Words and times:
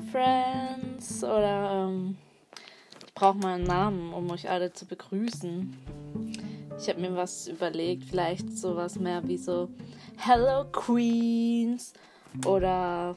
Friends 0.00 1.22
oder 1.22 1.88
ähm, 1.88 2.16
ich 3.06 3.14
brauche 3.14 3.38
mal 3.38 3.54
einen 3.54 3.64
Namen, 3.64 4.12
um 4.12 4.30
euch 4.30 4.48
alle 4.48 4.72
zu 4.72 4.86
begrüßen. 4.86 5.76
Ich 6.78 6.88
habe 6.88 7.00
mir 7.00 7.16
was 7.16 7.48
überlegt, 7.48 8.04
vielleicht 8.04 8.56
sowas 8.56 8.98
mehr 8.98 9.26
wie 9.26 9.36
so 9.36 9.68
Hello 10.16 10.64
Queens 10.70 11.92
oder 12.46 13.16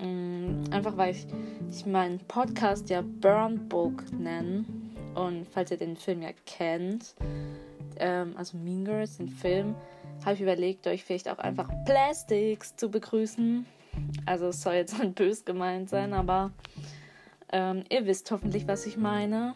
mh, 0.00 0.06
mm, 0.06 0.64
einfach 0.70 0.96
weil 0.96 1.12
ich, 1.14 1.26
ich 1.70 1.86
meinen 1.86 2.18
Podcast 2.26 2.90
ja 2.90 3.02
Burn 3.02 3.68
Book 3.68 4.02
nenne 4.12 4.64
und 5.14 5.46
falls 5.48 5.70
ihr 5.70 5.76
den 5.76 5.96
Film 5.96 6.22
ja 6.22 6.30
kennt, 6.46 7.14
ähm, 7.96 8.34
also 8.36 8.56
Mean 8.56 8.84
Girls, 8.84 9.18
den 9.18 9.28
Film, 9.28 9.74
habe 10.24 10.34
ich 10.34 10.40
überlegt, 10.40 10.86
euch 10.86 11.04
vielleicht 11.04 11.28
auch 11.28 11.38
einfach 11.38 11.68
Plastics 11.84 12.76
zu 12.76 12.90
begrüßen. 12.90 13.66
Also 14.26 14.48
es 14.48 14.62
soll 14.62 14.74
jetzt 14.74 14.98
nicht 15.02 15.14
bös 15.14 15.44
gemeint 15.44 15.88
sein, 15.88 16.12
aber 16.12 16.50
ähm, 17.52 17.84
ihr 17.90 18.06
wisst 18.06 18.30
hoffentlich, 18.30 18.66
was 18.66 18.86
ich 18.86 18.96
meine. 18.96 19.54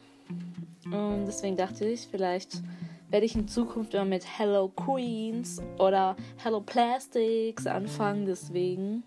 Und 0.84 1.26
deswegen 1.26 1.56
dachte 1.56 1.86
ich, 1.86 2.06
vielleicht 2.08 2.62
werde 3.08 3.26
ich 3.26 3.34
in 3.34 3.48
Zukunft 3.48 3.94
immer 3.94 4.04
mit 4.04 4.24
Hello 4.38 4.68
Queens 4.68 5.62
oder 5.78 6.16
Hello 6.42 6.60
Plastics 6.60 7.66
anfangen. 7.66 8.26
Deswegen, 8.26 9.04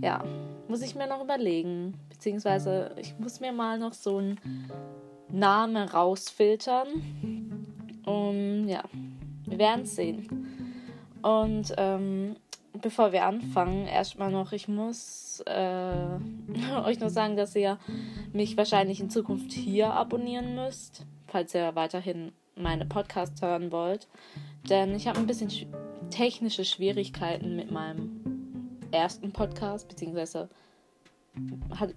ja, 0.00 0.24
muss 0.68 0.82
ich 0.82 0.94
mir 0.94 1.06
noch 1.06 1.22
überlegen. 1.22 1.94
Beziehungsweise 2.08 2.94
ich 2.98 3.18
muss 3.18 3.40
mir 3.40 3.52
mal 3.52 3.78
noch 3.78 3.92
so 3.92 4.18
einen 4.18 4.38
Namen 5.30 5.88
rausfiltern. 5.88 6.88
Und 8.04 8.68
ja, 8.68 8.82
wir 9.46 9.58
werden 9.58 9.82
es 9.82 9.96
sehen. 9.96 10.26
Und 11.22 11.74
ähm, 11.76 12.36
bevor 12.80 13.12
wir 13.12 13.24
anfangen, 13.24 13.86
erstmal 13.86 14.30
noch, 14.30 14.52
ich 14.52 14.68
muss 14.68 15.42
äh, 15.46 15.92
euch 16.84 17.00
nur 17.00 17.10
sagen, 17.10 17.36
dass 17.36 17.54
ihr 17.54 17.78
mich 18.32 18.56
wahrscheinlich 18.56 19.00
in 19.00 19.10
Zukunft 19.10 19.52
hier 19.52 19.92
abonnieren 19.92 20.54
müsst, 20.54 21.06
falls 21.26 21.54
ihr 21.54 21.74
weiterhin 21.74 22.32
meine 22.56 22.86
Podcasts 22.86 23.40
hören 23.42 23.72
wollt. 23.72 24.08
Denn 24.68 24.94
ich 24.94 25.06
habe 25.06 25.18
ein 25.18 25.26
bisschen 25.26 25.50
sch 25.50 25.66
technische 26.10 26.64
Schwierigkeiten 26.64 27.54
mit 27.54 27.70
meinem 27.70 28.80
ersten 28.90 29.32
Podcast, 29.32 29.88
beziehungsweise 29.88 30.48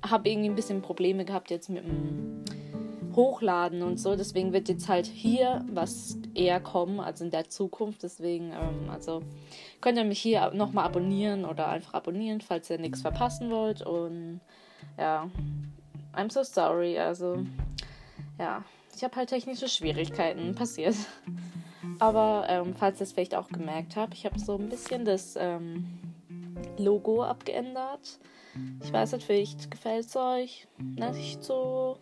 habe 0.03 0.29
irgendwie 0.29 0.49
ein 0.49 0.55
bisschen 0.55 0.83
Probleme 0.83 1.25
gehabt 1.25 1.49
jetzt 1.49 1.69
mit 1.69 1.83
dem 1.83 2.45
Hochladen 3.15 3.81
und 3.83 3.99
so. 3.99 4.15
Deswegen 4.15 4.53
wird 4.53 4.69
jetzt 4.69 4.89
halt 4.89 5.05
hier 5.05 5.65
was 5.71 6.17
eher 6.33 6.59
kommen 6.59 6.99
als 6.99 7.21
in 7.21 7.31
der 7.31 7.49
Zukunft. 7.49 8.03
Deswegen, 8.03 8.51
ähm, 8.51 8.89
also 8.89 9.21
könnt 9.81 9.97
ihr 9.97 10.03
mich 10.03 10.19
hier 10.19 10.51
nochmal 10.51 10.85
abonnieren 10.85 11.45
oder 11.45 11.67
einfach 11.67 11.93
abonnieren, 11.93 12.41
falls 12.41 12.69
ihr 12.69 12.77
nichts 12.77 13.01
verpassen 13.01 13.49
wollt. 13.49 13.81
Und 13.81 14.41
ja, 14.97 15.29
I'm 16.15 16.31
so 16.31 16.43
sorry. 16.43 16.97
Also, 16.99 17.45
ja, 18.39 18.63
ich 18.95 19.03
habe 19.03 19.15
halt 19.15 19.29
technische 19.29 19.67
Schwierigkeiten 19.67 20.55
passiert. 20.55 20.95
Aber 21.99 22.45
ähm, 22.49 22.73
falls 22.75 22.99
ihr 22.99 23.03
es 23.03 23.13
vielleicht 23.13 23.35
auch 23.35 23.49
gemerkt 23.49 23.95
habt, 23.95 24.13
ich 24.13 24.25
habe 24.25 24.39
so 24.39 24.57
ein 24.57 24.69
bisschen 24.69 25.05
das 25.05 25.35
ähm, 25.37 25.99
Logo 26.77 27.23
abgeändert. 27.23 28.19
Ich 28.83 28.93
weiß 28.93 29.13
nicht, 29.13 29.25
vielleicht 29.25 29.71
gefällt 29.71 30.05
es 30.05 30.15
euch 30.15 30.67
nicht 30.77 31.43
so 31.43 31.97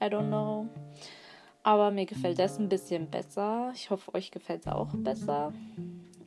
I 0.00 0.04
don't 0.04 0.28
know. 0.28 0.68
Aber 1.62 1.90
mir 1.90 2.06
gefällt 2.06 2.38
das 2.38 2.58
ein 2.58 2.68
bisschen 2.68 3.10
besser. 3.10 3.72
Ich 3.74 3.90
hoffe, 3.90 4.14
euch 4.14 4.30
gefällt 4.30 4.62
es 4.62 4.72
auch 4.72 4.88
besser. 4.94 5.52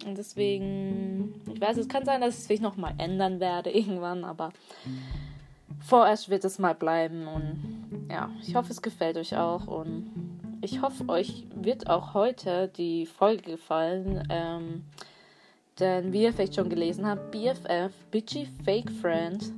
Und 0.06 0.18
deswegen, 0.18 1.42
ich 1.52 1.60
weiß, 1.60 1.78
es 1.78 1.88
kann 1.88 2.06
sein, 2.06 2.22
dass 2.22 2.36
ich 2.36 2.42
es 2.42 2.48
vielleicht 2.48 2.62
nochmal 2.62 2.94
ändern 2.98 3.40
werde 3.40 3.72
irgendwann, 3.76 4.24
aber 4.26 4.52
vorerst 5.80 6.30
wird 6.30 6.46
es 6.46 6.60
mal 6.60 6.76
bleiben. 6.76 7.28
Und 7.28 8.08
ja, 8.10 8.30
ich 8.42 8.56
hoffe, 8.56 8.72
es 8.72 8.82
gefällt 8.82 9.18
euch 9.18 9.36
auch. 9.36 9.68
Und 9.68 10.12
ich 10.62 10.82
hoffe, 10.82 11.10
euch 11.10 11.46
wird 11.56 11.90
auch 11.90 12.14
heute 12.14 12.68
die 12.68 13.06
Folge 13.06 13.52
gefallen. 13.52 14.28
Ähm, 14.30 14.84
denn 15.80 16.14
wie 16.14 16.24
ihr 16.24 16.34
vielleicht 16.34 16.56
schon 16.56 16.70
gelesen 16.70 17.08
habt, 17.08 17.32
BFF, 17.32 17.92
Bitchy 18.12 18.48
Fake 18.64 18.92
Friend. 18.92 19.52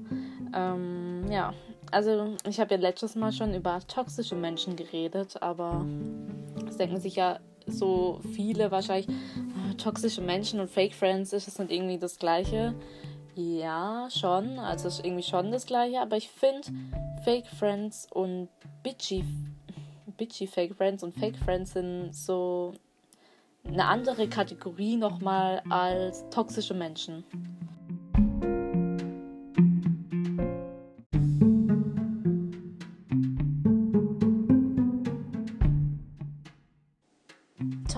Ähm, 0.56 1.26
ja, 1.30 1.54
also 1.92 2.36
ich 2.48 2.60
habe 2.60 2.76
ja 2.76 2.80
letztes 2.80 3.16
Mal 3.16 3.32
schon 3.32 3.54
über 3.54 3.80
toxische 3.88 4.36
Menschen 4.36 4.76
geredet, 4.76 5.42
aber 5.42 5.86
es 6.68 6.78
denken 6.78 7.00
sich 7.00 7.16
ja 7.16 7.40
so 7.68 8.20
viele 8.34 8.72
wahrscheinlich, 8.72 9.08
ah, 9.10 9.74
toxische 9.78 10.22
Menschen 10.22 10.60
und 10.60 10.70
Fake 10.70 10.94
Friends 10.94 11.34
ist 11.34 11.48
das 11.48 11.60
nicht 11.60 11.72
irgendwie 11.72 11.98
das 11.98 12.20
gleiche. 12.20 12.76
Ja, 13.36 14.08
schon, 14.10 14.60
also 14.60 14.88
ist 14.88 15.04
irgendwie 15.04 15.24
schon 15.24 15.52
das 15.52 15.66
gleiche, 15.66 16.00
aber 16.00 16.16
ich 16.16 16.30
finde 16.30 16.68
Fake 17.24 17.48
Friends 17.48 18.08
und 18.12 18.48
bitchy, 18.82 19.26
bitchy 20.18 20.48
Fake 20.48 20.76
Friends 20.76 21.04
und 21.04 21.14
Fake 21.14 21.38
Friends 21.38 21.74
sind 21.74 22.16
so 22.16 22.74
eine 23.68 23.86
andere 23.86 24.28
Kategorie 24.28 24.96
nochmal 24.96 25.62
als 25.70 26.24
toxische 26.30 26.74
Menschen. 26.74 27.24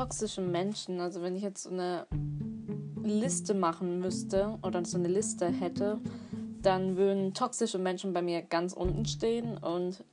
Toxische 0.08 0.40
Menschen, 0.40 1.02
also 1.02 1.22
wenn 1.22 1.36
ich 1.36 1.44
jetzt 1.44 1.64
so 1.64 1.70
eine 1.70 2.08
Liste 3.04 3.54
machen 3.54 4.00
müsste 4.00 4.58
oder 4.64 4.86
so 4.86 4.98
eine 4.98 5.10
Liste 5.10 5.48
hätte, 5.48 6.00
dann 6.62 6.96
würden 6.96 7.34
toxische 7.34 7.78
Menschen 7.78 8.14
bei 8.14 8.22
mir 8.22 8.42
ganz 8.42 8.72
unten 8.72 9.06
stehen 9.06 9.58
und 9.58 10.06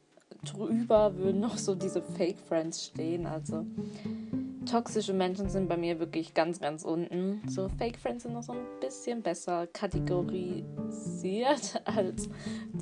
drüber 0.44 1.16
würden 1.16 1.38
noch 1.40 1.58
so 1.58 1.76
diese 1.76 2.02
Fake 2.02 2.40
Friends 2.40 2.86
stehen. 2.86 3.26
Also 3.26 3.64
toxische 4.68 5.12
Menschen 5.12 5.48
sind 5.48 5.68
bei 5.68 5.76
mir 5.76 6.00
wirklich 6.00 6.34
ganz, 6.34 6.58
ganz 6.58 6.84
unten. 6.84 7.40
So 7.48 7.68
Fake 7.68 7.96
Friends 7.96 8.24
sind 8.24 8.32
noch 8.32 8.42
so 8.42 8.52
ein 8.52 8.66
bisschen 8.80 9.22
besser 9.22 9.68
kategorisiert 9.68 11.80
als 11.84 12.28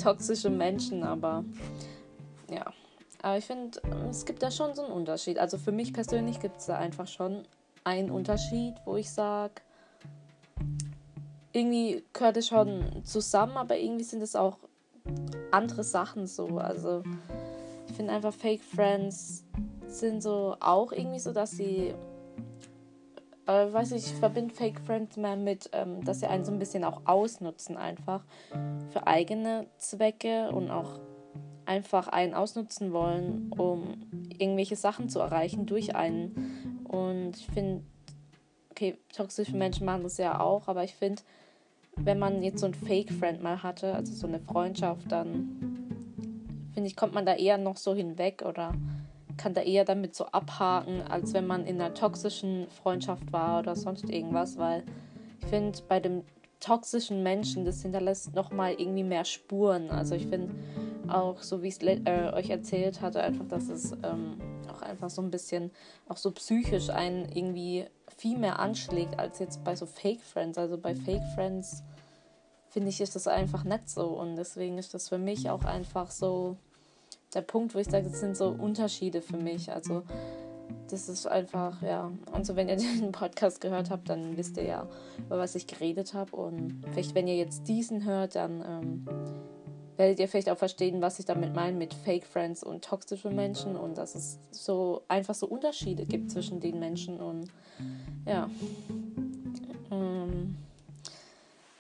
toxische 0.03 0.49
Menschen, 0.49 1.03
aber 1.03 1.45
ja. 2.51 2.72
Aber 3.22 3.38
ich 3.38 3.44
finde, 3.44 3.81
es 4.10 4.25
gibt 4.25 4.43
da 4.43 4.50
schon 4.50 4.75
so 4.75 4.83
einen 4.83 4.93
Unterschied. 4.93 5.38
Also 5.38 5.56
für 5.56 5.72
mich 5.72 5.93
persönlich 5.93 6.41
gibt 6.41 6.59
es 6.59 6.66
da 6.66 6.77
einfach 6.77 7.06
schon 7.06 7.44
einen 7.84 8.10
Unterschied, 8.10 8.75
wo 8.84 8.97
ich 8.97 9.10
sage, 9.10 9.55
irgendwie 11.53 12.03
gehört 12.12 12.37
es 12.37 12.49
schon 12.49 13.05
zusammen, 13.05 13.56
aber 13.56 13.78
irgendwie 13.78 14.05
sind 14.05 14.22
es 14.22 14.34
auch 14.34 14.59
andere 15.53 15.84
Sachen 15.84 16.27
so. 16.27 16.59
Also 16.59 17.03
ich 17.88 17.94
finde 17.94 18.12
einfach 18.12 18.34
Fake 18.34 18.62
Friends 18.62 19.44
sind 19.87 20.22
so 20.22 20.56
auch 20.60 20.91
irgendwie 20.93 21.19
so, 21.19 21.33
dass 21.33 21.53
sie 21.53 21.94
äh, 23.47 23.72
weiß 23.72 23.93
ich, 23.93 24.06
ich 24.06 24.15
verbinde 24.15 24.54
Fake 24.54 24.81
Friends 24.81 25.16
mehr 25.16 25.37
mit, 25.37 25.69
ähm, 25.72 26.04
dass 26.04 26.21
sie 26.21 26.27
einen 26.27 26.44
so 26.44 26.53
ein 26.53 26.59
bisschen 26.59 26.84
auch 26.84 27.03
ausnutzen 27.04 27.77
einfach 27.77 28.25
für 28.91 29.06
eigene 29.06 29.66
Zwecke 29.78 30.50
und 30.50 30.71
auch 30.71 31.00
einfach 31.72 32.09
einen 32.09 32.34
ausnutzen 32.34 32.93
wollen, 32.93 33.50
um 33.56 33.94
irgendwelche 34.28 34.77
Sachen 34.77 35.09
zu 35.09 35.21
erreichen 35.21 35.65
durch 35.65 35.97
einen. 35.97 36.84
Und 36.84 37.38
ich 37.38 37.47
finde, 37.47 37.83
okay, 38.71 38.99
toxische 39.15 39.56
Menschen 39.56 39.87
machen 39.87 40.03
das 40.03 40.19
ja 40.19 40.38
auch, 40.38 40.69
aber 40.69 40.84
ich 40.84 40.94
finde, 40.94 41.22
wenn 41.97 42.19
man 42.19 42.43
jetzt 42.43 42.60
so 42.60 42.66
einen 42.66 42.75
Fake-Friend 42.75 43.43
mal 43.43 43.62
hatte, 43.62 43.94
also 43.94 44.12
so 44.12 44.27
eine 44.27 44.38
Freundschaft, 44.38 45.10
dann 45.10 45.88
finde 46.75 46.88
ich, 46.88 46.97
kommt 46.97 47.15
man 47.15 47.25
da 47.25 47.34
eher 47.34 47.56
noch 47.56 47.78
so 47.78 47.94
hinweg 47.94 48.42
oder 48.47 48.74
kann 49.39 49.54
da 49.54 49.63
eher 49.63 49.86
damit 49.86 50.15
so 50.15 50.27
abhaken, 50.27 51.01
als 51.01 51.33
wenn 51.33 51.47
man 51.47 51.65
in 51.65 51.80
einer 51.80 51.95
toxischen 51.95 52.66
Freundschaft 52.69 53.33
war 53.33 53.60
oder 53.60 53.77
sonst 53.77 54.10
irgendwas, 54.10 54.59
weil 54.59 54.84
ich 55.41 55.47
finde, 55.47 55.78
bei 55.89 56.01
dem 56.01 56.22
toxischen 56.60 57.22
Menschen, 57.22 57.65
das 57.65 57.80
hinterlässt 57.80 58.34
nochmal 58.34 58.74
irgendwie 58.74 59.04
mehr 59.04 59.24
Spuren. 59.24 59.91
Also 59.91 60.15
ich 60.15 60.27
finde, 60.27 60.54
auch 61.14 61.42
so 61.42 61.62
wie 61.62 61.68
ich 61.68 61.80
es 61.80 62.00
äh, 62.04 62.32
euch 62.32 62.50
erzählt 62.50 63.00
hatte, 63.00 63.22
einfach, 63.22 63.47
dass 63.48 63.68
es 63.68 63.92
ähm, 64.03 64.38
auch 64.70 64.82
einfach 64.82 65.10
so 65.10 65.22
ein 65.22 65.30
bisschen 65.30 65.70
auch 66.09 66.16
so 66.16 66.30
psychisch 66.32 66.91
einen 66.91 67.30
irgendwie 67.32 67.86
viel 68.16 68.38
mehr 68.38 68.59
anschlägt 68.59 69.18
als 69.18 69.38
jetzt 69.38 69.64
bei 69.64 69.76
so 69.76 69.86
Fake 69.86 70.20
Friends. 70.20 70.59
Also 70.59 70.78
bei 70.78 70.94
Fake 70.94 71.24
Friends 71.34 71.82
finde 72.68 72.88
ich, 72.88 73.00
ist 73.00 73.16
das 73.16 73.26
einfach 73.26 73.64
nicht 73.64 73.88
so 73.88 74.06
und 74.09 74.36
deswegen 74.36 74.78
ist 74.78 74.94
das 74.94 75.09
für 75.09 75.18
mich 75.18 75.50
auch 75.50 75.64
einfach 75.64 76.10
so 76.10 76.56
der 77.34 77.42
Punkt, 77.42 77.74
wo 77.74 77.78
ich 77.78 77.88
sage, 77.88 78.09
das 78.09 78.20
sind 78.20 78.36
so 78.36 78.48
Unterschiede 78.48 79.22
für 79.22 79.36
mich. 79.36 79.72
Also 79.72 80.03
das 80.91 81.09
ist 81.09 81.26
einfach, 81.26 81.82
ja. 81.82 82.10
Und 82.32 82.47
so, 82.47 82.56
wenn 82.56 82.68
ihr 82.68 82.76
den 83.00 83.12
Podcast 83.12 83.60
gehört 83.60 83.91
habt, 83.91 84.09
dann 84.09 84.36
wisst 84.36 84.56
ihr 84.56 84.64
ja, 84.64 84.88
über 85.18 85.38
was 85.38 85.54
ich 85.54 85.66
geredet 85.66 86.14
habe. 86.14 86.34
Und 86.36 86.84
vielleicht, 86.91 87.14
wenn 87.14 87.28
ihr 87.28 87.36
jetzt 87.36 87.68
diesen 87.68 88.04
hört, 88.04 88.34
dann 88.34 88.62
ähm, 88.66 89.06
werdet 89.97 90.18
ihr 90.18 90.28
vielleicht 90.28 90.50
auch 90.50 90.59
verstehen, 90.59 91.00
was 91.03 91.18
ich 91.18 91.24
damit 91.24 91.54
meine 91.54 91.77
mit 91.77 91.94
Fake 91.94 92.24
Friends 92.24 92.62
und 92.65 92.84
toxische 92.84 93.30
Menschen 93.30 93.77
und 93.77 93.98
dass 93.98 94.15
es 94.15 94.39
so 94.50 95.03
einfach 95.09 95.34
so 95.34 95.47
Unterschiede 95.47 96.06
gibt 96.06 96.30
zwischen 96.30 96.60
den 96.60 96.78
Menschen 96.78 97.21
und 97.21 97.48
ja. 98.27 98.48
Ähm, 99.91 100.56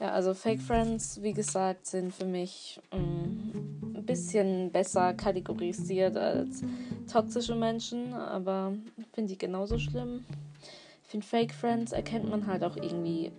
Ja, 0.02 0.10
also 0.10 0.34
Fake 0.34 0.60
Friends, 0.60 1.22
wie 1.22 1.32
gesagt, 1.32 1.86
sind 1.86 2.12
für 2.12 2.24
mich 2.24 2.80
ähm, 2.90 3.52
ein 3.94 4.04
bisschen 4.04 4.72
besser 4.72 5.14
kategorisiert 5.14 6.16
als 6.16 6.62
toxische 7.10 7.54
Menschen, 7.54 8.12
aber 8.12 8.72
finde 9.12 9.32
ich 9.32 9.38
genauso 9.38 9.78
schlimm. 9.78 10.24
Ich 11.04 11.08
finde 11.08 11.24
Fake 11.24 11.54
Friends 11.54 11.92
erkennt 11.92 12.28
man 12.28 12.48
halt 12.48 12.64
auch 12.64 12.76
irgendwie 12.76 13.30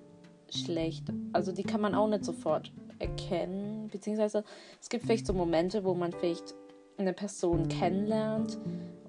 schlecht. 0.49 1.03
Also 1.33 1.51
die 1.51 1.63
kann 1.63 1.81
man 1.81 1.95
auch 1.95 2.07
nicht 2.07 2.23
sofort 2.23 2.71
erkennen, 3.03 3.89
beziehungsweise 3.89 4.44
es 4.81 4.89
gibt 4.89 5.05
vielleicht 5.05 5.27
so 5.27 5.33
Momente, 5.33 5.83
wo 5.83 5.94
man 5.94 6.11
vielleicht 6.11 6.55
eine 6.97 7.13
Person 7.13 7.67
kennenlernt 7.67 8.57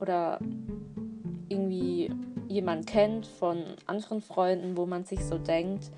oder 0.00 0.38
irgendwie 1.48 2.10
jemand 2.48 2.86
kennt 2.86 3.26
von 3.26 3.62
anderen 3.86 4.20
Freunden, 4.20 4.76
wo 4.76 4.86
man 4.86 5.04
sich 5.04 5.24
so 5.24 5.38
denkt, 5.38 5.90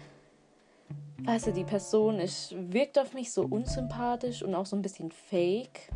du, 1.19 1.53
die 1.53 1.65
Person 1.65 2.19
ist, 2.19 2.55
wirkt 2.73 2.99
auf 2.99 3.15
mich 3.15 3.33
so 3.33 3.43
unsympathisch 3.43 4.43
und 4.43 4.55
auch 4.55 4.67
so 4.67 4.77
ein 4.77 4.83
bisschen 4.83 5.11
fake, 5.11 5.91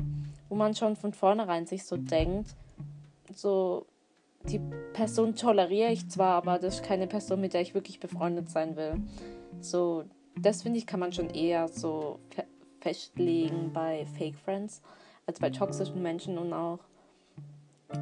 wo 0.49 0.55
man 0.55 0.75
schon 0.75 0.97
von 0.97 1.13
vornherein 1.13 1.67
sich 1.67 1.85
so 1.85 1.97
denkt, 1.97 2.57
so, 3.33 3.87
die 4.45 4.61
Person 4.93 5.35
toleriere 5.35 5.93
ich 5.93 6.09
zwar, 6.09 6.35
aber 6.35 6.59
das 6.59 6.77
ist 6.77 6.83
keine 6.83 7.07
Person, 7.07 7.41
mit 7.41 7.55
der 7.55 7.61
ich 7.61 7.75
wirklich 7.75 8.01
befreundet 8.01 8.51
sein 8.51 8.77
will. 8.77 8.95
So, 9.61 10.05
das 10.37 10.63
finde 10.63 10.79
ich, 10.79 10.87
kann 10.87 11.01
man 11.01 11.13
schon 11.13 11.31
eher 11.31 11.69
so 11.69 12.19
fe 12.31 12.45
festlegen 12.81 13.75
bei 13.75 14.07
Fake 14.17 14.37
Friends 14.37 14.81
als 15.27 15.39
bei 15.39 15.51
toxischen 15.51 16.01
Menschen 16.01 16.39
und 16.39 16.55
auch 16.55 16.79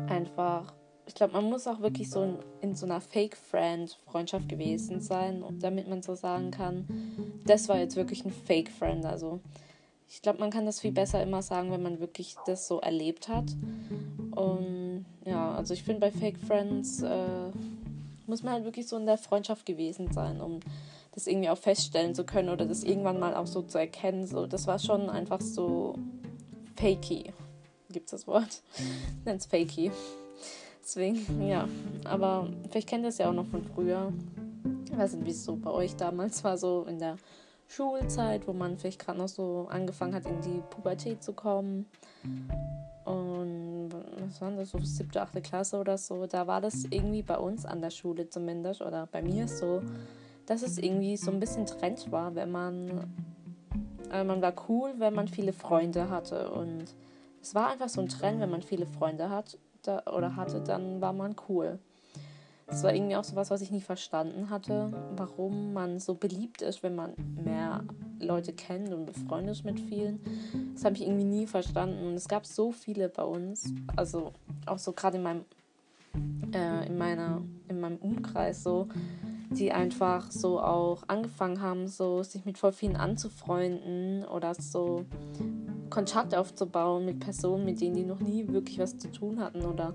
einfach 0.06 0.72
ich 1.08 1.14
glaube, 1.14 1.32
man 1.32 1.44
muss 1.44 1.66
auch 1.66 1.80
wirklich 1.80 2.10
so 2.10 2.22
in, 2.22 2.38
in 2.60 2.74
so 2.74 2.84
einer 2.84 3.00
Fake-Friend-Freundschaft 3.00 4.46
gewesen 4.46 5.00
sein, 5.00 5.42
damit 5.58 5.88
man 5.88 6.02
so 6.02 6.14
sagen 6.14 6.50
kann, 6.50 6.86
das 7.46 7.68
war 7.70 7.78
jetzt 7.78 7.96
wirklich 7.96 8.26
ein 8.26 8.30
Fake-Friend. 8.30 9.06
Also 9.06 9.40
ich 10.10 10.20
glaube, 10.20 10.38
man 10.38 10.50
kann 10.50 10.66
das 10.66 10.80
viel 10.80 10.92
besser 10.92 11.22
immer 11.22 11.40
sagen, 11.40 11.70
wenn 11.70 11.82
man 11.82 11.98
wirklich 11.98 12.36
das 12.44 12.68
so 12.68 12.80
erlebt 12.80 13.28
hat. 13.28 13.46
Und 14.32 15.06
ja, 15.24 15.54
also 15.54 15.72
ich 15.72 15.82
finde, 15.82 16.00
bei 16.00 16.10
Fake-Friends 16.10 17.02
äh, 17.02 17.50
muss 18.26 18.42
man 18.42 18.52
halt 18.52 18.64
wirklich 18.64 18.86
so 18.86 18.98
in 18.98 19.06
der 19.06 19.18
Freundschaft 19.18 19.64
gewesen 19.64 20.12
sein, 20.12 20.42
um 20.42 20.60
das 21.18 21.26
irgendwie 21.26 21.50
auch 21.50 21.58
feststellen 21.58 22.14
zu 22.14 22.22
können 22.22 22.48
oder 22.48 22.64
das 22.64 22.84
irgendwann 22.84 23.18
mal 23.18 23.34
auch 23.34 23.48
so 23.48 23.62
zu 23.62 23.76
erkennen. 23.76 24.24
So, 24.26 24.46
das 24.46 24.68
war 24.68 24.78
schon 24.78 25.10
einfach 25.10 25.40
so 25.40 25.96
fakey. 26.76 27.32
Gibt 27.90 28.06
es 28.06 28.12
das 28.12 28.26
Wort? 28.28 28.62
Nennt 29.24 29.40
es 29.40 29.46
fakey. 29.46 29.90
Deswegen, 30.80 31.42
ja. 31.44 31.68
Aber 32.04 32.48
vielleicht 32.70 32.88
kennt 32.88 33.02
ihr 33.02 33.08
es 33.08 33.18
ja 33.18 33.28
auch 33.28 33.34
noch 33.34 33.46
von 33.46 33.64
früher. 33.64 34.12
Ich 34.86 34.96
weiß 34.96 35.14
nicht, 35.14 35.26
wie 35.26 35.30
es 35.30 35.44
so 35.44 35.56
bei 35.56 35.70
euch 35.70 35.96
damals 35.96 36.44
war, 36.44 36.56
so 36.56 36.84
in 36.88 37.00
der 37.00 37.16
Schulzeit, 37.66 38.46
wo 38.46 38.52
man 38.52 38.78
vielleicht 38.78 39.00
gerade 39.00 39.18
noch 39.18 39.28
so 39.28 39.66
angefangen 39.70 40.14
hat, 40.14 40.24
in 40.24 40.40
die 40.40 40.62
Pubertät 40.70 41.24
zu 41.24 41.32
kommen. 41.32 41.86
Und 43.04 43.90
was 44.20 44.40
war 44.40 44.52
das, 44.52 44.70
so 44.70 44.78
siebte, 44.78 45.20
achte 45.20 45.40
Klasse 45.42 45.78
oder 45.78 45.98
so. 45.98 46.26
Da 46.26 46.46
war 46.46 46.60
das 46.60 46.84
irgendwie 46.84 47.22
bei 47.22 47.38
uns 47.38 47.66
an 47.66 47.80
der 47.80 47.90
Schule 47.90 48.30
zumindest, 48.30 48.82
oder 48.82 49.08
bei 49.10 49.20
mir 49.20 49.48
so, 49.48 49.82
dass 50.48 50.62
es 50.62 50.78
irgendwie 50.78 51.18
so 51.18 51.30
ein 51.30 51.40
bisschen 51.40 51.66
Trend 51.66 52.10
war, 52.10 52.34
wenn 52.34 52.50
man. 52.50 53.06
Also 54.08 54.26
man 54.26 54.40
war 54.40 54.54
cool, 54.68 54.94
wenn 54.96 55.12
man 55.12 55.28
viele 55.28 55.52
Freunde 55.52 56.08
hatte. 56.08 56.50
Und 56.50 56.84
es 57.42 57.54
war 57.54 57.68
einfach 57.68 57.90
so 57.90 58.00
ein 58.00 58.08
Trend, 58.08 58.40
wenn 58.40 58.50
man 58.50 58.62
viele 58.62 58.86
Freunde 58.86 59.28
hat 59.28 59.58
da, 59.82 60.02
oder 60.06 60.36
hatte, 60.36 60.62
dann 60.62 61.02
war 61.02 61.12
man 61.12 61.36
cool. 61.48 61.78
Das 62.66 62.82
war 62.82 62.94
irgendwie 62.94 63.16
auch 63.16 63.24
so 63.24 63.36
was, 63.36 63.50
was 63.50 63.60
ich 63.60 63.70
nie 63.70 63.82
verstanden 63.82 64.48
hatte, 64.48 64.90
warum 65.16 65.74
man 65.74 66.00
so 66.00 66.14
beliebt 66.14 66.62
ist, 66.62 66.82
wenn 66.82 66.94
man 66.94 67.12
mehr 67.42 67.84
Leute 68.18 68.54
kennt 68.54 68.92
und 68.92 69.04
befreundet 69.04 69.56
ist 69.56 69.64
mit 69.64 69.80
vielen. 69.80 70.20
Das 70.72 70.84
habe 70.84 70.94
ich 70.96 71.02
irgendwie 71.02 71.24
nie 71.24 71.46
verstanden. 71.46 72.06
Und 72.06 72.14
es 72.14 72.26
gab 72.26 72.46
so 72.46 72.72
viele 72.72 73.10
bei 73.10 73.22
uns, 73.22 73.72
also 73.96 74.32
auch 74.64 74.78
so 74.78 74.92
gerade 74.92 75.18
in 75.18 75.22
meinem, 75.22 75.44
äh, 76.54 76.86
in 76.86 76.96
meiner, 76.96 77.42
in 77.68 77.80
meinem 77.80 77.96
Umkreis 77.98 78.62
so, 78.62 78.88
die 79.50 79.72
einfach 79.72 80.30
so 80.30 80.60
auch 80.60 81.02
angefangen 81.06 81.60
haben, 81.60 81.88
so 81.88 82.22
sich 82.22 82.44
mit 82.44 82.58
voll 82.58 82.72
vielen 82.72 82.96
anzufreunden 82.96 84.24
oder 84.24 84.54
so 84.54 85.04
Kontakt 85.90 86.34
aufzubauen 86.34 87.04
mit 87.04 87.20
Personen, 87.20 87.64
mit 87.64 87.80
denen 87.80 87.94
die 87.94 88.04
noch 88.04 88.20
nie 88.20 88.48
wirklich 88.48 88.78
was 88.78 88.98
zu 88.98 89.10
tun 89.10 89.40
hatten 89.40 89.62
oder 89.62 89.94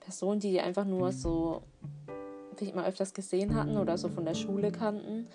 Personen, 0.00 0.40
die 0.40 0.50
die 0.50 0.60
einfach 0.60 0.86
nur 0.86 1.12
so 1.12 1.62
vielleicht 2.56 2.74
mal 2.74 2.86
öfters 2.86 3.14
gesehen 3.14 3.54
hatten 3.54 3.76
oder 3.76 3.96
so 3.96 4.08
von 4.08 4.24
der 4.24 4.34
Schule 4.34 4.72
kannten, 4.72 5.28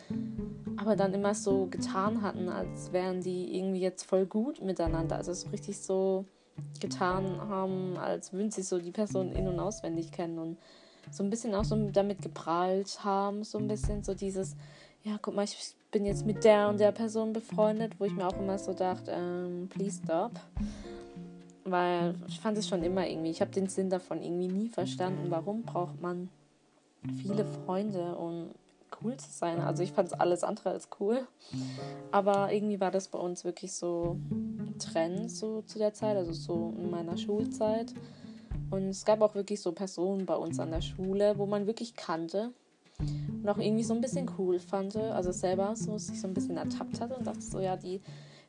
aber 0.77 0.95
dann 0.95 1.13
immer 1.13 1.33
so 1.33 1.67
getan 1.67 2.21
hatten, 2.21 2.49
als 2.49 2.91
wären 2.91 3.21
die 3.21 3.57
irgendwie 3.57 3.79
jetzt 3.79 4.03
voll 4.03 4.25
gut 4.25 4.61
miteinander. 4.61 5.15
Also 5.15 5.31
so 5.33 5.49
richtig 5.49 5.79
so 5.79 6.25
getan 6.79 7.39
haben, 7.39 7.97
als 7.97 8.33
würden 8.33 8.51
sie 8.51 8.61
so 8.61 8.77
die 8.77 8.91
Person 8.91 9.31
in- 9.31 9.47
und 9.47 9.59
auswendig 9.59 10.11
kennen 10.11 10.37
und 10.37 10.57
so 11.11 11.23
ein 11.23 11.29
bisschen 11.29 11.53
auch 11.55 11.65
so 11.65 11.75
damit 11.91 12.21
geprahlt 12.21 13.03
haben, 13.03 13.43
so 13.43 13.57
ein 13.57 13.67
bisschen 13.67 14.03
so 14.03 14.13
dieses, 14.13 14.55
ja, 15.03 15.17
guck 15.21 15.35
mal, 15.35 15.43
ich 15.43 15.75
bin 15.91 16.05
jetzt 16.05 16.25
mit 16.25 16.43
der 16.43 16.69
und 16.69 16.79
der 16.79 16.91
Person 16.91 17.33
befreundet, 17.33 17.99
wo 17.99 18.05
ich 18.05 18.13
mir 18.13 18.27
auch 18.27 18.37
immer 18.37 18.57
so 18.57 18.73
dachte, 18.73 19.11
ähm, 19.11 19.69
please 19.69 20.01
stop. 20.03 20.31
Weil 21.65 22.15
ich 22.27 22.39
fand 22.39 22.57
es 22.57 22.67
schon 22.67 22.83
immer 22.83 23.07
irgendwie, 23.07 23.29
ich 23.29 23.41
habe 23.41 23.51
den 23.51 23.67
Sinn 23.67 23.89
davon 23.89 24.21
irgendwie 24.21 24.47
nie 24.47 24.69
verstanden, 24.69 25.27
warum 25.29 25.63
braucht 25.63 26.01
man 26.01 26.29
viele 27.21 27.45
Freunde, 27.45 28.15
um 28.15 28.49
cool 29.01 29.17
zu 29.17 29.29
sein. 29.31 29.59
Also 29.59 29.83
ich 29.83 29.91
fand 29.91 30.09
es 30.09 30.13
alles 30.13 30.43
andere 30.43 30.71
als 30.71 30.89
cool. 30.99 31.27
Aber 32.11 32.51
irgendwie 32.51 32.79
war 32.79 32.91
das 32.91 33.07
bei 33.07 33.19
uns 33.19 33.43
wirklich 33.43 33.73
so 33.73 34.17
Trend 34.79 35.31
so 35.31 35.61
zu 35.61 35.77
der 35.79 35.93
Zeit, 35.93 36.17
also 36.17 36.33
so 36.33 36.73
in 36.77 36.89
meiner 36.89 37.17
Schulzeit. 37.17 37.93
Und 38.73 38.89
es 38.89 39.05
gab 39.05 39.21
auch 39.21 39.35
wirklich 39.35 39.61
so 39.61 39.71
Personen 39.71 40.25
bei 40.25 40.35
uns 40.35 40.59
an 40.59 40.71
der 40.71 40.81
Schule, 40.81 41.37
wo 41.37 41.45
man 41.45 41.67
wirklich 41.67 41.95
kannte 41.95 42.51
und 42.99 43.47
auch 43.47 43.59
irgendwie 43.59 43.83
so 43.83 43.93
ein 43.93 44.01
bisschen 44.01 44.27
cool 44.39 44.57
fand, 44.57 44.95
also 44.95 45.31
selber 45.31 45.75
so 45.75 45.95
sich 45.99 46.19
so 46.19 46.27
ein 46.27 46.33
bisschen 46.33 46.57
ertappt 46.57 46.99
hatte 46.99 47.15
und 47.15 47.27
dachte 47.27 47.41
so, 47.41 47.59
ja, 47.59 47.77
die 47.77 48.01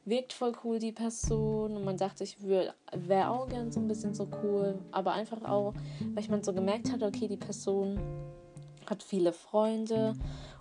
wirkt 0.06 0.32
voll 0.32 0.52
cool, 0.64 0.78
die 0.78 0.92
Person. 0.92 1.76
Und 1.76 1.84
man 1.84 1.98
dachte, 1.98 2.24
ich 2.24 2.38
wäre 2.42 3.28
auch 3.28 3.48
gern 3.48 3.70
so 3.70 3.80
ein 3.80 3.88
bisschen 3.88 4.14
so 4.14 4.26
cool. 4.42 4.78
Aber 4.92 5.12
einfach 5.12 5.42
auch, 5.44 5.74
weil 6.14 6.22
ich 6.22 6.30
man 6.30 6.42
so 6.42 6.54
gemerkt 6.54 6.90
hat, 6.90 7.02
okay, 7.02 7.28
die 7.28 7.36
Person 7.36 7.98
hat 8.88 9.02
viele 9.02 9.32
Freunde. 9.34 10.14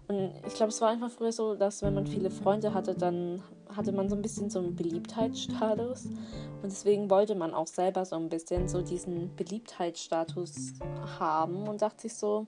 Und 0.07 0.33
ich 0.45 0.53
glaube, 0.53 0.69
es 0.69 0.81
war 0.81 0.89
einfach 0.89 1.09
früher 1.09 1.31
so, 1.31 1.55
dass 1.55 1.81
wenn 1.81 1.93
man 1.93 2.05
viele 2.05 2.29
Freunde 2.29 2.73
hatte, 2.73 2.93
dann 2.93 3.41
hatte 3.75 3.91
man 3.91 4.09
so 4.09 4.15
ein 4.15 4.21
bisschen 4.21 4.49
so 4.49 4.59
einen 4.59 4.75
Beliebtheitsstatus. 4.75 6.05
Und 6.05 6.63
deswegen 6.63 7.09
wollte 7.09 7.35
man 7.35 7.53
auch 7.53 7.67
selber 7.67 8.05
so 8.05 8.15
ein 8.15 8.29
bisschen 8.29 8.67
so 8.67 8.81
diesen 8.81 9.35
Beliebtheitsstatus 9.35 10.73
haben 11.19 11.67
und 11.67 11.81
dachte 11.81 12.01
sich 12.01 12.15
so, 12.15 12.47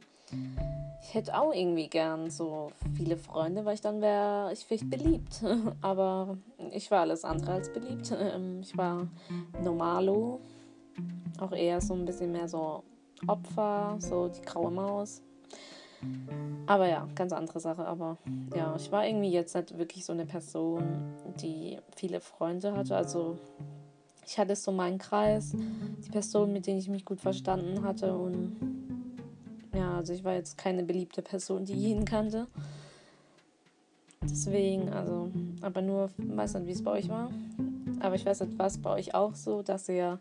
ich 1.01 1.13
hätte 1.13 1.37
auch 1.37 1.53
irgendwie 1.53 1.87
gern 1.87 2.29
so 2.31 2.71
viele 2.95 3.15
Freunde, 3.17 3.63
weil 3.63 3.75
ich 3.75 3.81
dann 3.81 4.01
wäre 4.01 4.51
ich 4.51 4.65
vielleicht 4.65 4.89
beliebt. 4.89 5.43
Aber 5.81 6.37
ich 6.71 6.89
war 6.91 7.01
alles 7.01 7.23
andere 7.23 7.53
als 7.53 7.71
beliebt. 7.71 8.11
Ähm, 8.19 8.61
ich 8.61 8.75
war 8.77 9.07
normalo, 9.61 10.39
auch 11.39 11.51
eher 11.51 11.81
so 11.81 11.93
ein 11.93 12.05
bisschen 12.05 12.31
mehr 12.31 12.47
so 12.47 12.83
Opfer, 13.27 13.95
so 13.99 14.27
die 14.27 14.41
graue 14.41 14.71
Maus. 14.71 15.21
Aber 16.67 16.87
ja, 16.89 17.07
ganz 17.15 17.31
andere 17.31 17.59
Sache. 17.59 17.85
Aber 17.85 18.17
ja, 18.55 18.75
ich 18.75 18.91
war 18.91 19.05
irgendwie 19.05 19.31
jetzt 19.31 19.55
nicht 19.55 19.77
wirklich 19.77 20.05
so 20.05 20.13
eine 20.13 20.25
Person, 20.25 20.83
die 21.41 21.79
viele 21.95 22.19
Freunde 22.19 22.75
hatte. 22.75 22.95
Also 22.95 23.37
ich 24.25 24.39
hatte 24.39 24.55
so 24.55 24.71
meinen 24.71 24.97
Kreis, 24.97 25.53
die 25.53 26.09
Personen, 26.09 26.53
mit 26.53 26.65
denen 26.65 26.79
ich 26.79 26.89
mich 26.89 27.05
gut 27.05 27.21
verstanden 27.21 27.83
hatte 27.83 28.15
und 28.15 28.55
ja, 29.73 29.97
also 29.97 30.13
ich 30.13 30.23
war 30.23 30.33
jetzt 30.33 30.57
keine 30.57 30.83
beliebte 30.83 31.21
Person, 31.21 31.65
die 31.65 31.73
jeden 31.73 32.05
kannte. 32.05 32.47
Deswegen, 34.23 34.89
also, 34.89 35.29
aber 35.61 35.81
nur, 35.81 36.09
weiß 36.17 36.55
nicht, 36.55 36.67
wie 36.67 36.71
es 36.71 36.83
bei 36.83 36.91
euch 36.91 37.09
war. 37.09 37.29
Aber 37.99 38.15
ich 38.15 38.25
weiß 38.25 38.41
nicht, 38.41 38.57
was 38.57 38.77
bei 38.77 38.89
euch 38.91 39.13
auch 39.13 39.35
so, 39.35 39.61
dass 39.61 39.87
ihr 39.89 40.19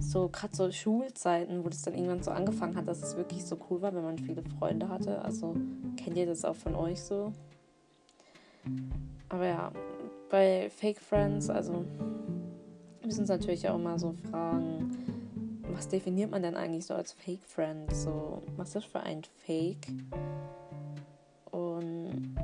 so 0.00 0.28
gerade 0.28 0.54
so 0.54 0.70
Schulzeiten, 0.70 1.64
wo 1.64 1.68
das 1.68 1.82
dann 1.82 1.94
irgendwann 1.94 2.22
so 2.22 2.30
angefangen 2.30 2.76
hat, 2.76 2.88
dass 2.88 3.02
es 3.02 3.16
wirklich 3.16 3.44
so 3.44 3.58
cool 3.70 3.82
war, 3.82 3.94
wenn 3.94 4.04
man 4.04 4.18
viele 4.18 4.42
Freunde 4.58 4.88
hatte. 4.88 5.22
Also 5.22 5.56
kennt 5.96 6.16
ihr 6.16 6.26
das 6.26 6.44
auch 6.44 6.56
von 6.56 6.74
euch 6.74 7.00
so? 7.00 7.32
Aber 9.28 9.46
ja, 9.46 9.72
bei 10.30 10.70
Fake 10.70 11.00
Friends, 11.00 11.50
also 11.50 11.84
müssen 13.04 13.20
uns 13.20 13.28
natürlich 13.28 13.68
auch 13.68 13.76
immer 13.76 13.98
so 13.98 14.14
fragen, 14.30 14.90
was 15.72 15.88
definiert 15.88 16.30
man 16.30 16.42
denn 16.42 16.56
eigentlich 16.56 16.86
so 16.86 16.94
als 16.94 17.12
Fake 17.12 17.44
Friend? 17.44 17.92
So, 17.94 18.42
was 18.56 18.68
ist 18.68 18.76
das 18.76 18.84
für 18.84 19.00
ein 19.00 19.22
Fake? 19.44 19.88
Und 21.50 22.36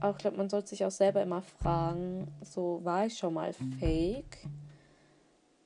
auch, 0.00 0.12
ich 0.12 0.18
glaube, 0.18 0.36
man 0.36 0.50
sollte 0.50 0.68
sich 0.68 0.84
auch 0.84 0.90
selber 0.90 1.22
immer 1.22 1.42
fragen, 1.42 2.28
so, 2.42 2.80
war 2.82 3.06
ich 3.06 3.16
schon 3.16 3.34
mal 3.34 3.52
fake? 3.52 4.46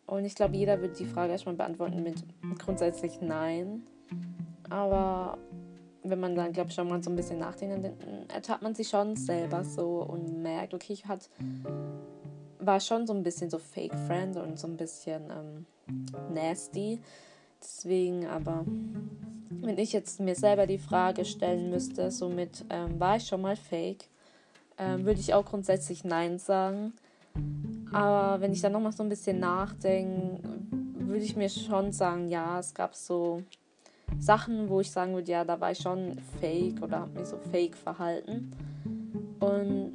Und 0.08 0.24
ich 0.24 0.34
glaube, 0.34 0.56
jeder 0.56 0.80
würde 0.80 0.94
die 0.94 1.04
Frage 1.04 1.32
erstmal 1.32 1.54
beantworten 1.54 2.02
mit 2.02 2.24
grundsätzlich 2.58 3.20
nein. 3.20 3.82
Aber 4.70 5.36
wenn 6.02 6.18
man 6.18 6.34
dann, 6.34 6.52
glaube 6.54 6.70
ich, 6.70 6.74
schon 6.74 6.88
mal 6.88 7.02
so 7.02 7.10
ein 7.10 7.16
bisschen 7.16 7.38
nachdenkt, 7.38 7.84
dann 7.84 8.28
ertappt 8.30 8.62
man 8.62 8.74
sich 8.74 8.88
schon 8.88 9.16
selber 9.16 9.64
so 9.64 10.02
und 10.02 10.42
merkt, 10.42 10.72
okay, 10.72 10.94
ich 10.94 11.06
hat, 11.06 11.28
war 12.58 12.80
schon 12.80 13.06
so 13.06 13.12
ein 13.12 13.22
bisschen 13.22 13.50
so 13.50 13.58
Fake 13.58 13.94
Friend 14.06 14.38
und 14.38 14.58
so 14.58 14.66
ein 14.66 14.78
bisschen 14.78 15.24
ähm, 15.30 15.66
nasty. 16.32 17.00
Deswegen 17.60 18.26
aber, 18.28 18.64
wenn 19.50 19.76
ich 19.76 19.92
jetzt 19.92 20.20
mir 20.20 20.36
selber 20.36 20.66
die 20.66 20.78
Frage 20.78 21.26
stellen 21.26 21.68
müsste, 21.68 22.10
somit 22.10 22.64
ähm, 22.70 22.98
war 22.98 23.16
ich 23.16 23.26
schon 23.26 23.42
mal 23.42 23.56
fake, 23.56 24.06
ähm, 24.78 25.04
würde 25.04 25.20
ich 25.20 25.34
auch 25.34 25.44
grundsätzlich 25.44 26.02
Nein 26.02 26.38
sagen. 26.38 26.94
Aber 27.92 28.40
wenn 28.40 28.52
ich 28.52 28.61
dann 28.61 28.73
nochmal 28.73 28.92
so 28.92 29.02
ein 29.02 29.09
bisschen 29.09 29.40
nachdenke, 29.40 30.40
würde 30.99 31.25
ich 31.25 31.35
mir 31.37 31.49
schon 31.49 31.92
sagen, 31.92 32.28
ja, 32.28 32.59
es 32.59 32.75
gab 32.75 32.95
so 32.95 33.42
Sachen, 34.18 34.68
wo 34.68 34.80
ich 34.80 34.90
sagen 34.90 35.14
würde, 35.14 35.30
ja, 35.30 35.45
da 35.45 35.61
war 35.61 35.71
ich 35.73 35.78
schon 35.78 36.18
fake 36.40 36.83
oder 36.83 37.00
habe 37.00 37.18
mich 37.18 37.28
so 37.28 37.38
fake 37.50 37.76
verhalten. 37.76 38.50
Und 39.40 39.92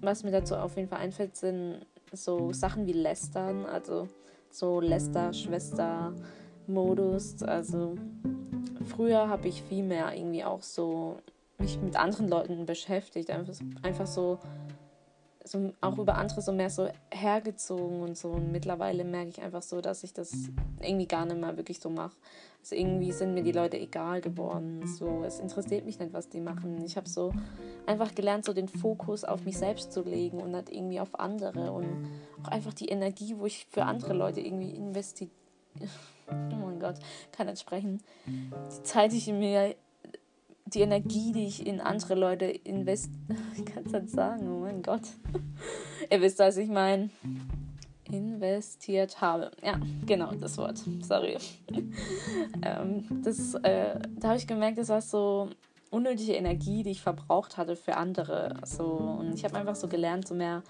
was 0.00 0.24
mir 0.24 0.30
dazu 0.30 0.56
auf 0.56 0.76
jeden 0.76 0.88
Fall 0.88 1.00
einfällt, 1.00 1.36
sind 1.36 1.80
so 2.12 2.52
Sachen 2.52 2.86
wie 2.86 2.92
Lästern, 2.92 3.66
also 3.66 4.08
so 4.50 4.80
Läster-Schwester-Modus. 4.80 7.42
Also 7.42 7.96
früher 8.86 9.28
habe 9.28 9.48
ich 9.48 9.62
viel 9.62 9.84
mehr 9.84 10.14
irgendwie 10.14 10.44
auch 10.44 10.62
so 10.62 11.16
mich 11.58 11.80
mit 11.80 11.96
anderen 11.96 12.28
Leuten 12.28 12.66
beschäftigt, 12.66 13.30
einfach, 13.30 13.54
einfach 13.82 14.06
so 14.06 14.38
so 15.46 15.72
auch 15.80 15.98
über 15.98 16.16
andere 16.16 16.42
so 16.42 16.52
mehr 16.52 16.70
so 16.70 16.88
hergezogen 17.10 18.00
und 18.02 18.16
so. 18.16 18.30
Und 18.30 18.52
mittlerweile 18.52 19.04
merke 19.04 19.30
ich 19.30 19.42
einfach 19.42 19.62
so, 19.62 19.80
dass 19.80 20.02
ich 20.02 20.12
das 20.12 20.32
irgendwie 20.80 21.06
gar 21.06 21.24
nicht 21.24 21.38
mehr 21.38 21.56
wirklich 21.56 21.80
so 21.80 21.90
mache. 21.90 22.16
Also 22.60 22.74
irgendwie 22.74 23.12
sind 23.12 23.34
mir 23.34 23.42
die 23.42 23.52
Leute 23.52 23.78
egal 23.78 24.20
geworden. 24.20 24.86
So, 24.86 25.22
es 25.24 25.38
interessiert 25.38 25.84
mich 25.84 25.98
nicht, 25.98 26.12
was 26.12 26.28
die 26.28 26.40
machen. 26.40 26.82
Ich 26.84 26.96
habe 26.96 27.08
so 27.08 27.32
einfach 27.86 28.14
gelernt, 28.14 28.44
so 28.44 28.52
den 28.52 28.68
Fokus 28.68 29.24
auf 29.24 29.44
mich 29.44 29.56
selbst 29.56 29.92
zu 29.92 30.02
legen 30.02 30.40
und 30.40 30.50
nicht 30.50 30.70
irgendwie 30.70 31.00
auf 31.00 31.18
andere 31.18 31.70
und 31.70 32.08
auch 32.42 32.48
einfach 32.48 32.74
die 32.74 32.88
Energie, 32.88 33.36
wo 33.38 33.46
ich 33.46 33.66
für 33.70 33.84
andere 33.84 34.14
Leute 34.14 34.40
irgendwie 34.40 34.70
investiere. 34.70 35.30
Oh 36.28 36.56
mein 36.56 36.80
Gott, 36.80 36.96
kann 37.30 37.46
nicht 37.46 37.60
sprechen. 37.60 38.02
Die 38.26 38.82
Zeit, 38.82 39.12
die 39.12 39.18
ich 39.18 39.28
mir 39.28 39.76
die 40.66 40.80
Energie, 40.80 41.32
die 41.32 41.46
ich 41.46 41.66
in 41.66 41.80
andere 41.80 42.14
Leute 42.14 42.46
investiere. 42.46 43.16
Ich 43.56 43.64
kann 43.64 43.84
es 43.86 43.92
nicht 43.92 44.10
sagen, 44.10 44.48
oh 44.48 44.60
mein 44.60 44.82
Gott. 44.82 45.02
Ihr 46.10 46.20
wisst, 46.20 46.38
was 46.38 46.56
ich 46.56 46.68
meine. 46.68 47.10
Investiert 48.10 49.20
habe. 49.20 49.50
Ja, 49.64 49.80
genau, 50.04 50.32
das 50.32 50.58
Wort. 50.58 50.80
Sorry. 51.02 51.38
ähm, 52.62 53.04
das, 53.24 53.54
äh, 53.54 53.98
da 54.18 54.28
habe 54.28 54.38
ich 54.38 54.46
gemerkt, 54.46 54.78
das 54.78 54.90
war 54.90 55.00
so 55.00 55.48
unnötige 55.90 56.34
Energie, 56.34 56.82
die 56.82 56.90
ich 56.90 57.00
verbraucht 57.00 57.56
hatte 57.56 57.74
für 57.74 57.96
andere. 57.96 58.54
So, 58.64 58.84
und 58.84 59.34
ich 59.34 59.44
habe 59.44 59.56
einfach 59.56 59.74
so 59.74 59.88
gelernt, 59.88 60.28
so 60.28 60.34
mehr 60.34 60.62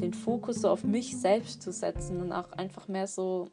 den 0.00 0.14
Fokus 0.14 0.62
so 0.62 0.70
auf 0.70 0.82
mich 0.82 1.16
selbst 1.16 1.62
zu 1.62 1.70
setzen 1.70 2.20
und 2.20 2.32
auch 2.32 2.50
einfach 2.52 2.88
mehr 2.88 3.06
so 3.06 3.48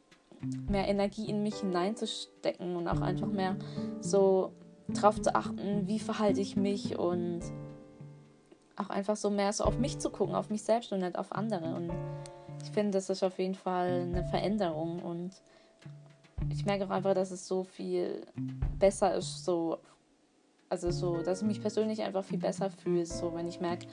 mehr 0.68 0.88
Energie 0.88 1.28
in 1.28 1.42
mich 1.42 1.56
hineinzustecken 1.56 2.74
und 2.76 2.88
auch 2.88 3.00
einfach 3.00 3.26
mehr 3.26 3.56
so 4.00 4.52
darauf 4.94 5.20
zu 5.20 5.34
achten, 5.34 5.86
wie 5.86 5.98
verhalte 5.98 6.40
ich 6.40 6.56
mich 6.56 6.98
und 6.98 7.40
auch 8.76 8.90
einfach 8.90 9.16
so 9.16 9.30
mehr 9.30 9.52
so 9.52 9.64
auf 9.64 9.78
mich 9.78 9.98
zu 9.98 10.10
gucken, 10.10 10.34
auf 10.34 10.50
mich 10.50 10.62
selbst 10.62 10.92
und 10.92 11.00
nicht 11.00 11.18
auf 11.18 11.32
andere. 11.32 11.74
Und 11.74 11.90
ich 12.62 12.70
finde, 12.70 12.92
das 12.92 13.10
ist 13.10 13.22
auf 13.22 13.38
jeden 13.38 13.54
Fall 13.54 14.02
eine 14.02 14.24
Veränderung 14.24 15.00
und 15.00 15.32
ich 16.50 16.64
merke 16.64 16.84
auch 16.84 16.90
einfach, 16.90 17.14
dass 17.14 17.30
es 17.30 17.46
so 17.46 17.64
viel 17.64 18.22
besser 18.78 19.14
ist, 19.14 19.44
so, 19.44 19.78
also 20.68 20.90
so, 20.90 21.22
dass 21.22 21.42
ich 21.42 21.46
mich 21.46 21.60
persönlich 21.60 22.02
einfach 22.02 22.24
viel 22.24 22.38
besser 22.38 22.70
fühle, 22.70 23.04
so, 23.04 23.34
wenn 23.34 23.46
ich 23.46 23.60
merke, 23.60 23.86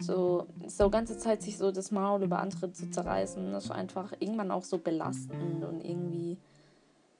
so, 0.00 0.46
so 0.66 0.90
ganze 0.90 1.16
Zeit 1.16 1.42
sich 1.42 1.56
so 1.56 1.70
das 1.70 1.90
Maul 1.90 2.22
über 2.22 2.38
andere 2.40 2.72
zu 2.72 2.90
zerreißen, 2.90 3.52
das 3.52 3.66
ist 3.66 3.70
einfach 3.70 4.12
irgendwann 4.18 4.50
auch 4.50 4.64
so 4.64 4.78
belastend 4.78 5.64
und 5.64 5.84
irgendwie 5.84 6.38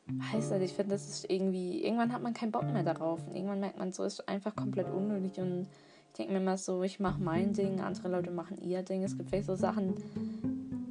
weiß 0.08 0.52
nicht, 0.52 0.62
ich 0.62 0.72
finde, 0.72 0.92
das 0.92 1.08
ist 1.08 1.30
irgendwie, 1.30 1.84
irgendwann 1.84 2.12
hat 2.12 2.22
man 2.22 2.32
keinen 2.32 2.52
Bock 2.52 2.64
mehr 2.64 2.84
darauf. 2.84 3.26
Und 3.26 3.34
irgendwann 3.34 3.60
merkt 3.60 3.78
man 3.78 3.92
so, 3.92 4.04
ist 4.04 4.28
einfach 4.28 4.54
komplett 4.54 4.88
unnötig. 4.88 5.38
Und 5.38 5.66
ich 6.12 6.18
denke 6.18 6.32
mir 6.32 6.38
immer 6.38 6.56
so, 6.56 6.82
ich 6.82 7.00
mache 7.00 7.20
mein 7.20 7.52
Ding, 7.52 7.80
andere 7.80 8.08
Leute 8.08 8.30
machen 8.30 8.58
ihr 8.62 8.82
Ding. 8.82 9.02
Es 9.02 9.16
gibt 9.16 9.30
vielleicht 9.30 9.46
so 9.46 9.56
Sachen, 9.56 9.94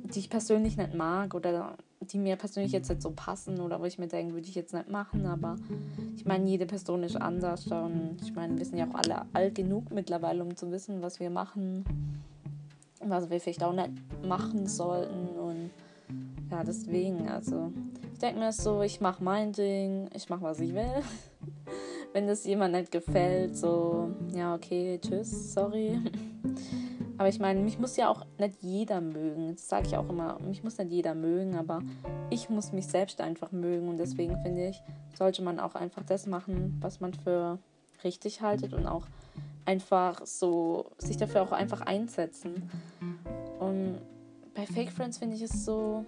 die 0.04 0.20
ich 0.20 0.30
persönlich 0.30 0.78
nicht 0.78 0.94
mag 0.94 1.34
oder 1.34 1.78
die 2.02 2.20
mir 2.20 2.36
persönlich 2.36 2.72
jetzt 2.72 2.90
nicht 2.90 3.02
so 3.02 3.12
passen 3.12 3.60
oder 3.60 3.80
wo 3.80 3.86
ich 3.86 3.98
mir 3.98 4.08
denke, 4.08 4.34
würde 4.34 4.48
ich 4.48 4.56
jetzt 4.56 4.74
nicht 4.74 4.90
machen. 4.90 5.26
Aber 5.26 5.56
ich 6.16 6.26
meine, 6.26 6.48
jede 6.50 6.66
Person 6.66 7.04
ist 7.04 7.16
anders. 7.16 7.68
Und 7.68 8.18
ich 8.22 8.36
meine, 8.36 8.58
wir 8.58 8.66
sind 8.66 8.78
ja 8.78 8.88
auch 8.88 8.96
alle 8.96 9.26
alt 9.34 9.56
genug 9.56 9.92
mittlerweile, 9.92 10.44
um 10.44 10.56
zu 10.56 10.72
wissen, 10.72 11.02
was 11.02 11.22
wir 11.22 11.30
machen, 11.30 11.86
was 13.00 13.30
wir 13.30 13.40
vielleicht 13.40 13.64
auch 13.64 13.74
nicht 13.74 13.92
machen 14.24 14.68
sollten. 14.68 15.30
Und 15.40 15.72
ja, 16.52 16.64
deswegen, 16.64 17.30
also 17.30 17.72
ich 18.16 18.20
denke 18.20 18.40
mir 18.40 18.54
so, 18.54 18.82
ich 18.82 19.02
mache 19.02 19.22
mein 19.22 19.52
Ding, 19.52 20.10
ich 20.16 20.30
mache, 20.30 20.44
was 20.44 20.62
ich 20.62 20.74
will. 20.74 21.04
Wenn 22.14 22.28
das 22.28 22.46
jemand 22.46 22.74
nicht 22.74 22.90
gefällt, 22.90 23.58
so, 23.58 24.10
ja, 24.34 24.56
okay, 24.56 24.98
tschüss, 25.02 25.54
sorry. 25.54 26.00
Aber 27.18 27.28
ich 27.28 27.40
meine, 27.40 27.60
mich 27.60 27.78
muss 27.78 27.98
ja 27.98 28.08
auch 28.08 28.26
nicht 28.40 28.62
jeder 28.62 29.02
mögen. 29.02 29.56
Das 29.56 29.68
sage 29.68 29.88
ich 29.88 29.98
auch 29.98 30.08
immer. 30.08 30.40
Mich 30.40 30.64
muss 30.64 30.78
nicht 30.78 30.92
jeder 30.92 31.14
mögen, 31.14 31.56
aber 31.56 31.82
ich 32.30 32.50
muss 32.50 32.74
mich 32.74 32.88
selbst 32.88 33.22
einfach 33.22 33.54
mögen. 33.54 33.88
Und 33.88 33.98
deswegen 33.98 34.38
finde 34.42 34.68
ich, 34.68 34.82
sollte 35.18 35.42
man 35.42 35.60
auch 35.62 35.76
einfach 35.76 36.04
das 36.04 36.26
machen, 36.26 36.78
was 36.82 37.00
man 37.00 37.14
für 37.14 37.58
richtig 38.04 38.42
haltet 38.42 38.74
und 38.74 38.86
auch 38.86 39.08
einfach 39.64 40.26
so 40.26 40.92
sich 40.98 41.16
dafür 41.16 41.42
auch 41.42 41.54
einfach 41.54 41.82
einsetzen. 41.82 42.70
Und 43.60 44.00
bei 44.54 44.66
Fake 44.66 44.92
Friends 44.92 45.18
finde 45.18 45.38
ich 45.38 45.42
es 45.42 45.64
so, 45.64 46.06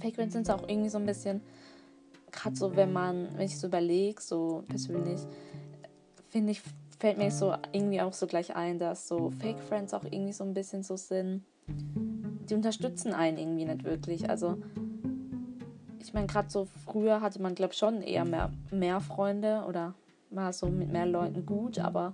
Fake 0.00 0.14
Friends 0.14 0.34
sind 0.34 0.50
auch 0.50 0.68
irgendwie 0.68 0.88
so 0.88 0.98
ein 0.98 1.06
bisschen, 1.06 1.40
gerade 2.32 2.56
so, 2.56 2.76
wenn 2.76 2.92
man, 2.92 3.28
wenn 3.36 3.46
ich 3.46 3.58
so 3.58 3.66
überlege, 3.66 4.20
so 4.20 4.64
persönlich, 4.68 5.20
finde 6.28 6.52
ich, 6.52 6.62
fällt 6.98 7.18
mir 7.18 7.30
so 7.30 7.54
irgendwie 7.72 8.00
auch 8.00 8.12
so 8.12 8.26
gleich 8.26 8.54
ein, 8.56 8.78
dass 8.78 9.08
so 9.08 9.30
Fake 9.30 9.60
Friends 9.60 9.94
auch 9.94 10.04
irgendwie 10.04 10.32
so 10.32 10.44
ein 10.44 10.54
bisschen 10.54 10.82
so 10.82 10.96
sind, 10.96 11.44
die 11.68 12.54
unterstützen 12.54 13.12
einen 13.12 13.38
irgendwie 13.38 13.64
nicht 13.64 13.84
wirklich. 13.84 14.28
Also, 14.30 14.58
ich 16.00 16.14
meine, 16.14 16.26
gerade 16.26 16.48
so 16.50 16.66
früher 16.84 17.20
hatte 17.20 17.42
man, 17.42 17.54
glaube 17.54 17.72
ich, 17.72 17.78
schon 17.78 18.02
eher 18.02 18.24
mehr, 18.24 18.52
mehr 18.70 19.00
Freunde 19.00 19.64
oder 19.68 19.94
war 20.30 20.52
so 20.52 20.68
mit 20.68 20.92
mehr 20.92 21.06
Leuten 21.06 21.46
gut, 21.46 21.78
aber 21.78 22.12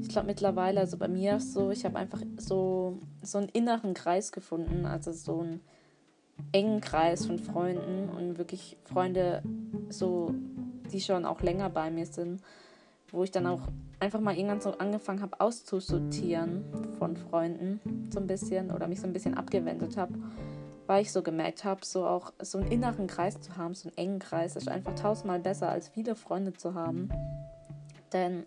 ich 0.00 0.08
glaube 0.08 0.26
mittlerweile, 0.26 0.80
also 0.80 0.96
bei 0.96 1.08
mir 1.08 1.38
so, 1.40 1.70
ich 1.70 1.84
habe 1.84 1.98
einfach 1.98 2.20
so, 2.38 2.98
so 3.22 3.38
einen 3.38 3.48
inneren 3.50 3.94
Kreis 3.94 4.32
gefunden, 4.32 4.86
also 4.86 5.12
so 5.12 5.42
ein 5.42 5.60
engen 6.52 6.80
Kreis 6.80 7.26
von 7.26 7.38
Freunden 7.38 8.08
und 8.08 8.38
wirklich 8.38 8.76
Freunde, 8.84 9.42
so, 9.88 10.34
die 10.92 11.00
schon 11.00 11.24
auch 11.24 11.40
länger 11.42 11.70
bei 11.70 11.90
mir 11.90 12.06
sind, 12.06 12.40
wo 13.10 13.24
ich 13.24 13.30
dann 13.30 13.46
auch 13.46 13.60
einfach 14.00 14.20
mal 14.20 14.36
irgendwann 14.36 14.60
so 14.60 14.76
angefangen 14.78 15.22
habe 15.22 15.40
auszusortieren 15.40 16.64
von 16.98 17.16
Freunden 17.16 17.80
so 18.10 18.20
ein 18.20 18.26
bisschen 18.26 18.70
oder 18.70 18.88
mich 18.88 19.00
so 19.00 19.06
ein 19.06 19.12
bisschen 19.12 19.34
abgewendet 19.34 19.96
habe, 19.96 20.14
weil 20.86 21.02
ich 21.02 21.12
so 21.12 21.22
gemerkt 21.22 21.64
habe, 21.64 21.84
so 21.84 22.06
auch 22.06 22.32
so 22.40 22.58
einen 22.58 22.70
inneren 22.70 23.06
Kreis 23.06 23.40
zu 23.40 23.56
haben, 23.56 23.74
so 23.74 23.88
einen 23.88 23.96
engen 23.96 24.18
Kreis, 24.18 24.56
ist 24.56 24.68
einfach 24.68 24.94
tausendmal 24.94 25.40
besser 25.40 25.68
als 25.68 25.88
viele 25.88 26.14
Freunde 26.14 26.52
zu 26.52 26.74
haben. 26.74 27.08
Denn 28.12 28.44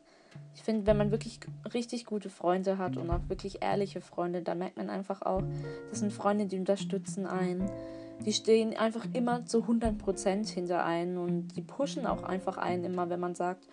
ich 0.56 0.64
finde, 0.64 0.86
wenn 0.88 0.98
man 0.98 1.12
wirklich 1.12 1.40
richtig 1.74 2.06
gute 2.06 2.30
Freunde 2.30 2.78
hat 2.78 2.98
und 2.98 3.10
auch 3.10 3.22
wirklich 3.28 3.62
ehrliche 3.62 4.02
Freunde, 4.02 4.42
dann 4.42 4.58
merkt 4.58 4.78
man 4.78 4.90
einfach 4.90 5.22
auch, 5.22 5.44
das 5.90 6.00
sind 6.00 6.12
Freunde, 6.12 6.46
die 6.46 6.58
unterstützen 6.58 7.26
einen. 7.26 7.70
Die 8.26 8.34
stehen 8.34 8.76
einfach 8.76 9.06
immer 9.14 9.46
zu 9.46 9.60
100% 9.60 10.50
hinter 10.50 10.84
einen 10.84 11.18
und 11.18 11.56
die 11.56 11.62
pushen 11.62 12.06
auch 12.06 12.24
einfach 12.24 12.58
einen 12.58 12.84
immer, 12.84 13.10
wenn 13.10 13.20
man 13.20 13.36
sagt, 13.36 13.66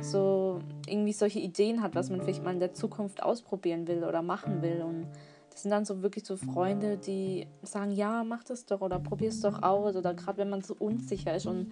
so 0.00 0.60
irgendwie 0.86 1.12
solche 1.12 1.38
Ideen 1.38 1.82
hat, 1.82 1.94
was 1.94 2.10
man 2.10 2.20
vielleicht 2.20 2.44
mal 2.44 2.52
in 2.52 2.60
der 2.60 2.74
Zukunft 2.74 3.22
ausprobieren 3.22 3.86
will 3.86 4.04
oder 4.04 4.22
machen 4.22 4.62
will. 4.62 4.82
Und 4.82 5.06
das 5.50 5.62
sind 5.62 5.70
dann 5.70 5.84
so 5.84 6.02
wirklich 6.02 6.24
so 6.24 6.36
Freunde, 6.36 6.96
die 6.96 7.46
sagen, 7.62 7.92
ja, 7.92 8.24
mach 8.24 8.44
das 8.44 8.66
doch 8.66 8.80
oder 8.80 8.98
probier 8.98 9.28
es 9.28 9.40
doch 9.40 9.62
aus. 9.62 9.96
Oder 9.96 10.14
gerade 10.14 10.38
wenn 10.38 10.50
man 10.50 10.62
so 10.62 10.74
unsicher 10.78 11.34
ist 11.34 11.46
und 11.46 11.70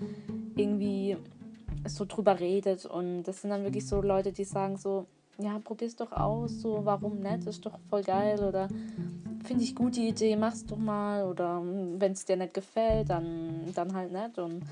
irgendwie 0.57 1.17
so 1.87 2.05
drüber 2.05 2.39
redet. 2.41 2.87
Und 2.87 3.25
das 3.25 3.43
sind 3.43 3.51
dann 3.51 3.65
wirklich 3.65 3.87
so 3.87 4.01
Leute, 4.01 4.33
die 4.33 4.45
sagen 4.45 4.77
so, 4.77 5.07
ja, 5.39 5.59
probier's 5.63 5.97
doch 5.97 6.13
aus, 6.13 6.61
so, 6.61 6.85
warum 6.85 7.21
nicht, 7.21 7.47
ist 7.47 7.65
doch 7.65 7.79
voll 7.89 8.03
geil 8.03 8.43
oder 8.43 8.69
finde 9.45 9.63
ich 9.63 9.75
gut 9.75 9.95
die 9.97 10.09
Idee, 10.09 10.37
mach's 10.37 10.67
doch 10.67 10.77
mal. 10.77 11.25
Oder 11.25 11.63
wenn 11.63 12.13
es 12.13 12.25
dir 12.25 12.37
nicht 12.37 12.55
gefällt, 12.55 13.11
dann, 13.11 13.73
dann 13.75 13.95
halt 13.95 14.13
nicht. 14.13 14.39
Und 14.39 14.63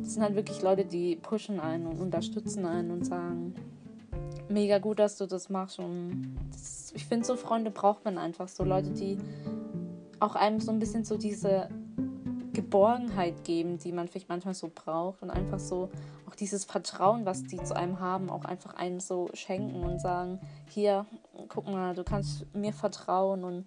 das 0.00 0.14
sind 0.14 0.22
halt 0.22 0.36
wirklich 0.36 0.62
Leute, 0.62 0.84
die 0.84 1.16
pushen 1.16 1.58
einen 1.58 1.86
und 1.86 2.00
unterstützen 2.00 2.66
einen 2.66 2.90
und 2.90 3.04
sagen, 3.04 3.54
mega 4.48 4.78
gut, 4.78 4.98
dass 4.98 5.16
du 5.16 5.26
das 5.26 5.48
machst. 5.48 5.78
Und 5.78 6.36
das, 6.52 6.92
ich 6.94 7.06
finde, 7.06 7.26
so 7.26 7.36
Freunde 7.36 7.70
braucht 7.70 8.04
man 8.04 8.18
einfach, 8.18 8.48
so 8.48 8.64
Leute, 8.64 8.90
die 8.90 9.18
auch 10.20 10.34
einem 10.34 10.60
so 10.60 10.70
ein 10.70 10.78
bisschen 10.78 11.04
so 11.04 11.16
diese 11.16 11.68
Geborgenheit 12.52 13.44
geben, 13.44 13.78
die 13.78 13.92
man 13.92 14.08
vielleicht 14.08 14.28
manchmal 14.28 14.54
so 14.54 14.70
braucht 14.74 15.22
und 15.22 15.30
einfach 15.30 15.58
so 15.58 15.90
auch 16.28 16.34
dieses 16.34 16.64
Vertrauen, 16.64 17.24
was 17.24 17.44
die 17.44 17.62
zu 17.62 17.76
einem 17.76 18.00
haben, 18.00 18.30
auch 18.30 18.44
einfach 18.44 18.74
einem 18.74 19.00
so 19.00 19.28
schenken 19.34 19.82
und 19.82 20.00
sagen, 20.00 20.40
hier, 20.68 21.06
guck 21.48 21.66
mal, 21.66 21.94
du 21.94 22.04
kannst 22.04 22.46
mir 22.54 22.72
vertrauen 22.72 23.44
und 23.44 23.66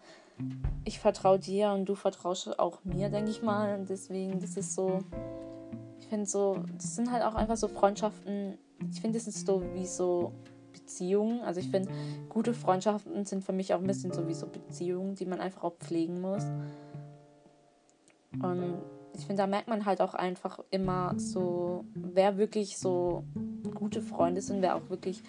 ich 0.85 0.99
vertraue 0.99 1.39
dir 1.39 1.71
und 1.71 1.85
du 1.85 1.95
vertraust 1.95 2.59
auch 2.59 2.83
mir, 2.83 3.09
denke 3.09 3.31
ich 3.31 3.41
mal. 3.41 3.77
Und 3.79 3.89
deswegen, 3.89 4.39
das 4.39 4.57
ist 4.57 4.73
so, 4.73 4.99
ich 5.99 6.07
finde 6.07 6.25
so, 6.25 6.63
das 6.77 6.95
sind 6.95 7.11
halt 7.11 7.23
auch 7.23 7.35
einfach 7.35 7.57
so 7.57 7.67
Freundschaften, 7.67 8.57
ich 8.91 9.01
finde, 9.01 9.19
das 9.19 9.27
ist 9.27 9.45
so 9.45 9.63
wie 9.73 9.85
so 9.85 10.33
Beziehungen. 10.71 11.41
Also 11.41 11.59
ich 11.59 11.69
finde, 11.69 11.91
gute 12.29 12.53
Freundschaften 12.53 13.25
sind 13.25 13.43
für 13.43 13.53
mich 13.53 13.73
auch 13.73 13.79
ein 13.79 13.87
bisschen 13.87 14.11
so 14.11 14.27
wie 14.27 14.33
so 14.33 14.47
Beziehungen, 14.47 15.15
die 15.15 15.25
man 15.25 15.39
einfach 15.39 15.63
auch 15.63 15.75
pflegen 15.77 16.19
muss. 16.21 16.43
Und 18.41 18.81
ich 19.13 19.25
finde, 19.25 19.43
da 19.43 19.47
merkt 19.47 19.67
man 19.67 19.85
halt 19.85 20.01
auch 20.01 20.13
einfach 20.13 20.59
immer 20.71 21.13
so, 21.17 21.85
wer 21.93 22.37
wirklich 22.37 22.77
so 22.77 23.23
gute 23.75 24.01
Freunde 24.01 24.41
sind, 24.41 24.61
wer 24.61 24.75
auch 24.75 24.89
wirklich 24.89 25.21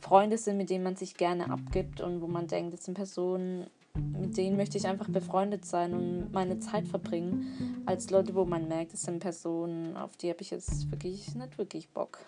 Freunde 0.00 0.38
sind, 0.38 0.56
mit 0.56 0.70
denen 0.70 0.84
man 0.84 0.96
sich 0.96 1.16
gerne 1.16 1.50
abgibt 1.50 2.00
und 2.00 2.20
wo 2.20 2.26
man 2.26 2.46
denkt, 2.46 2.72
das 2.72 2.84
sind 2.84 2.94
Personen, 2.94 3.66
mit 3.94 4.36
denen 4.36 4.56
möchte 4.56 4.78
ich 4.78 4.86
einfach 4.86 5.08
befreundet 5.08 5.64
sein 5.64 5.94
und 5.94 6.32
meine 6.32 6.58
Zeit 6.58 6.86
verbringen, 6.86 7.82
als 7.86 8.10
Leute, 8.10 8.34
wo 8.34 8.44
man 8.44 8.68
merkt, 8.68 8.94
es 8.94 9.02
sind 9.02 9.20
Personen, 9.20 9.96
auf 9.96 10.16
die 10.16 10.28
habe 10.28 10.42
ich 10.42 10.50
jetzt 10.50 10.90
wirklich 10.90 11.34
nicht 11.34 11.58
wirklich 11.58 11.88
Bock. 11.88 12.18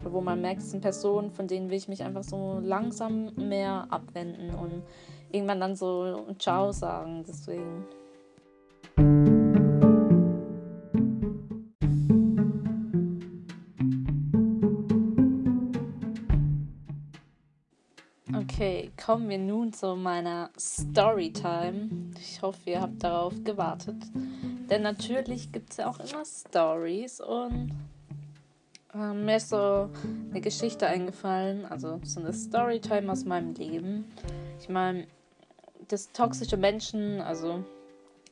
Oder 0.00 0.12
wo 0.12 0.20
man 0.20 0.40
merkt, 0.40 0.62
es 0.62 0.70
sind 0.70 0.80
Personen, 0.80 1.30
von 1.30 1.46
denen 1.46 1.68
will 1.68 1.76
ich 1.76 1.88
mich 1.88 2.02
einfach 2.02 2.24
so 2.24 2.58
langsam 2.62 3.34
mehr 3.36 3.86
abwenden 3.90 4.54
und 4.54 4.82
irgendwann 5.30 5.60
dann 5.60 5.76
so 5.76 6.26
Ciao 6.38 6.72
sagen. 6.72 7.24
Deswegen. 7.26 7.84
Kommen 19.04 19.28
wir 19.28 19.38
nun 19.38 19.72
zu 19.74 19.96
meiner 19.96 20.48
Storytime. 20.58 21.90
Ich 22.18 22.40
hoffe, 22.40 22.70
ihr 22.70 22.80
habt 22.80 23.04
darauf 23.04 23.34
gewartet. 23.44 23.96
Denn 24.70 24.80
natürlich 24.80 25.52
gibt 25.52 25.72
es 25.72 25.76
ja 25.76 25.90
auch 25.90 25.98
immer 25.98 26.24
Stories 26.24 27.20
und 27.20 27.72
äh, 28.94 29.12
mir 29.12 29.36
ist 29.36 29.50
so 29.50 29.90
eine 30.30 30.40
Geschichte 30.40 30.86
eingefallen, 30.86 31.66
also 31.66 32.00
so 32.02 32.20
eine 32.20 32.32
Storytime 32.32 33.12
aus 33.12 33.26
meinem 33.26 33.52
Leben. 33.52 34.06
Ich 34.58 34.70
meine, 34.70 35.06
das 35.88 36.10
toxische 36.12 36.56
Menschen, 36.56 37.20
also 37.20 37.62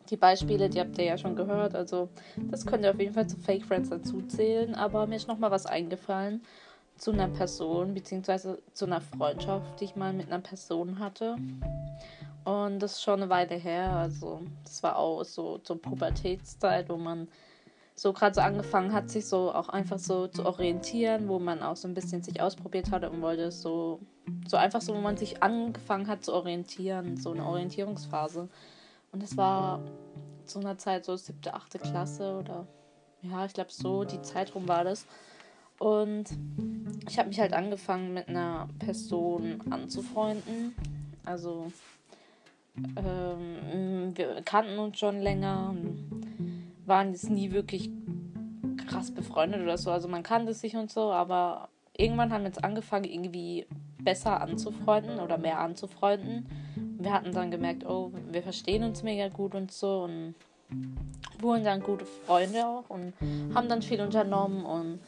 die 0.08 0.16
Beispiele, 0.16 0.70
die 0.70 0.80
habt 0.80 0.96
ihr 0.96 1.04
ja 1.04 1.18
schon 1.18 1.36
gehört, 1.36 1.74
also 1.74 2.08
das 2.50 2.64
könnt 2.64 2.84
ihr 2.84 2.92
auf 2.92 2.98
jeden 2.98 3.12
Fall 3.12 3.26
zu 3.26 3.36
Fake 3.36 3.66
Friends 3.66 3.90
dazu 3.90 4.22
zählen, 4.22 4.74
aber 4.74 5.06
mir 5.06 5.16
ist 5.16 5.28
nochmal 5.28 5.50
was 5.50 5.66
eingefallen 5.66 6.40
zu 7.02 7.10
einer 7.10 7.26
Person, 7.26 7.94
beziehungsweise 7.94 8.62
zu 8.74 8.84
einer 8.84 9.00
Freundschaft, 9.00 9.80
die 9.80 9.86
ich 9.86 9.96
mal 9.96 10.12
mit 10.12 10.28
einer 10.28 10.38
Person 10.38 11.00
hatte. 11.00 11.34
Und 12.44 12.78
das 12.78 12.92
ist 12.92 13.02
schon 13.02 13.20
eine 13.20 13.28
Weile 13.28 13.56
her. 13.56 13.90
Also, 13.90 14.40
das 14.62 14.84
war 14.84 14.96
auch 14.96 15.24
so 15.24 15.58
zur 15.58 15.82
Pubertätszeit, 15.82 16.88
wo 16.88 16.96
man 16.96 17.26
so 17.96 18.12
gerade 18.12 18.36
so 18.36 18.40
angefangen 18.40 18.92
hat, 18.92 19.10
sich 19.10 19.26
so 19.26 19.52
auch 19.52 19.68
einfach 19.68 19.98
so 19.98 20.28
zu 20.28 20.46
orientieren, 20.46 21.26
wo 21.26 21.40
man 21.40 21.60
auch 21.60 21.74
so 21.74 21.88
ein 21.88 21.94
bisschen 21.94 22.22
sich 22.22 22.40
ausprobiert 22.40 22.92
hatte 22.92 23.10
und 23.10 23.20
wollte 23.20 23.50
so, 23.50 23.98
so 24.46 24.56
einfach 24.56 24.80
so, 24.80 24.94
wo 24.94 25.00
man 25.00 25.16
sich 25.16 25.42
angefangen 25.42 26.06
hat 26.06 26.24
zu 26.24 26.32
orientieren, 26.32 27.16
so 27.16 27.32
eine 27.32 27.44
Orientierungsphase. 27.44 28.48
Und 29.10 29.24
das 29.24 29.36
war 29.36 29.80
zu 30.44 30.60
einer 30.60 30.78
Zeit 30.78 31.04
so 31.04 31.16
siebte, 31.16 31.52
achte 31.54 31.80
Klasse 31.80 32.38
oder 32.38 32.64
ja, 33.22 33.44
ich 33.44 33.54
glaube 33.54 33.72
so, 33.72 34.04
die 34.04 34.22
Zeit 34.22 34.54
rum 34.54 34.68
war 34.68 34.84
das. 34.84 35.04
Und 35.78 36.26
ich 37.08 37.18
habe 37.18 37.28
mich 37.28 37.40
halt 37.40 37.52
angefangen 37.52 38.14
mit 38.14 38.28
einer 38.28 38.68
Person 38.78 39.60
anzufreunden. 39.70 40.74
Also 41.24 41.72
ähm, 42.96 44.16
wir 44.16 44.42
kannten 44.44 44.78
uns 44.78 44.98
schon 44.98 45.20
länger 45.20 45.74
waren 46.86 47.12
jetzt 47.12 47.30
nie 47.30 47.52
wirklich 47.52 47.90
krass 48.86 49.10
befreundet 49.10 49.62
oder 49.62 49.78
so. 49.78 49.90
Also 49.90 50.08
man 50.08 50.22
kannte 50.22 50.54
sich 50.54 50.76
und 50.76 50.90
so, 50.90 51.12
aber 51.12 51.68
irgendwann 51.96 52.32
haben 52.32 52.42
wir 52.42 52.48
jetzt 52.48 52.64
angefangen, 52.64 53.04
irgendwie 53.04 53.66
besser 53.98 54.40
anzufreunden 54.40 55.20
oder 55.20 55.38
mehr 55.38 55.60
anzufreunden. 55.60 56.46
Und 56.76 57.04
wir 57.04 57.12
hatten 57.12 57.32
dann 57.32 57.50
gemerkt, 57.50 57.86
oh, 57.86 58.12
wir 58.30 58.42
verstehen 58.42 58.82
uns 58.84 59.02
mega 59.02 59.28
gut 59.28 59.54
und 59.54 59.70
so 59.72 60.04
und 60.04 60.34
wurden 61.40 61.64
dann 61.64 61.82
gute 61.82 62.06
Freunde 62.06 62.66
auch 62.66 62.88
und 62.88 63.12
haben 63.54 63.68
dann 63.68 63.82
viel 63.82 64.00
unternommen 64.00 64.64
und 64.64 65.00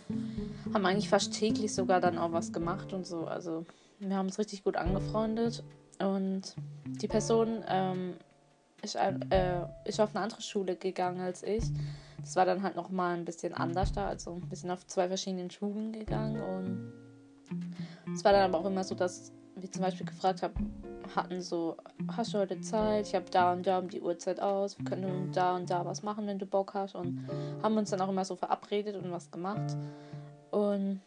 haben 0.73 0.87
eigentlich 0.87 1.09
fast 1.09 1.33
täglich 1.33 1.75
sogar 1.75 2.01
dann 2.01 2.19
auch 2.19 2.33
was 2.33 2.53
gemacht 2.53 2.93
und 2.93 3.07
so. 3.07 3.27
Also 3.27 3.65
wir 3.99 4.17
haben 4.17 4.27
uns 4.27 4.39
richtig 4.39 4.65
gut 4.65 4.77
angefreundet 4.77 5.63
und 5.99 6.55
die 6.87 7.09
Person 7.09 7.65
ähm, 7.69 8.15
ist, 8.83 8.97
äh, 8.97 9.61
ist 9.85 10.01
auf 10.01 10.15
eine 10.15 10.25
andere 10.25 10.43
Schule 10.43 10.77
gegangen 10.77 11.21
als 11.21 11.43
ich. 11.43 11.65
Das 12.21 12.37
war 12.37 12.47
dann 12.47 12.63
halt 12.63 12.77
nochmal 12.77 13.17
ein 13.17 13.25
bisschen 13.25 13.53
anders 13.53 13.93
da, 13.93 14.09
also 14.09 14.35
ein 14.35 14.49
bisschen 14.49 14.71
auf 14.71 14.87
zwei 14.87 15.09
verschiedenen 15.09 15.51
Schulen 15.51 15.93
gegangen 15.93 16.41
und 16.41 16.93
es 18.15 18.25
war 18.25 18.33
dann 18.33 18.43
aber 18.51 18.61
auch 18.61 18.67
immer 18.67 18.85
so, 18.85 18.95
dass 18.95 19.33
wir 19.57 19.71
zum 19.71 19.83
Beispiel 19.83 20.07
gefragt 20.07 20.43
haben, 20.43 20.73
hatten 21.15 21.41
so, 21.43 21.77
hast 22.17 22.35
du 22.35 22.39
heute 22.39 22.61
Zeit? 22.61 23.07
Ich 23.07 23.15
habe 23.15 23.27
da 23.31 23.53
und 23.53 23.67
da 23.67 23.79
um 23.79 23.89
die 23.89 24.01
Uhrzeit 24.01 24.41
aus. 24.41 24.79
Wir 24.79 24.85
können 24.85 25.31
da 25.33 25.57
und 25.57 25.71
da 25.71 25.85
was 25.85 26.03
machen, 26.03 26.27
wenn 26.27 26.39
du 26.39 26.47
Bock 26.47 26.75
hast. 26.75 26.95
Und 26.95 27.27
haben 27.63 27.77
uns 27.77 27.91
dann 27.91 28.01
auch 28.01 28.09
immer 28.09 28.25
so 28.25 28.37
verabredet 28.37 28.97
und 28.97 29.11
was 29.11 29.31
gemacht. 29.31 29.77
Und 30.55 31.01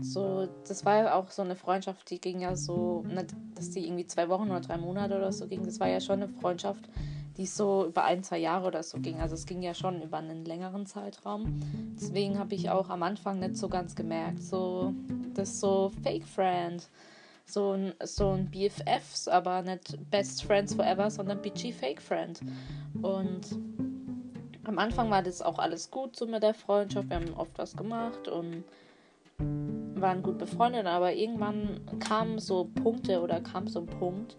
so, 0.00 0.48
das 0.68 0.84
war 0.84 0.96
ja 0.96 1.14
auch 1.14 1.30
so 1.30 1.42
eine 1.42 1.56
Freundschaft, 1.56 2.10
die 2.10 2.20
ging 2.20 2.40
ja 2.40 2.56
so, 2.56 3.02
nicht, 3.06 3.34
dass 3.54 3.70
die 3.70 3.86
irgendwie 3.86 4.06
zwei 4.06 4.28
Wochen 4.28 4.50
oder 4.50 4.60
drei 4.60 4.76
Monate 4.76 5.16
oder 5.16 5.32
so 5.32 5.46
ging. 5.46 5.64
Das 5.64 5.80
war 5.80 5.88
ja 5.88 6.00
schon 6.00 6.22
eine 6.22 6.28
Freundschaft, 6.28 6.88
die 7.36 7.46
so 7.46 7.86
über 7.86 8.04
ein, 8.04 8.22
zwei 8.22 8.38
Jahre 8.38 8.66
oder 8.66 8.82
so 8.82 8.98
ging. 8.98 9.20
Also 9.20 9.34
es 9.34 9.46
ging 9.46 9.62
ja 9.62 9.74
schon 9.74 10.02
über 10.02 10.18
einen 10.18 10.44
längeren 10.44 10.86
Zeitraum. 10.86 11.60
Deswegen 12.00 12.38
habe 12.38 12.54
ich 12.54 12.70
auch 12.70 12.90
am 12.90 13.02
Anfang 13.02 13.40
nicht 13.40 13.56
so 13.56 13.68
ganz 13.68 13.94
gemerkt, 13.94 14.42
so, 14.42 14.94
das 15.34 15.50
ist 15.50 15.60
so 15.60 15.90
Fake 16.02 16.26
Friend 16.26 16.86
so 17.50 17.72
ein, 17.72 17.94
so 18.04 18.30
ein 18.30 18.48
BFFs, 18.48 19.28
aber 19.28 19.62
nicht 19.62 19.98
Best 20.10 20.44
Friends 20.44 20.74
Forever, 20.74 21.10
sondern 21.10 21.42
BG 21.42 21.72
Fake 21.72 22.00
Friend. 22.00 22.40
Und 23.02 23.40
am 24.64 24.78
Anfang 24.78 25.10
war 25.10 25.22
das 25.22 25.42
auch 25.42 25.58
alles 25.58 25.90
gut 25.90 26.16
so 26.16 26.26
mit 26.26 26.42
der 26.42 26.54
Freundschaft. 26.54 27.08
Wir 27.08 27.16
haben 27.16 27.34
oft 27.34 27.58
was 27.58 27.76
gemacht 27.76 28.28
und 28.28 28.64
waren 30.00 30.22
gut 30.22 30.38
befreundet, 30.38 30.86
aber 30.86 31.12
irgendwann 31.12 31.80
kamen 32.00 32.38
so 32.38 32.64
Punkte 32.82 33.20
oder 33.20 33.40
kam 33.40 33.68
so 33.68 33.80
ein 33.80 33.86
Punkt, 33.86 34.36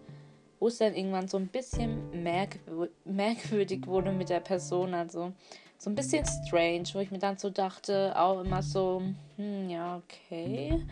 wo 0.59 0.67
es 0.67 0.77
dann 0.77 0.93
irgendwann 0.93 1.27
so 1.27 1.37
ein 1.37 1.47
bisschen 1.47 2.23
merkwür 2.23 2.89
merkwürdig 3.05 3.87
wurde 3.87 4.11
mit 4.11 4.29
der 4.29 4.39
Person. 4.39 4.93
Also 4.93 5.33
so 5.77 5.89
ein 5.89 5.95
bisschen 5.95 6.25
strange, 6.25 6.83
wo 6.93 6.99
ich 6.99 7.11
mir 7.11 7.19
dann 7.19 7.37
so 7.37 7.49
dachte, 7.49 8.13
auch 8.15 8.41
immer 8.41 8.61
so, 8.61 9.01
hm, 9.37 9.69
ja, 9.69 9.97
okay. 9.97 10.85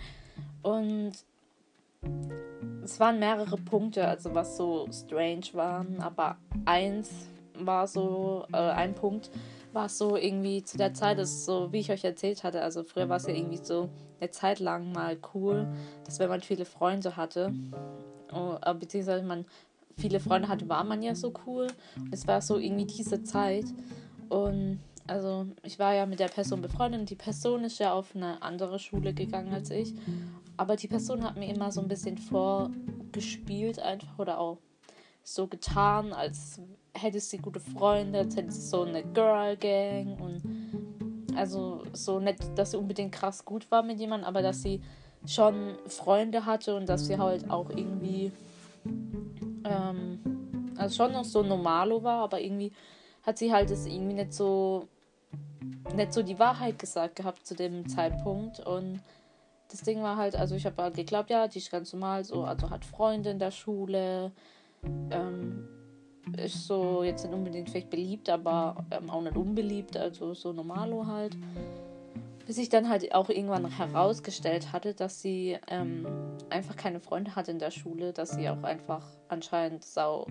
Und 0.63 1.13
es 2.83 2.99
waren 2.99 3.19
mehrere 3.19 3.57
Punkte, 3.57 4.07
also 4.07 4.33
was 4.33 4.57
so 4.57 4.87
strange 4.91 5.45
waren, 5.53 6.01
aber 6.01 6.37
eins 6.65 7.27
war 7.53 7.87
so, 7.87 8.45
äh, 8.51 8.57
ein 8.57 8.95
Punkt 8.95 9.29
war 9.73 9.89
so 9.89 10.15
irgendwie 10.15 10.63
zu 10.63 10.77
der 10.77 10.93
Zeit, 10.93 11.19
das 11.19 11.45
so, 11.45 11.71
wie 11.71 11.79
ich 11.79 11.91
euch 11.91 12.03
erzählt 12.03 12.43
hatte, 12.43 12.61
also 12.61 12.83
früher 12.83 13.09
war 13.09 13.17
es 13.17 13.27
ja 13.27 13.33
irgendwie 13.33 13.59
so 13.61 13.89
eine 14.19 14.31
Zeit 14.31 14.59
lang 14.59 14.91
mal 14.91 15.17
cool, 15.33 15.67
dass 16.05 16.19
wenn 16.19 16.29
man 16.29 16.41
viele 16.41 16.65
Freunde 16.65 17.15
hatte, 17.15 17.53
oh, 18.33 18.55
äh, 18.61 18.73
beziehungsweise 18.73 19.25
man 19.25 19.45
viele 19.97 20.19
Freunde 20.19 20.47
hatte, 20.47 20.67
war 20.69 20.83
man 20.83 21.01
ja 21.03 21.15
so 21.15 21.33
cool. 21.45 21.67
Es 22.11 22.27
war 22.27 22.41
so 22.41 22.57
irgendwie 22.57 22.85
diese 22.85 23.23
Zeit. 23.23 23.65
Und 24.29 24.79
also 25.07 25.47
ich 25.63 25.79
war 25.79 25.93
ja 25.93 26.05
mit 26.05 26.19
der 26.19 26.27
Person 26.27 26.61
befreundet 26.61 27.01
und 27.01 27.09
die 27.09 27.15
Person 27.15 27.63
ist 27.63 27.79
ja 27.79 27.93
auf 27.93 28.15
eine 28.15 28.41
andere 28.41 28.79
Schule 28.79 29.13
gegangen 29.13 29.53
als 29.53 29.69
ich. 29.71 29.93
Aber 30.57 30.75
die 30.75 30.87
Person 30.87 31.23
hat 31.23 31.37
mir 31.37 31.53
immer 31.53 31.71
so 31.71 31.81
ein 31.81 31.87
bisschen 31.87 32.17
vorgespielt 32.17 33.79
einfach 33.79 34.19
oder 34.19 34.39
auch 34.39 34.57
so 35.23 35.47
getan, 35.47 36.13
als 36.13 36.61
hätte 36.93 37.19
sie 37.19 37.37
gute 37.37 37.59
Freunde, 37.59 38.19
als 38.19 38.35
hätte 38.35 38.51
sie 38.51 38.67
so 38.67 38.83
eine 38.83 39.03
Girl 39.03 39.55
Gang 39.57 40.19
und 40.19 40.41
also 41.35 41.83
so 41.93 42.19
nicht, 42.19 42.39
dass 42.57 42.71
sie 42.71 42.77
unbedingt 42.77 43.11
krass 43.11 43.45
gut 43.45 43.69
war 43.71 43.83
mit 43.83 43.99
jemandem, 43.99 44.27
aber 44.27 44.41
dass 44.41 44.61
sie 44.61 44.81
schon 45.25 45.75
Freunde 45.87 46.45
hatte 46.45 46.75
und 46.75 46.87
dass 46.87 47.05
sie 47.05 47.17
halt 47.17 47.49
auch 47.49 47.69
irgendwie 47.69 48.31
ähm, 49.65 50.19
also 50.77 50.95
schon 50.95 51.13
noch 51.13 51.25
so 51.25 51.43
normalo 51.43 52.03
war, 52.03 52.23
aber 52.23 52.39
irgendwie 52.39 52.71
hat 53.23 53.37
sie 53.37 53.51
halt 53.51 53.69
es 53.69 53.85
irgendwie 53.85 54.15
nicht 54.15 54.33
so 54.33 54.87
nicht 55.95 56.13
so 56.13 56.23
die 56.23 56.39
Wahrheit 56.39 56.79
gesagt 56.79 57.15
gehabt 57.15 57.45
zu 57.45 57.55
dem 57.55 57.87
Zeitpunkt. 57.87 58.59
Und 58.59 59.01
das 59.69 59.81
Ding 59.81 60.01
war 60.01 60.17
halt, 60.17 60.35
also 60.35 60.55
ich 60.55 60.65
habe 60.65 60.81
halt 60.81 60.95
geglaubt, 60.95 61.29
ja, 61.29 61.47
die 61.47 61.59
ist 61.59 61.71
ganz 61.71 61.93
normal 61.93 62.23
so, 62.23 62.43
also 62.43 62.69
hat 62.69 62.85
Freunde 62.85 63.29
in 63.29 63.39
der 63.39 63.51
Schule, 63.51 64.31
ähm, 65.11 65.67
ist 66.37 66.67
so 66.67 67.03
jetzt 67.03 67.25
nicht 67.25 67.33
unbedingt 67.33 67.69
vielleicht 67.69 67.89
beliebt, 67.89 68.29
aber 68.29 68.85
ähm, 68.91 69.09
auch 69.09 69.21
nicht 69.21 69.35
unbeliebt, 69.35 69.97
also 69.97 70.33
so 70.33 70.53
normalo 70.53 71.05
halt. 71.05 71.35
Bis 72.45 72.57
ich 72.57 72.69
dann 72.69 72.89
halt 72.89 73.13
auch 73.13 73.29
irgendwann 73.29 73.69
herausgestellt 73.69 74.73
hatte, 74.73 74.95
dass 74.95 75.21
sie 75.21 75.57
ähm, 75.67 76.07
einfach 76.49 76.75
keine 76.75 76.99
Freunde 76.99 77.35
hatte 77.35 77.51
in 77.51 77.59
der 77.59 77.69
Schule, 77.69 78.11
dass 78.11 78.31
sie 78.31 78.49
auch 78.49 78.63
einfach 78.63 79.05
anscheinend 79.27 79.83
sau 79.85 80.25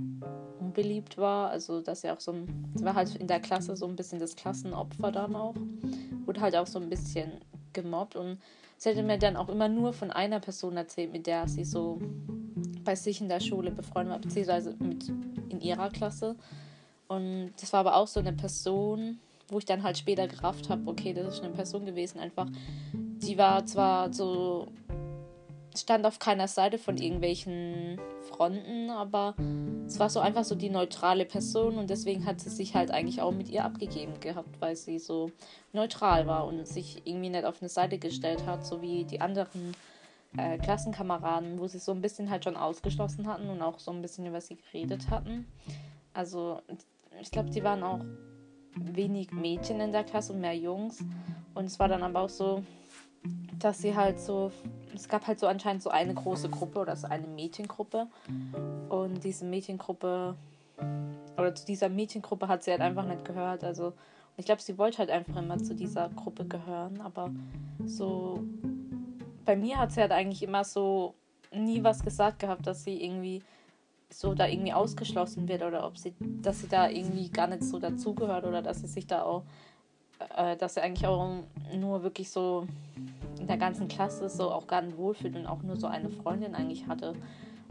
unbeliebt 0.59 1.17
war. 1.17 1.51
Also, 1.51 1.81
dass 1.81 2.01
sie 2.01 2.11
auch 2.11 2.19
so 2.19 2.35
sie 2.75 2.85
war 2.85 2.95
halt 2.95 3.15
in 3.15 3.29
der 3.29 3.39
Klasse 3.39 3.77
so 3.77 3.87
ein 3.87 3.95
bisschen 3.95 4.19
das 4.19 4.35
Klassenopfer 4.35 5.13
dann 5.13 5.37
auch. 5.37 5.55
Wurde 6.27 6.41
halt 6.41 6.57
auch 6.57 6.67
so 6.67 6.81
ein 6.81 6.89
bisschen 6.89 7.33
gemobbt 7.73 8.17
und 8.17 8.39
sie 8.79 8.89
hätte 8.89 9.03
mir 9.03 9.19
dann 9.19 9.37
auch 9.37 9.49
immer 9.49 9.69
nur 9.69 9.93
von 9.93 10.11
einer 10.11 10.41
Person 10.41 10.77
erzählt, 10.77 11.13
mit 11.13 11.27
der 11.27 11.47
sie 11.47 11.65
so 11.65 12.01
bei 12.85 12.95
sich 12.95 13.21
in 13.21 13.29
der 13.29 13.41
Schule 13.41 13.71
befreundet 13.71 14.13
war, 14.15 14.21
beziehungsweise 14.21 14.75
mit 14.79 15.09
in 15.51 15.61
ihrer 15.61 15.91
Klasse. 15.91 16.37
Und 17.09 17.53
das 17.61 17.73
war 17.73 17.81
aber 17.81 17.97
auch 17.97 18.07
so 18.07 18.21
eine 18.21 18.33
Person, 18.33 19.19
wo 19.49 19.59
ich 19.59 19.65
dann 19.65 19.83
halt 19.83 19.99
später 19.99 20.29
gerafft 20.29 20.71
habe, 20.71 20.83
okay, 20.87 21.13
das 21.13 21.35
ist 21.35 21.43
eine 21.43 21.53
Person 21.53 21.87
gewesen, 21.87 22.19
einfach, 22.19 22.47
die 22.93 23.37
war 23.37 23.67
zwar 23.67 24.13
so, 24.13 24.69
stand 25.81 26.07
auf 26.07 26.19
keiner 26.19 26.49
Seite 26.49 26.79
von 26.79 26.97
irgendwelchen 26.97 28.01
Fronten, 28.29 28.91
aber 28.91 29.35
es 29.87 29.99
war 29.99 30.11
so 30.11 30.21
einfach 30.21 30.45
so 30.45 30.55
die 30.55 30.71
neutrale 30.71 31.25
Person 31.25 31.79
und 31.79 31.91
deswegen 31.91 32.27
hat 32.27 32.41
sie 32.41 32.51
sich 32.51 32.75
halt 32.75 32.91
eigentlich 32.91 33.21
auch 33.23 33.33
mit 33.33 33.49
ihr 33.49 33.65
abgegeben 33.65 34.21
gehabt, 34.21 34.61
weil 34.61 34.77
sie 34.77 34.99
so 34.99 35.31
neutral 35.73 36.27
war 36.27 36.47
und 36.47 36.67
sich 36.67 37.03
irgendwie 37.05 37.31
nicht 37.31 37.45
auf 37.45 37.61
eine 37.61 37.69
Seite 37.69 37.99
gestellt 37.99 38.47
hat, 38.47 38.67
so 38.67 38.83
wie 38.83 39.05
die 39.05 39.21
anderen 39.21 39.75
äh, 40.37 40.59
Klassenkameraden, 40.59 41.59
wo 41.59 41.67
sie 41.67 41.79
so 41.79 41.93
ein 41.93 42.01
bisschen 42.01 42.31
halt 42.31 42.45
schon 42.45 42.57
ausgeschlossen 42.57 43.27
hatten 43.27 43.49
und 43.49 43.63
auch 43.63 43.79
so 43.79 43.91
ein 43.91 44.03
bisschen 44.03 44.27
über 44.27 44.41
sie 44.41 44.57
geredet 44.57 45.11
hatten. 45.11 45.47
Also 46.13 46.61
ich 47.21 47.31
glaube, 47.31 47.51
die 47.51 47.65
waren 47.65 47.83
auch 47.83 48.01
wenig 48.77 49.33
Mädchen 49.33 49.81
in 49.81 49.93
der 49.93 50.05
Klasse 50.05 50.33
und 50.33 50.41
mehr 50.41 50.57
Jungs. 50.57 51.05
Und 51.55 51.65
es 51.65 51.79
war 51.79 51.89
dann 51.89 52.03
aber 52.03 52.21
auch 52.21 52.29
so, 52.29 52.63
dass 53.59 53.79
sie 53.79 53.97
halt 53.97 54.21
so, 54.21 54.53
es 54.95 55.09
gab 55.09 55.27
halt 55.27 55.39
so 55.41 55.47
anscheinend 55.47 55.83
so 55.83 55.91
eine 55.91 56.15
große 56.15 56.49
Gruppe 56.49 56.79
oder 56.81 56.97
so 56.97 57.07
eine 57.07 57.27
Mädchengruppe. 57.27 58.07
Und 58.89 59.25
diese 59.25 59.45
Mädchengruppe, 59.45 60.37
oder 61.37 61.55
zu 61.55 61.67
dieser 61.67 61.89
Mädchengruppe 61.89 62.49
hat 62.49 62.63
sie 62.63 62.71
halt 62.71 62.81
einfach 62.81 63.07
nicht 63.07 63.25
gehört. 63.25 63.65
Also 63.65 63.93
ich 64.37 64.45
glaube, 64.45 64.63
sie 64.63 64.79
wollte 64.79 64.99
halt 64.99 65.11
einfach 65.11 65.37
immer 65.37 65.59
zu 65.59 65.75
dieser 65.75 66.09
Gruppe 66.11 66.45
gehören. 66.45 67.01
Aber 67.01 67.31
so 67.85 68.45
bei 69.45 69.57
mir 69.57 69.79
hat 69.79 69.93
sie 69.93 70.01
halt 70.01 70.13
eigentlich 70.13 70.43
immer 70.43 70.65
so 70.65 71.15
nie 71.53 71.83
was 71.83 72.05
gesagt 72.05 72.39
gehabt, 72.39 72.67
dass 72.67 72.85
sie 72.85 73.03
irgendwie 73.03 73.43
so 74.11 74.35
da 74.35 74.47
irgendwie 74.47 74.73
ausgeschlossen 74.73 75.49
wird 75.49 75.63
oder 75.63 75.87
ob 75.87 75.99
sie, 75.99 76.15
dass 76.21 76.61
sie 76.61 76.69
da 76.69 76.89
irgendwie 76.89 77.31
gar 77.31 77.47
nicht 77.47 77.65
so 77.65 77.79
dazugehört 77.79 78.45
oder 78.45 78.63
dass 78.63 78.81
sie 78.81 78.87
sich 78.87 79.07
da 79.07 79.23
auch, 79.23 79.45
äh, 80.37 80.57
dass 80.57 80.75
sie 80.75 80.83
eigentlich 80.83 81.07
auch 81.07 81.43
nur 81.75 82.03
wirklich 82.03 82.31
so 82.31 82.67
in 83.39 83.47
der 83.47 83.57
ganzen 83.57 83.89
Klasse 83.89 84.29
so 84.29 84.51
auch 84.51 84.67
gar 84.67 84.83
nicht 84.83 84.97
wohlfühlt 84.97 85.37
und 85.37 85.47
auch 85.47 85.63
nur 85.63 85.77
so 85.77 85.87
eine 85.87 86.11
Freundin 86.11 86.55
eigentlich 86.55 86.87
hatte. 86.87 87.15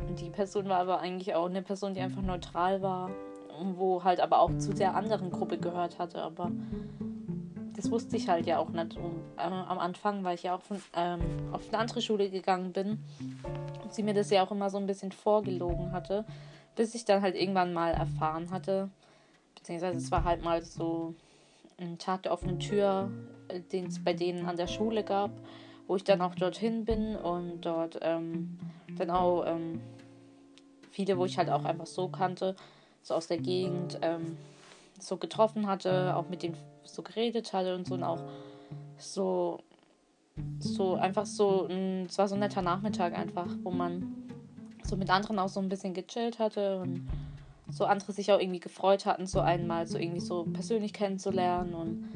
Und 0.07 0.19
die 0.19 0.29
Person 0.29 0.69
war 0.69 0.79
aber 0.79 0.99
eigentlich 0.99 1.35
auch 1.35 1.47
eine 1.49 1.61
Person, 1.61 1.93
die 1.93 2.01
einfach 2.01 2.21
neutral 2.21 2.81
war, 2.81 3.09
wo 3.75 4.03
halt 4.03 4.19
aber 4.19 4.39
auch 4.39 4.55
zu 4.57 4.73
der 4.73 4.95
anderen 4.95 5.31
Gruppe 5.31 5.57
gehört 5.57 5.99
hatte. 5.99 6.21
Aber 6.21 6.51
das 7.75 7.91
wusste 7.91 8.17
ich 8.17 8.29
halt 8.29 8.45
ja 8.45 8.57
auch 8.59 8.69
nicht. 8.69 8.97
Und, 8.97 9.21
äh, 9.37 9.41
am 9.41 9.79
Anfang, 9.79 10.23
weil 10.23 10.35
ich 10.35 10.43
ja 10.43 10.55
auch 10.55 10.61
von, 10.61 10.81
ähm, 10.95 11.21
auf 11.51 11.67
eine 11.69 11.79
andere 11.79 12.01
Schule 12.01 12.29
gegangen 12.29 12.71
bin 12.71 13.03
und 13.83 13.93
sie 13.93 14.03
mir 14.03 14.13
das 14.13 14.29
ja 14.29 14.43
auch 14.43 14.51
immer 14.51 14.69
so 14.69 14.77
ein 14.77 14.87
bisschen 14.87 15.11
vorgelogen 15.11 15.91
hatte, 15.91 16.25
bis 16.75 16.95
ich 16.95 17.05
dann 17.05 17.21
halt 17.21 17.35
irgendwann 17.35 17.73
mal 17.73 17.91
erfahren 17.91 18.51
hatte, 18.51 18.89
beziehungsweise 19.55 19.97
es 19.97 20.11
war 20.11 20.23
halt 20.23 20.43
mal 20.43 20.63
so 20.63 21.15
ein 21.79 21.97
Tag 21.97 22.23
der 22.23 22.33
offenen 22.33 22.59
Tür, 22.59 23.09
äh, 23.47 23.59
den 23.59 23.87
es 23.87 24.03
bei 24.03 24.13
denen 24.13 24.45
an 24.45 24.57
der 24.57 24.67
Schule 24.67 25.03
gab, 25.03 25.31
wo 25.87 25.95
ich 25.95 26.03
dann 26.03 26.21
auch 26.21 26.35
dorthin 26.35 26.85
bin 26.85 27.15
und 27.15 27.61
dort 27.61 27.99
ähm, 28.01 28.57
dann 28.97 29.09
auch 29.09 29.45
ähm, 29.45 29.81
viele, 30.91 31.17
wo 31.17 31.25
ich 31.25 31.37
halt 31.37 31.49
auch 31.49 31.63
einfach 31.63 31.85
so 31.85 32.07
kannte, 32.07 32.55
so 33.01 33.13
aus 33.13 33.27
der 33.27 33.37
Gegend, 33.37 33.99
ähm, 34.01 34.37
so 34.99 35.17
getroffen 35.17 35.67
hatte, 35.67 36.15
auch 36.15 36.27
mit 36.29 36.43
denen 36.43 36.57
so 36.83 37.03
geredet 37.03 37.53
hatte 37.53 37.75
und 37.75 37.87
so 37.87 37.93
und 37.93 38.03
auch 38.03 38.23
so, 38.97 39.59
so 40.59 40.95
einfach 40.95 41.25
so, 41.25 41.67
es 41.67 42.17
war 42.17 42.27
so 42.27 42.35
ein 42.35 42.39
netter 42.39 42.63
Nachmittag 42.63 43.15
einfach, 43.17 43.47
wo 43.61 43.69
man 43.69 44.27
so 44.83 44.95
mit 44.95 45.09
anderen 45.09 45.37
auch 45.37 45.49
so 45.49 45.59
ein 45.59 45.69
bisschen 45.69 45.93
gechillt 45.93 46.39
hatte 46.39 46.79
und 46.79 47.07
so 47.69 47.85
andere 47.85 48.11
sich 48.11 48.31
auch 48.31 48.39
irgendwie 48.39 48.59
gefreut 48.59 49.05
hatten, 49.05 49.25
so 49.27 49.39
einmal 49.39 49.87
so 49.87 49.97
irgendwie 49.97 50.19
so 50.19 50.43
persönlich 50.43 50.93
kennenzulernen 50.93 51.73
und 51.73 52.09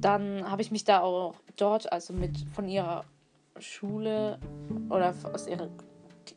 dann 0.00 0.48
habe 0.48 0.62
ich 0.62 0.70
mich 0.70 0.84
da 0.84 1.00
auch 1.00 1.34
dort, 1.56 1.92
also 1.92 2.12
mit 2.12 2.38
von 2.52 2.68
ihrer 2.68 3.04
Schule 3.58 4.38
oder 4.88 5.14
aus 5.32 5.46
ihrer, 5.46 5.68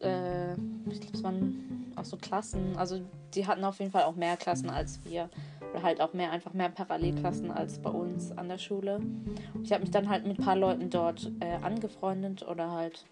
äh, 0.02 0.54
ich 0.90 1.00
glaube, 1.00 1.14
es 1.18 1.24
waren 1.24 1.94
auch 1.96 2.06
so 2.06 2.18
Klassen, 2.18 2.76
also 2.78 3.02
die 3.34 3.48
hatten 3.48 3.64
auf 3.64 3.80
jeden 3.80 3.92
Fall 3.92 4.04
auch 4.04 4.16
mehr 4.16 4.38
Klassen 4.38 4.70
als 4.70 5.04
wir. 5.06 5.30
Oder 5.72 5.84
halt 5.84 6.02
auch 6.02 6.14
mehr, 6.14 6.32
einfach 6.32 6.54
mehr 6.54 6.70
Parallelklassen 6.70 7.50
als 7.50 7.80
bei 7.80 7.90
uns 7.90 8.38
an 8.38 8.50
der 8.50 8.58
Schule. 8.58 8.98
Und 9.54 9.64
ich 9.64 9.72
habe 9.72 9.82
mich 9.82 9.92
dann 9.92 10.10
halt 10.10 10.28
mit 10.28 10.38
ein 10.38 10.44
paar 10.44 10.58
Leuten 10.58 10.90
dort 10.90 11.32
äh, 11.40 11.56
angefreundet 11.62 12.46
oder 12.46 12.72
halt 12.72 13.06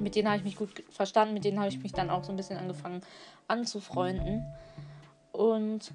mit 0.00 0.14
denen 0.14 0.28
habe 0.28 0.38
ich 0.38 0.44
mich 0.44 0.56
gut 0.56 0.84
verstanden, 0.90 1.34
mit 1.34 1.44
denen 1.44 1.58
habe 1.58 1.68
ich 1.68 1.82
mich 1.82 1.92
dann 1.92 2.10
auch 2.10 2.24
so 2.24 2.32
ein 2.32 2.36
bisschen 2.36 2.58
angefangen 2.58 3.00
anzufreunden. 3.48 4.44
Und 5.32 5.92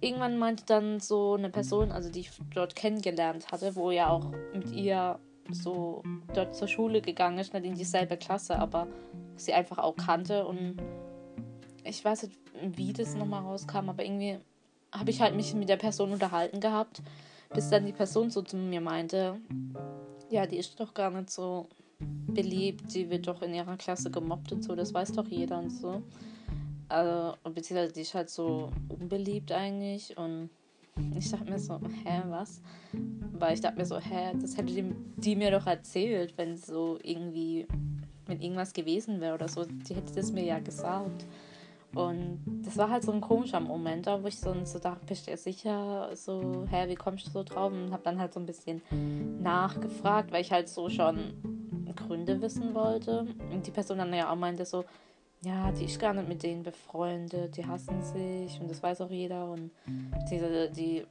irgendwann 0.00 0.38
meinte 0.38 0.64
dann 0.66 1.00
so 1.00 1.34
eine 1.34 1.50
Person, 1.50 1.92
also 1.92 2.10
die 2.10 2.20
ich 2.20 2.30
dort 2.54 2.74
kennengelernt 2.74 3.52
hatte, 3.52 3.76
wo 3.76 3.90
ja 3.90 4.08
auch 4.08 4.32
mit 4.52 4.72
ihr 4.72 5.18
so 5.50 6.02
dort 6.34 6.54
zur 6.54 6.68
Schule 6.68 7.00
gegangen 7.00 7.38
ist, 7.38 7.52
nicht 7.52 7.64
in 7.64 7.74
dieselbe 7.74 8.16
Klasse, 8.16 8.58
aber 8.58 8.86
sie 9.36 9.52
einfach 9.52 9.78
auch 9.78 9.96
kannte 9.96 10.46
und 10.46 10.76
ich 11.84 12.04
weiß 12.04 12.24
nicht, 12.24 12.38
wie 12.62 12.92
das 12.92 13.14
nochmal 13.14 13.42
rauskam, 13.42 13.88
aber 13.88 14.04
irgendwie 14.04 14.38
habe 14.92 15.10
ich 15.10 15.20
halt 15.20 15.34
mich 15.34 15.54
mit 15.54 15.68
der 15.68 15.76
Person 15.76 16.12
unterhalten 16.12 16.60
gehabt, 16.60 17.02
bis 17.52 17.68
dann 17.70 17.86
die 17.86 17.92
Person 17.92 18.30
so 18.30 18.42
zu 18.42 18.56
mir 18.56 18.80
meinte, 18.80 19.40
ja, 20.30 20.46
die 20.46 20.56
ist 20.56 20.78
doch 20.78 20.94
gar 20.94 21.10
nicht 21.10 21.30
so 21.30 21.68
beliebt, 22.00 22.94
die 22.94 23.10
wird 23.10 23.26
doch 23.26 23.42
in 23.42 23.54
ihrer 23.54 23.76
Klasse 23.76 24.10
gemobbt 24.10 24.52
und 24.52 24.62
so, 24.62 24.74
das 24.74 24.94
weiß 24.94 25.12
doch 25.12 25.26
jeder 25.28 25.58
und 25.58 25.70
so. 25.70 26.02
Also, 26.88 27.36
beziehungsweise 27.44 27.92
die 27.92 28.00
ist 28.00 28.14
halt 28.14 28.30
so 28.30 28.70
unbeliebt 28.88 29.52
eigentlich 29.52 30.16
und 30.16 30.50
ich 31.16 31.30
dachte 31.30 31.50
mir 31.50 31.58
so, 31.58 31.78
hä, 32.04 32.22
was? 32.28 32.60
Weil 33.32 33.54
ich 33.54 33.60
dachte 33.60 33.78
mir 33.78 33.86
so, 33.86 33.98
hä, 33.98 34.32
das 34.40 34.56
hätte 34.56 34.74
die, 34.74 34.94
die 35.16 35.36
mir 35.36 35.50
doch 35.50 35.66
erzählt, 35.66 36.34
wenn 36.36 36.56
so 36.56 36.98
irgendwie 37.02 37.66
mit 38.26 38.42
irgendwas 38.42 38.72
gewesen 38.72 39.20
wäre 39.20 39.34
oder 39.34 39.48
so. 39.48 39.64
Die 39.64 39.94
hätte 39.94 40.14
das 40.14 40.32
mir 40.32 40.44
ja 40.44 40.58
gesagt. 40.58 41.26
Und 41.94 42.40
das 42.64 42.76
war 42.76 42.88
halt 42.88 43.02
so 43.02 43.12
ein 43.12 43.20
komischer 43.20 43.60
Moment, 43.60 44.06
wo 44.06 44.26
ich 44.26 44.38
so, 44.38 44.54
so 44.64 44.78
dachte, 44.78 45.04
bist 45.06 45.26
du 45.26 45.36
sicher, 45.36 46.10
so, 46.14 46.64
hä, 46.70 46.88
wie 46.88 46.94
kommst 46.94 47.26
du 47.26 47.30
so 47.30 47.42
drauf? 47.42 47.72
Und 47.72 47.92
hab 47.92 48.04
dann 48.04 48.20
halt 48.20 48.32
so 48.32 48.40
ein 48.40 48.46
bisschen 48.46 48.80
nachgefragt, 49.42 50.30
weil 50.30 50.42
ich 50.42 50.52
halt 50.52 50.68
so 50.68 50.88
schon 50.88 51.34
Gründe 51.94 52.40
wissen 52.40 52.74
wollte. 52.74 53.26
Und 53.52 53.66
die 53.66 53.70
Person 53.70 53.98
dann 53.98 54.12
ja 54.14 54.30
auch 54.30 54.36
meinte 54.36 54.64
so, 54.64 54.84
ja, 55.42 55.72
die 55.72 55.86
ist 55.86 55.98
gar 55.98 56.12
nicht 56.12 56.28
mit 56.28 56.42
denen 56.42 56.62
befreundet, 56.62 57.56
die 57.56 57.66
hassen 57.66 58.02
sich 58.02 58.60
und 58.60 58.70
das 58.70 58.82
weiß 58.82 59.00
auch 59.00 59.10
jeder. 59.10 59.50
Und 59.50 59.70
diese, 60.30 60.70
die 60.70 61.06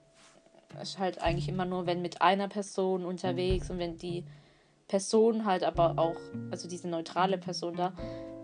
ist 0.82 1.00
halt 1.00 1.22
eigentlich 1.22 1.50
immer 1.50 1.66
nur, 1.66 1.86
wenn 1.88 2.02
mit 2.02 2.22
einer 2.22 2.48
Person 2.48 3.06
unterwegs 3.06 3.70
und 3.70 3.80
wenn 3.80 3.98
die 3.98 4.24
Person 4.88 5.46
halt 5.46 5.64
aber 5.64 5.98
auch, 5.98 6.16
also 6.52 6.68
diese 6.68 6.88
neutrale 6.88 7.38
Person 7.38 7.76
da, 7.76 7.94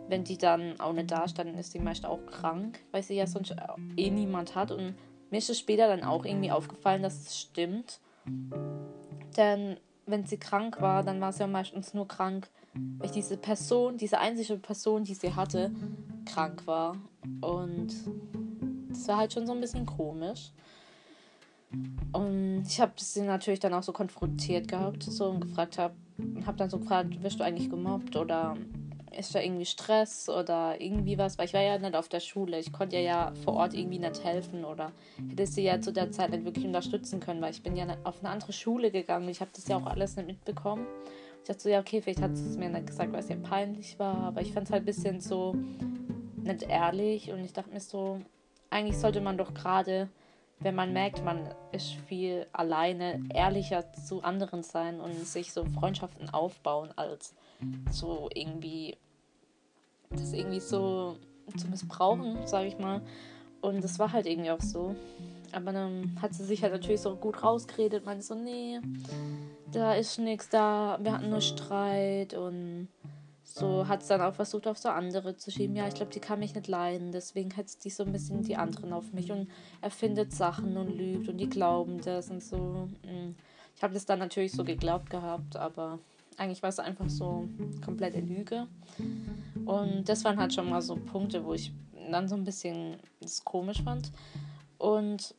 wenn 0.08 0.24
die 0.24 0.38
dann 0.38 0.80
auch 0.80 0.94
nicht 0.94 1.12
da 1.12 1.26
dann 1.36 1.56
ist 1.56 1.74
die 1.74 1.80
meist 1.80 2.06
auch 2.06 2.24
krank, 2.28 2.80
weil 2.92 3.04
sie 3.04 3.16
ja 3.16 3.28
sonst 3.28 3.56
eh 3.98 4.10
niemand 4.10 4.56
hat. 4.56 4.72
Und 4.72 4.96
mir 5.32 5.38
ist 5.38 5.50
es 5.50 5.60
später 5.60 5.88
dann 5.88 6.04
auch 6.04 6.26
irgendwie 6.26 6.52
aufgefallen, 6.52 7.02
dass 7.02 7.22
es 7.22 7.40
stimmt. 7.40 8.00
Denn 9.38 9.78
wenn 10.06 10.26
sie 10.26 10.38
krank 10.38 10.82
war, 10.82 11.04
dann 11.04 11.20
war 11.22 11.32
sie 11.34 11.42
ja 11.42 11.48
meistens 11.48 11.94
nur 11.94 12.08
krank, 12.08 12.50
weil 12.98 13.10
diese 13.10 13.38
Person, 13.38 13.98
diese 13.98 14.20
einzige 14.20 14.58
Person, 14.58 15.04
die 15.04 15.14
sie 15.14 15.34
hatte, 15.34 15.72
krank 16.26 16.68
war. 16.68 16.98
Und 17.42 17.94
das 18.90 19.08
war 19.08 19.18
halt 19.18 19.34
schon 19.34 19.48
so 19.48 19.54
ein 19.54 19.62
bisschen 19.62 19.86
komisch. 19.86 20.52
Und 22.14 22.64
ich 22.68 22.80
habe 22.80 22.94
sie 22.98 23.22
natürlich 23.22 23.60
dann 23.60 23.74
auch 23.74 23.84
so 23.84 23.92
konfrontiert 23.92 24.68
gehabt 24.68 25.04
so, 25.04 25.26
und 25.30 25.42
gefragt 25.42 25.78
habe, 25.78 25.96
habe 26.46 26.58
dann 26.58 26.70
so 26.70 26.80
gefragt, 26.80 27.22
wirst 27.22 27.40
du 27.40 27.44
eigentlich 27.44 27.70
gemobbt 27.70 28.16
oder 28.16 28.56
ist 29.18 29.34
da 29.34 29.40
irgendwie 29.40 29.66
Stress 29.66 30.30
oder 30.30 30.80
irgendwie 30.80 31.18
was, 31.18 31.38
weil 31.38 31.46
ich 31.46 31.54
war 31.54 31.62
ja 31.62 31.78
nicht 31.78 31.96
auf 31.96 32.10
der 32.10 32.20
Schule. 32.20 32.60
Ich 32.60 32.72
konnte 32.72 32.98
ja, 32.98 33.02
ja 33.02 33.34
vor 33.44 33.54
Ort 33.54 33.74
irgendwie 33.74 34.00
nicht 34.00 34.24
helfen 34.24 34.66
oder 34.66 34.92
hätte 35.30 35.46
sie 35.48 35.64
ja 35.64 35.80
zu 35.80 35.92
der 35.92 36.12
Zeit 36.12 36.32
nicht 36.32 36.46
wirklich 36.46 36.66
unterstützen 36.66 37.20
können, 37.20 37.42
weil 37.42 37.52
ich 37.52 37.64
bin 37.64 37.76
ja 37.76 37.86
auf 38.04 38.20
eine 38.20 38.30
andere 38.30 38.54
Schule 38.54 38.92
gegangen. 38.92 39.30
Ich 39.30 39.42
habe 39.42 39.52
das 39.54 39.68
ja 39.68 39.78
auch 39.78 39.86
alles 39.86 40.16
nicht 40.16 40.28
mitbekommen. 40.28 40.86
Ich 41.40 41.48
dachte 41.48 41.62
so, 41.62 41.70
ja, 41.70 41.80
okay, 41.80 42.02
vielleicht 42.02 42.22
hat 42.22 42.36
sie 42.36 42.50
es 42.50 42.58
mir 42.58 42.70
nicht 42.70 42.88
gesagt, 42.88 43.14
weil 43.14 43.20
es 43.20 43.30
ja 43.30 43.36
peinlich 43.36 44.00
war, 44.00 44.18
aber 44.18 44.42
ich 44.42 44.52
fand 44.52 44.68
es 44.68 44.72
halt 44.72 44.82
ein 44.82 44.86
bisschen 44.86 45.22
so, 45.22 45.56
nicht 46.46 46.64
ehrlich. 46.64 47.32
Und 47.32 47.44
ich 47.44 47.54
dachte 47.54 47.72
mir 47.72 47.80
so, 47.80 48.20
eigentlich 48.70 48.98
sollte 48.98 49.22
man 49.22 49.38
doch 49.38 49.54
gerade, 49.54 50.10
wenn 50.60 50.76
man 50.76 50.94
merkt, 50.94 51.24
man 51.24 51.54
ist 51.72 51.94
viel 52.08 52.48
alleine, 52.52 53.22
ehrlicher 53.34 53.92
zu 53.94 54.24
anderen 54.24 54.64
sein 54.64 55.00
und 55.00 55.14
sich 55.26 55.54
so 55.54 55.66
Freundschaften 55.66 56.30
aufbauen, 56.30 56.92
als 56.96 57.36
so 57.92 58.30
irgendwie 58.34 58.98
das 60.10 60.34
irgendwie 60.34 60.60
so 60.60 61.18
zu 61.58 61.68
missbrauchen, 61.68 62.46
sage 62.46 62.68
ich 62.68 62.78
mal. 62.78 63.02
Und 63.62 63.84
das 63.84 64.00
war 64.00 64.12
halt 64.12 64.26
irgendwie 64.26 64.52
auch 64.52 64.62
so. 64.62 64.96
Aber 65.52 65.72
dann 65.72 66.18
hat 66.22 66.34
sie 66.34 66.44
sich 66.44 66.64
halt 66.64 66.74
natürlich 66.74 67.02
so 67.02 67.16
gut 67.16 67.42
rausgeredet, 67.42 68.06
meinte 68.06 68.24
so, 68.24 68.36
nee, 68.36 68.80
da 69.72 69.94
ist 69.94 70.20
nichts 70.20 70.50
da, 70.50 71.00
wir 71.02 71.14
hatten 71.14 71.30
nur 71.30 71.42
Streit 71.42 72.34
und 72.34 72.90
so 73.44 73.88
hat 73.88 74.02
es 74.02 74.08
dann 74.08 74.22
auch 74.22 74.34
versucht, 74.34 74.68
auf 74.68 74.78
so 74.78 74.90
andere 74.90 75.38
zu 75.38 75.50
schieben. 75.50 75.76
Ja, 75.76 75.88
ich 75.88 75.94
glaube, 75.94 76.12
die 76.12 76.20
kann 76.20 76.40
mich 76.40 76.54
nicht 76.56 76.68
leiden, 76.68 77.12
deswegen 77.14 77.52
hetzt 77.52 77.86
die 77.86 77.90
so 77.90 78.04
ein 78.04 78.12
bisschen 78.12 78.42
die 78.42 78.58
anderen 78.58 78.92
auf 78.92 79.14
mich 79.14 79.32
und 79.32 79.50
erfindet 79.82 80.34
Sachen 80.34 80.76
und 80.76 80.90
lügt 80.98 81.30
und 81.30 81.38
die 81.38 81.48
glauben 81.48 82.02
das 82.02 82.30
und 82.30 82.44
so. 82.44 82.90
Mm. 83.04 83.36
Ich 83.76 83.84
habe 83.84 83.94
das 83.94 84.06
dann 84.06 84.20
natürlich 84.20 84.52
so 84.52 84.64
geglaubt 84.64 85.10
gehabt, 85.10 85.56
aber 85.56 86.00
eigentlich 86.38 86.62
war 86.62 86.70
es 86.70 86.80
einfach 86.80 87.10
so 87.10 87.48
komplette 87.84 88.20
Lüge. 88.20 88.68
Und 89.66 90.08
das 90.08 90.24
waren 90.24 90.38
halt 90.40 90.54
schon 90.54 90.70
mal 90.70 90.82
so 90.82 90.96
Punkte, 90.96 91.44
wo 91.46 91.54
ich 91.54 91.72
dann 92.12 92.28
so 92.28 92.36
ein 92.36 92.44
bisschen 92.44 92.98
das 93.22 93.44
komisch 93.44 93.82
fand. 93.82 94.12
Und 94.78 95.34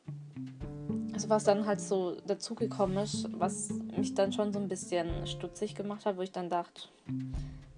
also 1.12 1.28
was 1.28 1.44
dann 1.44 1.66
halt 1.66 1.80
so 1.80 2.16
dazugekommen 2.26 2.98
ist, 2.98 3.28
was 3.38 3.70
mich 3.96 4.14
dann 4.14 4.32
schon 4.32 4.52
so 4.52 4.58
ein 4.58 4.68
bisschen 4.68 5.26
stutzig 5.26 5.74
gemacht 5.74 6.04
hat, 6.04 6.16
wo 6.16 6.22
ich 6.22 6.32
dann 6.32 6.48
dachte, 6.48 6.82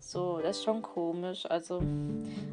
so, 0.01 0.39
das 0.39 0.59
ist 0.59 0.65
schon 0.65 0.83
komisch. 0.83 1.47
Also 1.47 1.79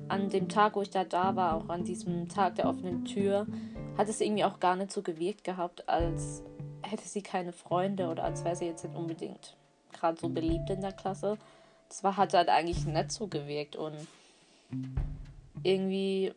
an 0.09 0.29
dem 0.29 0.49
Tag, 0.49 0.75
wo 0.75 0.81
ich 0.81 0.89
da 0.89 1.03
da 1.03 1.35
war, 1.35 1.55
auch 1.55 1.69
an 1.69 1.83
diesem 1.83 2.27
Tag 2.27 2.55
der 2.55 2.67
offenen 2.67 3.05
Tür, 3.05 3.47
hat 3.97 4.09
es 4.09 4.19
irgendwie 4.19 4.43
auch 4.43 4.59
gar 4.59 4.75
nicht 4.75 4.91
so 4.91 5.01
gewirkt 5.01 5.43
gehabt, 5.43 5.87
als 5.87 6.43
hätte 6.81 7.07
sie 7.07 7.21
keine 7.21 7.53
Freunde 7.53 8.09
oder 8.09 8.23
als 8.23 8.43
wäre 8.43 8.55
sie 8.55 8.65
jetzt 8.65 8.83
nicht 8.83 8.95
unbedingt 8.95 9.55
gerade 9.95 10.19
so 10.19 10.29
beliebt 10.29 10.69
in 10.69 10.81
der 10.81 10.91
Klasse. 10.91 11.37
Das 11.89 12.03
war, 12.03 12.17
hat 12.17 12.33
halt 12.33 12.49
eigentlich 12.49 12.85
nicht 12.85 13.11
so 13.11 13.27
gewirkt 13.27 13.75
und 13.75 13.95
irgendwie 15.63 16.33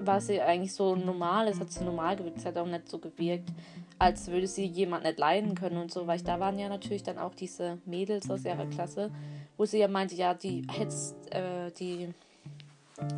war 0.00 0.20
sie 0.20 0.40
eigentlich 0.40 0.74
so 0.74 0.94
normal, 0.94 1.48
es 1.48 1.58
hat 1.58 1.72
sie 1.72 1.84
normal 1.84 2.16
gewirkt, 2.16 2.38
es 2.38 2.46
hat 2.46 2.56
auch 2.56 2.66
nicht 2.66 2.88
so 2.88 2.98
gewirkt, 2.98 3.48
als 3.98 4.28
würde 4.28 4.46
sie 4.46 4.66
jemand 4.66 5.04
nicht 5.04 5.18
leiden 5.18 5.54
können 5.54 5.78
und 5.78 5.92
so, 5.92 6.06
weil 6.06 6.20
da 6.20 6.38
waren 6.38 6.58
ja 6.58 6.68
natürlich 6.68 7.02
dann 7.02 7.18
auch 7.18 7.34
diese 7.34 7.78
Mädels 7.86 8.30
aus 8.30 8.44
ihrer 8.44 8.66
Klasse, 8.66 9.10
wo 9.56 9.64
sie 9.64 9.78
ja 9.78 9.88
meinte, 9.88 10.14
ja, 10.14 10.34
die 10.34 10.66
hetzt, 10.70 11.16
äh, 11.34 11.70
die 11.72 12.12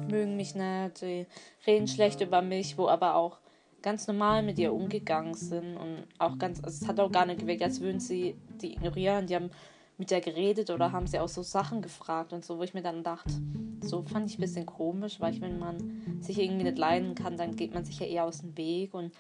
mögen 0.09 0.37
mich 0.37 0.55
nicht, 0.55 1.03
die 1.03 1.27
reden 1.67 1.89
schlecht 1.89 2.21
über 2.21 2.43
mich, 2.43 2.79
wo 2.79 2.89
aber 2.89 3.17
auch 3.17 3.39
ganz 3.83 4.07
normal 4.07 4.43
mit 4.43 4.59
ihr 4.59 4.73
umgegangen 4.73 5.35
sind 5.35 5.77
und 5.77 6.05
auch 6.19 6.39
ganz, 6.39 6.63
also 6.63 6.83
es 6.83 6.89
hat 6.89 7.01
auch 7.01 7.13
gar 7.13 7.27
nicht 7.27 7.41
gewirkt, 7.41 7.63
als 7.63 7.81
würden 7.81 8.01
sie 8.01 8.35
die 8.61 8.73
ignorieren, 8.73 9.27
die 9.27 9.37
haben 9.37 9.51
mit 9.99 10.11
der 10.13 10.21
geredet 10.21 10.71
oder 10.71 10.93
haben 10.93 11.07
sie 11.07 11.19
auch 11.19 11.29
so 11.29 11.43
Sachen 11.43 11.83
gefragt 11.83 12.33
und 12.33 12.45
so, 12.45 12.59
wo 12.59 12.63
ich 12.63 12.73
mir 12.73 12.83
dann 12.83 13.03
dachte, 13.03 13.33
so 13.81 14.03
fand 14.03 14.31
ich 14.31 14.39
ein 14.39 14.43
bisschen 14.43 14.65
komisch, 14.65 15.21
weil 15.21 15.35
ich, 15.35 15.41
wenn 15.41 15.59
man 15.59 16.21
sich 16.21 16.39
irgendwie 16.39 16.65
nicht 16.65 16.79
leiden 16.79 17.15
kann, 17.17 17.37
dann 17.37 17.57
geht 17.57 17.75
man 17.75 17.85
sich 17.85 17.99
ja 17.99 18.07
eher 18.07 18.25
aus 18.25 18.41
dem 18.41 18.57
Weg. 18.57 18.95
Und 18.95 19.13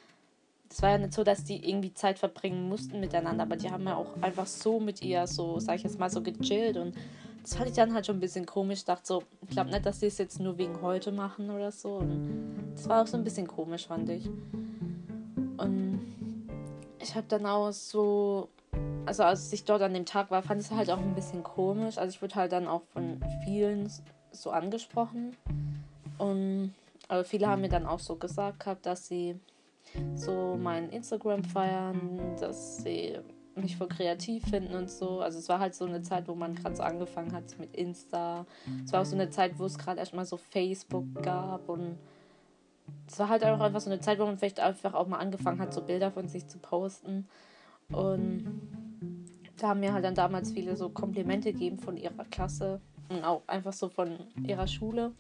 es 0.71 0.81
war 0.81 0.91
ja 0.91 0.99
nicht 0.99 1.15
so, 1.15 1.25
dass 1.25 1.43
die 1.43 1.69
irgendwie 1.69 1.95
Zeit 1.95 2.19
verbringen 2.19 2.69
mussten 2.69 3.01
miteinander, 3.01 3.43
aber 3.43 3.57
die 3.57 3.71
haben 3.71 3.85
ja 3.85 3.97
auch 3.97 4.21
einfach 4.21 4.47
so 4.47 4.79
mit 4.79 5.03
ihr 5.03 5.27
so, 5.27 5.59
sag 5.59 5.77
ich 5.77 5.83
jetzt 5.83 5.99
mal, 5.99 6.11
so 6.11 6.23
gechillt 6.23 6.77
und 6.77 6.95
das 7.43 7.55
fand 7.55 7.69
ich 7.71 7.77
dann 7.77 7.95
halt 7.95 8.07
schon 8.07 8.17
ein 8.17 8.21
bisschen 8.21 8.47
komisch. 8.47 8.81
Ich 8.81 8.85
dachte 8.85 9.07
so, 9.07 9.23
ich 9.43 9.51
glaube 9.51 9.71
nicht, 9.71 9.87
dass 9.87 10.01
die 10.01 10.07
es 10.07 10.19
jetzt 10.19 10.41
nur 10.41 10.59
wegen 10.59 10.83
heute 10.83 11.13
machen 11.13 11.51
oder 11.51 11.73
so. 11.73 11.97
Und 11.97 12.73
das 12.75 12.89
war 12.89 13.03
auch 13.03 13.07
so 13.07 13.17
ein 13.17 13.25
bisschen 13.25 13.47
komisch, 13.47 13.87
fand 13.87 14.09
ich. 14.11 14.27
Und 15.57 16.01
ich 17.01 17.15
habe 17.15 17.27
dann 17.29 17.47
auch 17.47 17.73
so 17.73 18.49
also 19.09 19.23
als 19.23 19.51
ich 19.55 19.65
dort 19.65 19.81
an 19.81 19.95
dem 19.95 20.05
Tag 20.05 20.31
war, 20.31 20.43
fand 20.43 20.61
ich 20.61 20.67
es 20.67 20.77
halt 20.77 20.91
auch 20.91 20.99
ein 20.99 21.15
bisschen 21.15 21.43
komisch. 21.43 21.97
Also 21.97 22.11
ich 22.11 22.21
wurde 22.21 22.35
halt 22.35 22.53
dann 22.53 22.69
auch 22.69 22.83
von 22.93 23.19
vielen 23.43 23.91
so 24.33 24.51
angesprochen. 24.51 25.35
Und 26.19 26.75
aber 27.09 27.25
viele 27.25 27.47
haben 27.47 27.63
mir 27.63 27.71
dann 27.71 27.87
auch 27.87 28.01
so 28.01 28.17
gesagt 28.17 28.61
gehabt, 28.61 28.85
dass 28.85 29.09
sie 29.09 29.41
so 30.15 30.59
mein 30.61 30.91
Instagram 30.91 31.43
feiern, 31.43 32.37
dass 32.39 32.79
sie 32.83 33.19
mich 33.61 33.77
voll 33.77 33.89
kreativ 33.89 34.45
finden 34.47 34.75
und 34.75 34.91
so. 34.91 35.21
Also 35.21 35.39
es 35.39 35.49
war 35.49 35.59
halt 35.59 35.75
so 35.75 35.85
eine 35.85 36.03
Zeit, 36.03 36.29
wo 36.29 36.35
man 36.35 36.55
gerade 36.55 36.77
so 36.77 36.83
angefangen 36.83 37.33
hat 37.33 37.59
mit 37.59 37.75
Insta. 37.75 38.47
Es 38.85 38.93
war 38.93 39.03
auch 39.03 39.07
so 39.07 39.15
eine 39.15 39.31
Zeit, 39.31 39.59
wo 39.59 39.65
es 39.65 39.79
gerade 39.79 39.99
erstmal 39.99 40.25
so 40.25 40.37
Facebook 40.37 41.05
gab 41.23 41.69
und 41.69 41.99
es 43.07 43.19
war 43.19 43.29
halt 43.29 43.45
auch 43.45 43.61
einfach 43.61 43.81
so 43.81 43.91
eine 43.91 44.01
Zeit, 44.01 44.19
wo 44.19 44.25
man 44.25 44.39
vielleicht 44.39 44.61
einfach 44.61 44.95
auch 44.95 45.07
mal 45.07 45.19
angefangen 45.19 45.61
hat, 45.61 45.75
so 45.75 45.83
Bilder 45.83 46.11
von 46.11 46.29
sich 46.29 46.47
zu 46.47 46.59
posten. 46.59 47.27
Und 47.91 48.61
da 49.57 49.69
haben 49.69 49.81
mir 49.81 49.93
halt 49.93 50.05
dann 50.05 50.15
damals 50.15 50.53
viele 50.53 50.77
so 50.77 50.89
Komplimente 50.89 51.53
gegeben 51.53 51.79
von 51.79 51.97
ihrer 51.97 52.25
Klasse 52.31 52.81
und 53.09 53.25
auch 53.25 53.43
einfach 53.47 53.73
so 53.73 53.89
von 53.89 54.19
ihrer 54.47 54.67
Schule. 54.67 55.13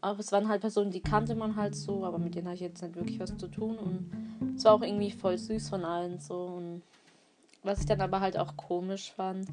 Aber 0.00 0.20
es 0.20 0.30
waren 0.30 0.48
halt 0.48 0.60
Personen, 0.60 0.90
die 0.90 1.00
kannte 1.00 1.34
man 1.34 1.56
halt 1.56 1.74
so, 1.74 2.04
aber 2.04 2.18
mit 2.18 2.34
denen 2.34 2.46
hatte 2.46 2.56
ich 2.56 2.60
jetzt 2.60 2.82
nicht 2.82 2.94
wirklich 2.94 3.18
was 3.18 3.36
zu 3.36 3.48
tun. 3.48 3.76
Und 3.76 4.10
es 4.56 4.64
war 4.64 4.74
auch 4.74 4.82
irgendwie 4.82 5.10
voll 5.10 5.36
süß 5.36 5.68
von 5.68 5.84
allen 5.84 6.20
so. 6.20 6.44
Und 6.44 6.82
was 7.66 7.80
ich 7.80 7.86
dann 7.86 8.00
aber 8.00 8.20
halt 8.20 8.38
auch 8.38 8.56
komisch 8.56 9.12
fand, 9.12 9.48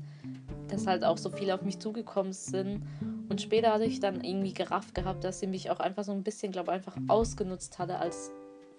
dass 0.70 0.88
halt 0.88 1.04
auch 1.04 1.18
so 1.18 1.30
viele 1.30 1.54
auf 1.54 1.62
mich 1.64 1.80
zugekommen 1.80 2.34
sind. 2.34 2.84
Und 3.30 3.42
später 3.42 3.74
hatte 3.74 3.86
ich 3.86 4.00
dann 4.00 4.24
irgendwie 4.24 4.54
gerafft 4.54 4.96
gehabt, 4.96 5.24
dass 5.24 5.40
sie 5.40 5.48
mich 5.48 5.70
auch 5.70 5.80
einfach 5.80 6.04
so 6.04 6.12
ein 6.12 6.24
bisschen, 6.24 6.52
glaube 6.52 6.72
ich, 6.72 6.76
einfach 6.76 6.96
ausgenutzt 7.08 7.80
hatte 7.80 7.98
als 8.00 8.32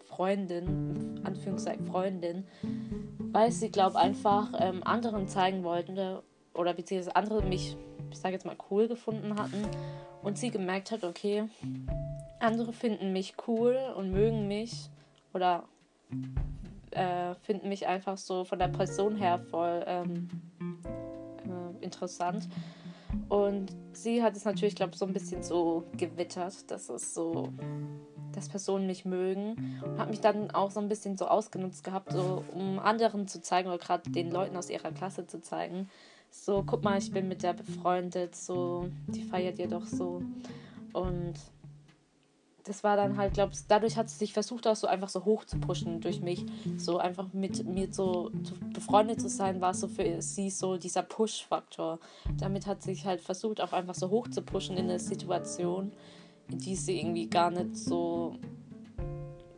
Freundin, 0.04 1.20
Anführungszeichen 1.24 1.86
Freundin, 1.86 2.44
weil 3.32 3.50
sie, 3.50 3.70
glaube 3.70 3.98
einfach 3.98 4.52
ähm, 4.58 4.82
anderen 4.84 5.26
zeigen 5.28 5.64
wollten 5.64 5.98
oder 6.54 6.74
beziehungsweise 6.74 7.16
andere 7.16 7.42
mich, 7.42 7.76
ich 8.10 8.18
sage 8.18 8.34
jetzt 8.34 8.46
mal, 8.46 8.56
cool 8.70 8.86
gefunden 8.86 9.36
hatten 9.36 9.66
und 10.22 10.38
sie 10.38 10.50
gemerkt 10.50 10.92
hat, 10.92 11.02
okay, 11.02 11.44
andere 12.38 12.72
finden 12.72 13.12
mich 13.12 13.34
cool 13.48 13.76
und 13.96 14.12
mögen 14.12 14.46
mich 14.46 14.88
oder 15.32 15.64
äh, 16.94 17.34
finden 17.42 17.68
mich 17.68 17.86
einfach 17.86 18.16
so 18.16 18.44
von 18.44 18.58
der 18.58 18.68
Person 18.68 19.16
her 19.16 19.38
voll 19.38 19.84
ähm, 19.86 20.28
äh, 20.60 21.84
interessant. 21.84 22.48
Und 23.28 23.74
sie 23.92 24.22
hat 24.22 24.36
es 24.36 24.44
natürlich, 24.44 24.74
glaube 24.74 24.92
ich, 24.92 24.98
so 24.98 25.06
ein 25.06 25.12
bisschen 25.12 25.42
so 25.42 25.84
gewittert, 25.96 26.70
dass 26.70 26.88
es 26.88 27.14
so 27.14 27.52
dass 28.34 28.48
Personen 28.48 28.86
mich 28.86 29.04
mögen. 29.04 29.80
Und 29.84 29.98
habe 29.98 30.10
mich 30.10 30.20
dann 30.20 30.50
auch 30.50 30.70
so 30.70 30.80
ein 30.80 30.88
bisschen 30.88 31.16
so 31.16 31.26
ausgenutzt 31.26 31.84
gehabt, 31.84 32.12
so 32.12 32.44
um 32.52 32.78
anderen 32.78 33.28
zu 33.28 33.40
zeigen 33.40 33.68
oder 33.68 33.78
gerade 33.78 34.10
den 34.10 34.30
Leuten 34.30 34.56
aus 34.56 34.70
ihrer 34.70 34.92
Klasse 34.92 35.26
zu 35.26 35.40
zeigen, 35.40 35.88
so 36.30 36.64
guck 36.66 36.82
mal, 36.82 36.98
ich 36.98 37.12
bin 37.12 37.28
mit 37.28 37.42
der 37.42 37.52
befreundet, 37.52 38.34
so 38.34 38.88
die 39.06 39.22
feiert 39.22 39.58
ihr 39.58 39.68
doch 39.68 39.86
so. 39.86 40.22
Und 40.92 41.34
das 42.64 42.82
war 42.82 42.96
dann 42.96 43.18
halt, 43.18 43.34
glaube 43.34 43.52
ich, 43.52 43.60
dadurch 43.68 43.96
hat 43.96 44.08
sie 44.08 44.16
sich 44.16 44.32
versucht, 44.32 44.66
auch 44.66 44.76
so 44.76 44.86
einfach 44.86 45.10
so 45.10 45.24
hoch 45.24 45.44
zu 45.44 45.58
pushen 45.58 46.00
durch 46.00 46.20
mich. 46.20 46.44
So 46.78 46.98
einfach 46.98 47.26
mit 47.32 47.66
mir 47.66 47.92
so 47.92 48.30
befreundet 48.72 49.20
zu 49.20 49.28
sein, 49.28 49.60
war 49.60 49.74
so 49.74 49.86
für 49.86 50.22
sie 50.22 50.48
so 50.48 50.78
dieser 50.78 51.02
Push-Faktor. 51.02 51.98
Damit 52.38 52.66
hat 52.66 52.82
sie 52.82 52.94
sich 52.94 53.04
halt 53.04 53.20
versucht, 53.20 53.60
auch 53.60 53.72
einfach 53.72 53.94
so 53.94 54.08
hoch 54.08 54.28
zu 54.28 54.40
pushen 54.40 54.78
in 54.78 54.88
der 54.88 54.98
Situation, 54.98 55.92
die 56.48 56.74
sie 56.74 56.98
irgendwie 56.98 57.28
gar 57.28 57.50
nicht 57.50 57.76
so, 57.76 58.36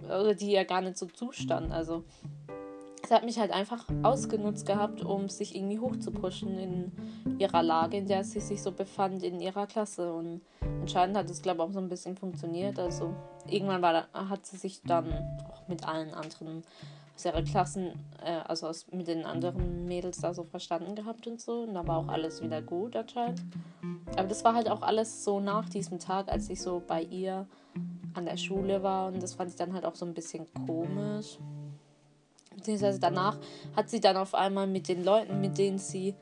oder 0.05 0.35
die 0.35 0.51
ja 0.51 0.65
gar 0.65 0.81
nicht 0.81 0.99
so 0.99 1.07
zustand. 1.07 1.73
Also 1.73 2.03
sie 3.07 3.15
hat 3.15 3.25
mich 3.25 3.39
halt 3.39 3.51
einfach 3.51 3.85
ausgenutzt 4.03 4.67
gehabt, 4.67 5.03
um 5.03 5.29
sich 5.29 5.55
irgendwie 5.55 5.79
hochzupushen 5.79 6.59
in 6.59 6.93
ihrer 7.39 7.63
Lage, 7.63 7.97
in 7.97 8.07
der 8.07 8.25
sie 8.25 8.41
sich 8.41 8.63
so 8.63 8.73
befand, 8.73 9.23
in 9.23 9.41
ihrer 9.41 9.67
Klasse. 9.67 10.13
Und 10.13 10.41
anscheinend 10.81 11.17
hat 11.17 11.31
es, 11.31 11.43
glaube 11.43 11.63
ich, 11.63 11.69
auch 11.69 11.73
so 11.73 11.79
ein 11.79 11.89
bisschen 11.89 12.17
funktioniert. 12.17 12.79
Also 12.79 13.15
irgendwann 13.49 13.83
war, 13.83 14.09
hat 14.13 14.47
sie 14.47 14.57
sich 14.57 14.83
dann 14.83 15.13
auch 15.49 15.69
mit 15.69 15.87
allen 15.87 16.13
anderen 16.15 16.63
aus 17.15 17.25
ihrer 17.25 17.43
Klassen, 17.43 17.93
äh, 18.23 18.41
also 18.47 18.67
aus, 18.67 18.87
mit 18.93 19.09
den 19.09 19.25
anderen 19.25 19.87
Mädels 19.87 20.19
da 20.19 20.35
so 20.35 20.45
verstanden 20.45 20.95
gehabt 20.95 21.27
und 21.27 21.41
so. 21.41 21.63
Und 21.63 21.75
da 21.75 21.87
war 21.87 21.99
auch 21.99 22.09
alles 22.09 22.43
wieder 22.43 22.61
gut 22.61 22.95
anscheinend. 22.97 23.43
Aber 24.17 24.29
das 24.29 24.45
war 24.45 24.55
halt 24.55 24.69
auch 24.69 24.83
alles 24.83 25.25
so 25.25 25.41
nach 25.41 25.69
diesem 25.69 25.99
Tag, 25.99 26.31
als 26.31 26.51
ich 26.51 26.61
so 26.61 26.83
bei 26.87 27.03
ihr 27.03 27.47
an 28.15 28.27
der 28.27 28.37
Schule 28.37 28.83
war. 28.83 29.09
Und 29.09 29.23
das 29.23 29.35
fand 29.35 29.51
ich 29.51 29.57
dann 29.57 29.73
halt 29.73 29.85
auch 29.85 29.95
so 29.95 30.05
ein 30.05 30.15
bisschen 30.15 30.47
komisch. 30.67 31.39
Beziehungsweise 32.57 32.99
danach 32.99 33.39
hat 33.77 33.91
sie 33.91 34.01
dann 34.01 34.17
auf 34.17 34.35
einmal 34.35 34.67
mit 34.67 34.89
den 34.89 35.05
Leuten, 35.05 35.41
mit 35.41 35.59
denen 35.59 35.79
sie 35.79 36.15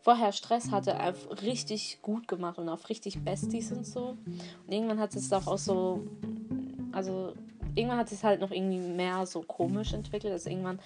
vorher 0.00 0.32
Stress 0.32 0.70
hatte, 0.70 0.96
richtig 1.42 2.00
gut 2.02 2.26
gemacht 2.26 2.58
und 2.58 2.68
auf 2.68 2.88
richtig 2.88 3.24
Besties 3.24 3.70
und 3.70 3.86
so. 3.86 4.16
Und 4.66 4.72
irgendwann 4.72 4.98
hat 4.98 5.14
es 5.14 5.32
auch, 5.32 5.46
auch 5.46 5.58
so, 5.58 6.00
also 6.90 7.34
irgendwann 7.74 7.98
hat 7.98 8.10
es 8.10 8.24
halt 8.24 8.40
noch 8.40 8.50
irgendwie 8.50 8.78
mehr 8.78 9.24
so 9.26 9.42
komisch 9.42 9.92
entwickelt. 9.92 10.32
Also 10.32 10.50
irgendwann 10.50 10.80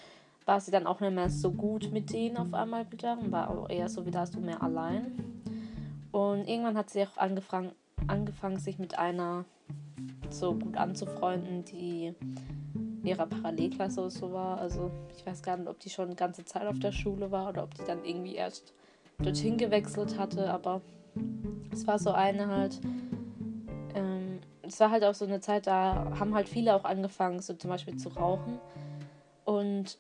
war 0.45 0.61
sie 0.61 0.71
dann 0.71 0.87
auch 0.87 1.01
nicht 1.01 1.15
mehr 1.15 1.31
so 1.31 1.51
gut 1.51 1.91
mit 1.93 2.13
denen 2.13 2.37
auf 2.37 2.53
einmal 2.55 2.91
wieder 2.93 3.19
und 3.19 3.33
war 3.33 3.51
auch 3.51 3.69
eher 3.69 3.89
so, 3.89 4.07
wie 4.07 4.11
da 4.11 4.21
hast 4.21 4.35
du 4.35 4.41
mehr 4.41 4.63
allein. 4.63 5.13
Und 6.13 6.49
irgendwann 6.49 6.77
hat 6.77 6.91
sie 6.91 7.03
auch 7.03 7.17
angefangen, 7.17 7.73
angefangen, 8.07 8.59
sich 8.59 8.79
mit 8.79 8.99
einer 8.99 9.45
so 10.31 10.55
gut 10.55 10.77
anzufreunden, 10.77 11.65
die 11.65 12.15
in 13.07 13.11
ihrer 13.11 13.27
Parallelklasse 13.27 14.11
so 14.11 14.33
war. 14.33 14.59
Also 14.59 14.91
ich 15.17 15.25
weiß 15.25 15.43
gar 15.43 15.57
nicht, 15.57 15.69
ob 15.69 15.79
die 15.79 15.91
schon 15.91 16.11
die 16.11 16.17
ganze 16.17 16.45
Zeit 16.45 16.67
auf 16.67 16.79
der 16.81 16.93
Schule 16.93 17.31
war 17.31 17.49
oder 17.49 17.63
ob 17.63 17.75
die 17.75 17.85
dann 17.87 18.05
irgendwie 18.05 18.35
erst 18.35 18.75
dorthin 19.23 19.57
gewechselt 19.57 20.19
hatte, 20.19 20.51
aber 20.51 20.81
es 21.73 21.87
war 21.87 21.99
so 21.99 22.11
eine 22.11 22.49
halt. 22.49 22.81
Ähm, 23.95 24.41
es 24.63 24.81
war 24.81 24.91
halt 24.91 25.05
auch 25.05 25.15
so 25.15 25.25
eine 25.25 25.41
Zeit, 25.41 25.69
da 25.69 26.13
haben 26.19 26.35
halt 26.35 26.49
viele 26.49 26.75
auch 26.75 26.85
angefangen, 26.85 27.41
so 27.41 27.55
zum 27.55 27.71
Beispiel 27.71 27.97
zu 27.97 28.09
rauchen. 28.09 28.59
Und 29.45 29.99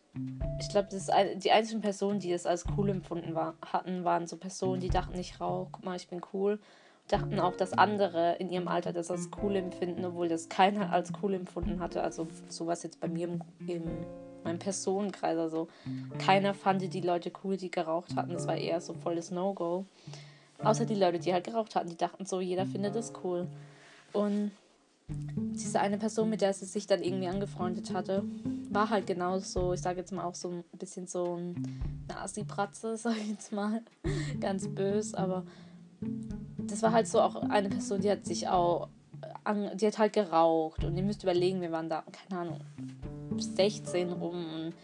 ich 0.58 0.68
glaube, 0.68 0.88
die 0.90 1.52
einzigen 1.52 1.80
Personen, 1.80 2.18
die 2.18 2.32
das 2.32 2.46
als 2.46 2.64
cool 2.76 2.88
empfunden 2.88 3.36
war, 3.36 3.54
hatten, 3.64 4.02
waren 4.02 4.26
so 4.26 4.36
Personen, 4.36 4.80
die 4.80 4.88
dachten, 4.88 5.16
ich 5.16 5.40
rauche, 5.40 5.68
guck 5.70 5.84
mal, 5.84 5.94
ich 5.94 6.08
bin 6.08 6.20
cool. 6.32 6.58
Dachten 7.08 7.38
auch, 7.38 7.56
dass 7.56 7.72
andere 7.72 8.36
in 8.40 8.50
ihrem 8.50 8.66
Alter 8.66 8.92
das 8.92 9.10
als 9.10 9.30
cool 9.42 9.56
empfinden, 9.56 10.04
obwohl 10.04 10.28
das 10.28 10.48
keiner 10.48 10.92
als 10.92 11.12
cool 11.22 11.34
empfunden 11.34 11.80
hatte. 11.80 12.02
Also 12.02 12.26
sowas 12.48 12.82
jetzt 12.82 13.00
bei 13.00 13.08
mir 13.08 13.28
im, 13.28 13.40
im 13.66 13.82
meinem 14.46 14.58
Personenkreis. 14.58 15.36
Also 15.36 15.68
keiner 16.18 16.54
fand 16.54 16.82
die 16.94 17.00
Leute 17.00 17.30
cool, 17.44 17.56
die 17.56 17.70
geraucht 17.70 18.16
hatten. 18.16 18.32
Das 18.32 18.46
war 18.46 18.56
eher 18.56 18.80
so 18.80 18.94
volles 18.94 19.30
No-Go. 19.30 19.84
Außer 20.58 20.86
die 20.86 20.94
Leute, 20.94 21.18
die 21.18 21.34
halt 21.34 21.44
geraucht 21.44 21.74
hatten, 21.74 21.90
die 21.90 21.96
dachten 21.96 22.24
so, 22.24 22.40
jeder 22.40 22.64
findet 22.64 22.94
das 22.94 23.12
cool. 23.22 23.46
Und 24.14 24.52
diese 25.08 25.80
eine 25.80 25.98
Person, 25.98 26.30
mit 26.30 26.40
der 26.40 26.52
sie 26.54 26.64
sich 26.64 26.86
dann 26.86 27.02
irgendwie 27.02 27.28
angefreundet 27.28 27.92
hatte, 27.92 28.24
war 28.70 28.88
halt 28.88 29.06
genauso, 29.06 29.74
ich 29.74 29.80
sage 29.80 30.00
jetzt 30.00 30.12
mal 30.12 30.24
auch 30.24 30.34
so 30.34 30.48
ein 30.48 30.64
bisschen 30.72 31.06
so 31.06 31.36
ein 31.36 31.80
Nasi-Bratze, 32.08 32.96
sag 32.96 33.16
ich 33.16 33.28
jetzt 33.28 33.52
mal. 33.52 33.82
Ganz 34.40 34.66
böse, 34.68 35.16
aber 35.18 35.44
das 36.58 36.82
war 36.82 36.92
halt 36.92 37.08
so 37.08 37.20
auch 37.20 37.36
eine 37.36 37.68
Person, 37.68 38.00
die 38.00 38.10
hat 38.10 38.24
sich 38.26 38.48
auch, 38.48 38.88
die 39.74 39.86
hat 39.86 39.98
halt 39.98 40.12
geraucht 40.12 40.84
und 40.84 40.96
ihr 40.96 41.02
müsst 41.02 41.22
überlegen, 41.22 41.60
wir 41.60 41.72
waren 41.72 41.88
da, 41.88 42.02
keine 42.28 42.40
Ahnung, 42.40 42.60
16 43.38 44.12
rum 44.12 44.44
und 44.54 44.74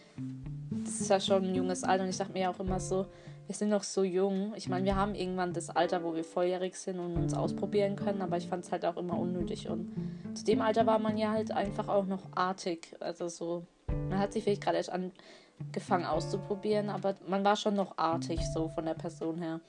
das 0.84 1.00
ist 1.00 1.10
ja 1.10 1.20
schon 1.20 1.44
ein 1.44 1.54
junges 1.54 1.84
Alter 1.84 2.04
und 2.04 2.10
ich 2.10 2.16
dachte 2.16 2.32
mir 2.32 2.50
auch 2.50 2.60
immer 2.60 2.80
so, 2.80 3.06
wir 3.46 3.54
sind 3.54 3.68
noch 3.68 3.82
so 3.82 4.02
jung. 4.04 4.54
Ich 4.56 4.68
meine, 4.68 4.84
wir 4.84 4.96
haben 4.96 5.14
irgendwann 5.14 5.52
das 5.52 5.68
Alter, 5.68 6.02
wo 6.04 6.14
wir 6.14 6.24
volljährig 6.24 6.76
sind 6.76 6.98
und 6.98 7.16
uns 7.16 7.34
ausprobieren 7.34 7.96
können, 7.96 8.22
aber 8.22 8.36
ich 8.36 8.46
fand 8.46 8.64
es 8.64 8.72
halt 8.72 8.86
auch 8.86 8.96
immer 8.96 9.18
unnötig. 9.18 9.68
Und 9.68 9.92
zu 10.34 10.44
dem 10.44 10.62
Alter 10.62 10.86
war 10.86 10.98
man 10.98 11.18
ja 11.18 11.32
halt 11.32 11.50
einfach 11.50 11.88
auch 11.88 12.06
noch 12.06 12.22
artig. 12.34 12.96
Also 13.00 13.28
so, 13.28 13.66
man 14.08 14.18
hat 14.18 14.32
sich 14.32 14.44
vielleicht 14.44 14.62
gerade 14.62 14.78
erst 14.78 14.92
angefangen 14.92 16.06
auszuprobieren, 16.06 16.88
aber 16.88 17.14
man 17.26 17.44
war 17.44 17.56
schon 17.56 17.74
noch 17.74 17.98
artig, 17.98 18.40
so 18.54 18.68
von 18.68 18.86
der 18.86 18.94
Person 18.94 19.38
her. 19.42 19.60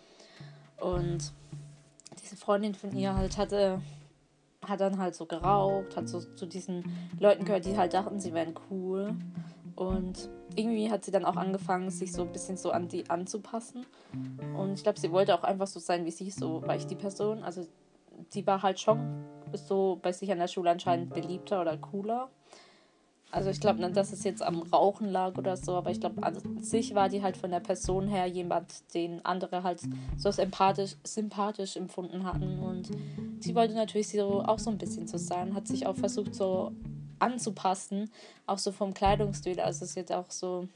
Und 0.80 1.34
diese 2.22 2.36
Freundin 2.36 2.76
von 2.76 2.96
ihr 2.96 3.16
halt 3.16 3.38
hatte, 3.38 3.82
hat 4.66 4.80
dann 4.80 4.98
halt 4.98 5.16
so 5.16 5.26
geraucht, 5.26 5.96
hat 5.96 6.08
so 6.08 6.20
zu 6.20 6.46
diesen 6.46 6.84
Leuten 7.20 7.46
gehört, 7.46 7.66
die 7.66 7.78
halt 7.78 7.94
dachten, 7.94 8.20
sie 8.20 8.34
wären 8.34 8.54
cool. 8.70 9.16
Und 9.76 10.30
irgendwie 10.56 10.92
hat 10.92 11.04
sie 11.04 11.12
dann 11.12 11.26
auch 11.26 11.36
angefangen, 11.36 11.90
sich 11.90 12.14
so 12.14 12.22
ein 12.22 12.32
bisschen 12.32 12.58
so 12.58 12.72
an 12.72 12.88
die 12.88 13.10
anzupassen. 13.10 13.86
Und 14.56 14.74
ich 14.74 14.84
glaube, 14.84 15.00
sie 15.00 15.12
wollte 15.12 15.36
auch 15.36 15.44
einfach 15.44 15.68
so 15.68 15.80
sein 15.80 16.06
wie 16.06 16.12
sie, 16.12 16.30
so 16.30 16.62
war 16.62 16.76
ich 16.76 16.86
die 16.86 16.96
Person. 16.96 17.44
Also 17.44 17.66
die 18.34 18.46
war 18.46 18.62
halt 18.62 18.80
schon 18.80 19.26
so 19.54 20.00
bei 20.02 20.12
sich 20.12 20.32
an 20.32 20.38
der 20.38 20.48
Schule 20.48 20.70
anscheinend 20.70 21.14
beliebter 21.14 21.62
oder 21.62 21.78
cooler. 21.78 22.30
Also 23.34 23.50
ich 23.50 23.60
glaube 23.60 23.82
nicht, 23.82 23.98
dass 23.98 24.14
es 24.14 24.24
jetzt 24.24 24.44
am 24.44 24.62
Rauchen 24.62 25.10
lag 25.10 25.40
oder 25.40 25.58
so, 25.58 25.74
aber 25.74 25.90
ich 25.90 26.00
glaube, 26.00 26.22
an 26.22 26.62
sich 26.62 26.94
war 26.94 27.10
die 27.10 27.24
halt 27.24 27.36
von 27.36 27.50
der 27.50 27.62
Person 27.62 28.08
her 28.08 28.28
jemand, 28.28 28.94
den 28.94 29.26
andere 29.26 29.64
halt 29.64 29.82
so 30.18 30.30
sympathisch, 30.30 30.98
sympathisch 31.04 31.76
empfunden 31.76 32.26
hatten. 32.26 32.60
Und 32.60 32.92
sie 33.40 33.56
wollte 33.56 33.74
natürlich 33.74 34.10
so 34.10 34.44
auch 34.44 34.60
so 34.60 34.70
ein 34.70 34.78
bisschen 34.78 35.08
so 35.08 35.18
sein, 35.18 35.56
hat 35.56 35.68
sich 35.68 35.88
auch 35.88 35.96
versucht, 35.96 36.36
so 36.36 36.74
anzupassen, 37.18 38.12
auch 38.46 38.60
so 38.60 38.72
vom 38.72 38.94
Kleidungsstil. 38.94 39.60
Also 39.60 39.84
es 39.84 39.92
ist 39.92 39.96
jetzt 39.96 40.14
auch 40.14 40.30
so, 40.30 40.68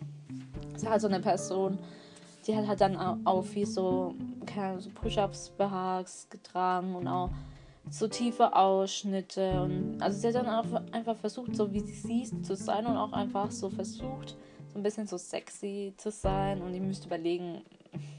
es 0.74 0.82
ist 0.82 0.90
halt 0.90 1.02
so 1.02 1.08
eine 1.08 1.20
Person, 1.20 1.78
die 2.48 2.56
hat 2.56 2.66
halt 2.66 2.82
dann 2.82 2.98
auch 3.24 3.44
viel 3.44 3.68
so, 3.68 4.16
so 4.80 4.90
Push-Ups, 4.96 5.52
Behags 5.60 6.28
getragen 6.32 6.96
und 6.96 7.08
auch 7.08 7.30
so 7.90 8.08
tiefe 8.08 8.56
Ausschnitte 8.56 9.62
und 9.62 10.02
also 10.02 10.20
sie 10.20 10.28
hat 10.28 10.36
dann 10.36 10.50
auch 10.50 10.66
einfach 10.92 11.16
versucht, 11.18 11.56
so 11.56 11.72
wie 11.74 11.80
sie 11.80 11.94
sieht, 11.94 12.46
zu 12.46 12.56
sein 12.56 12.86
und 12.86 12.98
auch 12.98 13.14
einfach 13.14 13.52
so 13.52 13.70
versucht, 13.70 14.36
so 14.74 14.80
ein 14.80 14.84
bisschen 14.84 15.08
so 15.08 15.18
sexy 15.18 15.94
zu 15.98 16.12
sein 16.12 16.62
und 16.62 16.74
ihr 16.74 16.82
müsst 16.82 17.06
überlegen, 17.06 17.62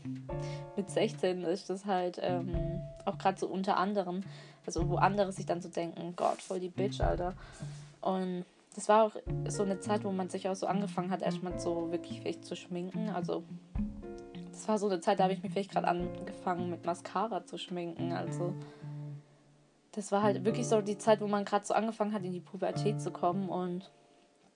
mit 0.77 0.91
16 0.91 1.43
ist 1.45 1.71
das 1.71 1.85
halt 1.85 2.19
ähm, 2.23 2.81
auch 3.05 3.19
gerade 3.19 3.39
so 3.39 3.47
unter 3.47 3.77
anderem, 3.77 4.23
also 4.67 4.89
wo 4.89 4.97
andere 4.97 5.33
sich 5.33 5.47
dann 5.47 5.61
so 5.61 5.69
denken, 5.69 6.15
Gott, 6.17 6.43
voll 6.43 6.61
die 6.61 6.69
Bitch, 6.69 7.01
Alter. 7.01 7.35
Und 8.01 8.45
das 8.75 8.89
war 8.89 9.05
auch 9.05 9.13
so 9.49 9.65
eine 9.65 9.81
Zeit, 9.81 10.05
wo 10.05 10.13
man 10.13 10.29
sich 10.29 10.49
auch 10.49 10.55
so 10.55 10.67
angefangen 10.67 11.11
hat, 11.11 11.23
erstmal 11.23 11.59
so 11.59 11.91
wirklich 11.91 12.21
vielleicht 12.21 12.45
zu 12.45 12.55
schminken. 12.55 13.09
Also 13.09 13.43
das 14.53 14.69
war 14.69 14.79
so 14.79 14.87
eine 14.87 15.01
Zeit, 15.01 15.19
da 15.19 15.25
habe 15.25 15.33
ich 15.33 15.43
mich 15.43 15.53
vielleicht 15.53 15.71
gerade 15.71 15.89
angefangen 15.89 16.71
mit 16.71 16.85
Mascara 16.85 17.45
zu 17.45 17.59
schminken. 17.59 18.13
Also 18.13 18.55
das 19.93 20.13
war 20.13 20.23
halt 20.23 20.45
wirklich 20.45 20.67
so 20.67 20.81
die 20.81 20.99
Zeit, 20.99 21.21
wo 21.21 21.27
man 21.27 21.45
gerade 21.45 21.67
so 21.67 21.75
angefangen 21.75 22.13
hat, 22.13 22.25
in 22.25 22.33
die 22.33 22.41
Pubertät 22.41 23.01
zu 23.01 23.11
kommen. 23.11 23.49
Und 23.49 23.91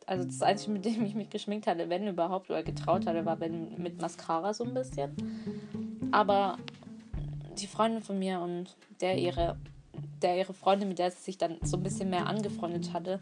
also 0.06 0.24
das 0.24 0.42
Einzige, 0.42 0.72
mit 0.72 0.84
dem 0.84 1.04
ich 1.04 1.14
mich 1.14 1.30
geschminkt 1.30 1.66
hatte, 1.66 1.88
wenn 1.88 2.06
überhaupt, 2.06 2.50
oder 2.50 2.62
getraut 2.62 3.06
hatte, 3.06 3.24
war 3.24 3.40
wenn, 3.40 3.80
mit 3.80 4.00
Mascara 4.00 4.52
so 4.54 4.64
ein 4.64 4.74
bisschen. 4.74 6.10
Aber 6.12 6.58
die 7.58 7.66
Freundin 7.66 8.02
von 8.02 8.18
mir 8.18 8.40
und 8.40 8.76
der 9.00 9.18
ihre 9.18 9.56
der 10.22 10.38
ihre 10.38 10.54
Freundin, 10.54 10.88
mit 10.88 10.98
der 10.98 11.10
sie 11.10 11.22
sich 11.22 11.38
dann 11.38 11.58
so 11.62 11.76
ein 11.76 11.82
bisschen 11.82 12.10
mehr 12.10 12.26
angefreundet 12.26 12.92
hatte, 12.92 13.20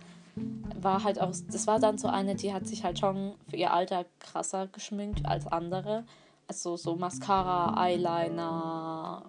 war 0.81 1.05
halt 1.05 1.21
auch, 1.21 1.31
das 1.51 1.67
war 1.67 1.79
dann 1.79 1.99
so 1.99 2.09
eine, 2.09 2.35
die 2.35 2.53
hat 2.53 2.67
sich 2.67 2.85
halt 2.85 2.99
schon 2.99 3.35
für 3.49 3.57
ihr 3.57 3.73
Alter 3.73 4.07
krasser 4.19 4.69
geschminkt 4.69 5.27
als 5.27 5.47
andere. 5.47 6.05
Also 6.47 6.77
so 6.77 6.97
Mascara, 6.97 7.83
Eyeliner, 7.83 9.25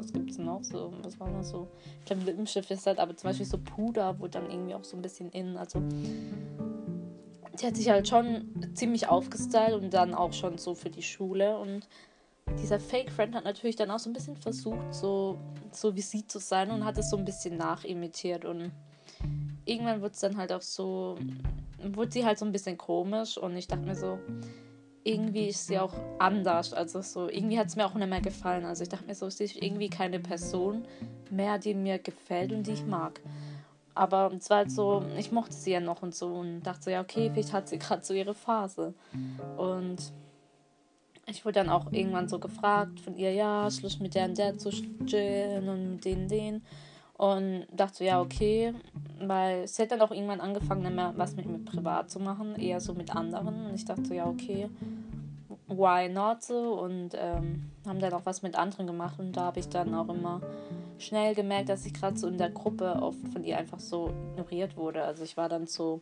was 0.00 0.12
gibt's 0.12 0.38
noch? 0.38 0.64
So, 0.64 0.92
was 1.02 1.20
war 1.20 1.28
noch 1.28 1.42
so? 1.42 1.68
Ich 2.00 2.06
glaube, 2.06 2.22
Lippenstift 2.22 2.70
ist 2.70 2.86
halt, 2.86 2.98
aber 2.98 3.16
zum 3.16 3.28
Beispiel 3.28 3.46
so 3.46 3.58
Puder 3.58 4.18
wurde 4.18 4.32
dann 4.32 4.50
irgendwie 4.50 4.74
auch 4.74 4.84
so 4.84 4.96
ein 4.96 5.02
bisschen 5.02 5.30
in. 5.30 5.56
Also 5.56 5.82
die 7.60 7.66
hat 7.66 7.76
sich 7.76 7.88
halt 7.90 8.08
schon 8.08 8.48
ziemlich 8.74 9.08
aufgestylt 9.08 9.74
und 9.74 9.92
dann 9.92 10.14
auch 10.14 10.32
schon 10.32 10.56
so 10.58 10.74
für 10.74 10.90
die 10.90 11.02
Schule 11.02 11.58
und 11.58 11.86
dieser 12.58 12.80
Fake-Friend 12.80 13.34
hat 13.34 13.44
natürlich 13.44 13.76
dann 13.76 13.90
auch 13.90 13.98
so 13.98 14.10
ein 14.10 14.12
bisschen 14.12 14.36
versucht, 14.36 14.94
so, 14.94 15.38
so 15.70 15.94
wie 15.94 16.00
sie 16.00 16.26
zu 16.26 16.38
sein 16.38 16.70
und 16.70 16.84
hat 16.84 16.98
es 16.98 17.10
so 17.10 17.16
ein 17.16 17.24
bisschen 17.24 17.56
nachimitiert. 17.56 18.44
Und 18.44 18.72
irgendwann 19.66 20.02
wird 20.02 20.14
es 20.14 20.20
dann 20.20 20.36
halt 20.36 20.52
auch 20.52 20.62
so, 20.62 21.16
wurde 21.82 22.10
sie 22.10 22.24
halt 22.24 22.38
so 22.38 22.44
ein 22.44 22.52
bisschen 22.52 22.76
komisch 22.76 23.38
und 23.38 23.56
ich 23.56 23.68
dachte 23.68 23.86
mir 23.86 23.94
so, 23.94 24.18
irgendwie 25.10 25.48
ist 25.48 25.66
sie 25.66 25.78
auch 25.78 25.94
anders. 26.18 26.72
Also 26.72 27.00
so, 27.02 27.28
irgendwie 27.28 27.58
hat 27.58 27.66
es 27.66 27.76
mir 27.76 27.86
auch 27.86 27.94
nicht 27.94 28.08
mehr 28.08 28.20
gefallen. 28.20 28.64
Also 28.64 28.82
ich 28.82 28.88
dachte 28.88 29.06
mir 29.06 29.14
so, 29.14 29.28
sie 29.28 29.44
ist 29.44 29.56
irgendwie 29.56 29.88
keine 29.88 30.20
Person 30.20 30.84
mehr, 31.30 31.58
die 31.58 31.74
mir 31.74 31.98
gefällt 31.98 32.52
und 32.52 32.66
die 32.66 32.72
ich 32.72 32.84
mag. 32.84 33.20
Aber 33.94 34.30
es 34.36 34.48
war 34.50 34.58
halt 34.58 34.70
so, 34.70 35.04
ich 35.18 35.32
mochte 35.32 35.52
sie 35.52 35.72
ja 35.72 35.80
noch 35.80 36.02
und 36.02 36.14
so 36.14 36.26
und 36.34 36.62
dachte 36.62 36.84
so, 36.84 36.90
ja, 36.90 37.00
okay, 37.00 37.30
vielleicht 37.32 37.52
hat 37.52 37.68
sie 37.68 37.78
gerade 37.78 38.04
so 38.04 38.14
ihre 38.14 38.34
Phase. 38.34 38.94
Und 39.56 40.12
ich 41.26 41.44
wurde 41.44 41.54
dann 41.54 41.68
auch 41.68 41.92
irgendwann 41.92 42.28
so 42.28 42.38
gefragt 42.38 43.00
von 43.00 43.16
ihr, 43.16 43.32
ja, 43.32 43.70
Schluss 43.70 43.98
mit 44.00 44.14
der 44.14 44.26
und 44.26 44.38
der 44.38 44.58
zu 44.58 44.70
chillen 45.06 45.68
und 45.68 45.92
mit 45.92 46.04
denen, 46.04 46.28
den. 46.28 46.62
Und 47.14 47.66
dachte 47.70 47.98
so, 47.98 48.04
ja, 48.04 48.20
okay. 48.20 48.72
Weil 49.20 49.68
sie 49.68 49.82
hat 49.82 49.90
dann 49.90 50.00
auch 50.00 50.10
irgendwann 50.10 50.40
angefangen, 50.40 50.94
mehr 50.94 51.12
was 51.16 51.36
mit 51.36 51.44
mir 51.44 51.58
privat 51.58 52.10
zu 52.10 52.18
machen, 52.18 52.56
eher 52.56 52.80
so 52.80 52.94
mit 52.94 53.14
anderen. 53.14 53.66
Und 53.66 53.74
ich 53.74 53.84
dachte 53.84 54.06
so, 54.06 54.14
ja, 54.14 54.26
okay, 54.26 54.70
why 55.70 56.08
not 56.08 56.42
so? 56.42 56.80
Und 56.80 57.10
ähm, 57.14 57.70
haben 57.86 58.00
dann 58.00 58.12
auch 58.12 58.26
was 58.26 58.42
mit 58.42 58.56
anderen 58.56 58.86
gemacht. 58.86 59.18
Und 59.18 59.32
da 59.32 59.42
habe 59.42 59.60
ich 59.60 59.68
dann 59.68 59.94
auch 59.94 60.08
immer 60.08 60.40
schnell 60.98 61.34
gemerkt, 61.34 61.68
dass 61.68 61.86
ich 61.86 61.94
gerade 61.94 62.18
so 62.18 62.28
in 62.28 62.38
der 62.38 62.50
Gruppe 62.50 62.98
oft 63.00 63.26
von 63.32 63.42
ihr 63.44 63.56
einfach 63.56 63.80
so 63.80 64.10
ignoriert 64.32 64.76
wurde. 64.76 65.02
Also 65.02 65.24
ich 65.24 65.36
war 65.36 65.48
dann 65.48 65.66
so, 65.66 66.00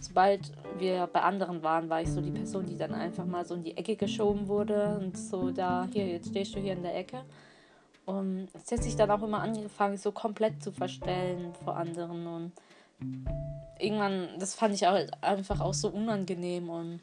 sobald 0.00 0.52
wir 0.78 1.06
bei 1.06 1.20
anderen 1.22 1.62
waren, 1.62 1.88
war 1.88 2.02
ich 2.02 2.10
so 2.10 2.20
die 2.20 2.32
Person, 2.32 2.66
die 2.66 2.76
dann 2.76 2.92
einfach 2.92 3.24
mal 3.24 3.44
so 3.44 3.54
in 3.54 3.62
die 3.62 3.76
Ecke 3.76 3.96
geschoben 3.96 4.48
wurde 4.48 4.98
und 5.00 5.16
so 5.16 5.50
da, 5.50 5.86
hier, 5.92 6.06
jetzt 6.06 6.30
stehst 6.30 6.54
du 6.54 6.60
hier 6.60 6.72
in 6.72 6.82
der 6.82 6.96
Ecke. 6.96 7.22
Und 8.06 8.48
es 8.54 8.72
hat 8.72 8.82
sich 8.82 8.96
dann 8.96 9.10
auch 9.10 9.22
immer 9.22 9.40
angefangen, 9.40 9.96
so 9.96 10.10
komplett 10.10 10.62
zu 10.62 10.72
verstellen 10.72 11.52
vor 11.64 11.76
anderen 11.76 12.26
und 12.26 12.52
irgendwann, 13.78 14.28
das 14.38 14.54
fand 14.54 14.74
ich 14.74 14.86
auch 14.86 14.98
einfach 15.20 15.60
auch 15.60 15.74
so 15.74 15.88
unangenehm 15.88 16.68
und 16.68 17.00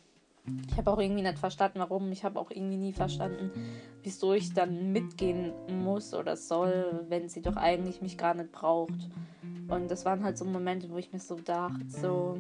ich 0.70 0.78
habe 0.78 0.91
auch 0.91 1.00
irgendwie 1.00 1.24
nicht 1.24 1.39
verstanden, 1.39 1.80
warum. 1.80 2.12
Ich 2.12 2.24
habe 2.24 2.39
auch 2.39 2.52
irgendwie 2.52 2.78
nie 2.78 2.93
verstanden, 2.93 3.52
wieso 4.04 4.34
ich 4.34 4.54
dann 4.54 4.91
mitgehen 4.91 5.52
muss 5.84 6.14
oder 6.14 6.38
soll, 6.38 7.06
wenn 7.10 7.30
sie 7.30 7.41
doch 7.41 7.56
eigentlich 7.56 8.02
mich 8.02 8.18
gar 8.18 8.34
nicht 8.34 8.52
braucht. 8.52 9.10
Und 9.68 9.91
das 9.91 10.06
waren 10.06 10.24
halt 10.24 10.38
so 10.38 10.45
Momente, 10.45 10.89
wo 10.89 10.98
ich 10.98 11.12
mir 11.12 11.20
so 11.20 11.36
dachte, 11.36 11.89
so, 11.89 12.38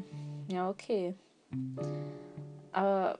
ja, 0.47 0.69
okay. 0.69 1.15
Aber 2.71 3.19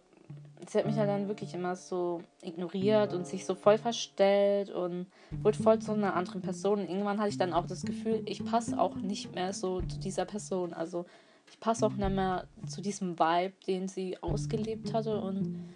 sie 0.70 0.78
hat 0.78 0.86
mich 0.86 0.96
ja 0.96 1.06
dann 1.06 1.28
wirklich 1.28 1.54
immer 1.54 1.76
so 1.76 2.22
ignoriert 2.42 3.14
und 3.14 3.28
sich 3.28 3.46
so 3.46 3.56
voll 3.56 3.78
verstellt 3.78 4.70
und 4.70 5.08
wurde 5.44 5.58
voll 5.58 5.80
zu 5.80 5.94
einer 5.94 6.16
anderen 6.16 6.42
Person. 6.42 6.80
Und 6.80 6.90
irgendwann 6.90 7.20
hatte 7.20 7.30
ich 7.30 7.38
dann 7.38 7.54
auch 7.54 7.66
das 7.66 7.84
Gefühl, 7.84 8.22
ich 8.26 8.46
passe 8.46 8.80
auch 8.80 8.96
nicht 8.96 9.36
mehr 9.36 9.54
so 9.54 9.82
zu 9.82 10.00
dieser 10.00 10.26
Person. 10.26 10.74
Also 10.74 11.06
ich 11.50 11.60
passe 11.60 11.86
auch 11.86 11.93
nicht 11.93 12.10
mehr 12.10 12.48
zu 12.68 12.82
diesem 12.82 13.18
Vibe, 13.18 13.54
den 13.68 13.88
sie 13.88 14.22
ausgelebt 14.22 14.93
hatte. 14.93 15.20
Und 15.20 15.70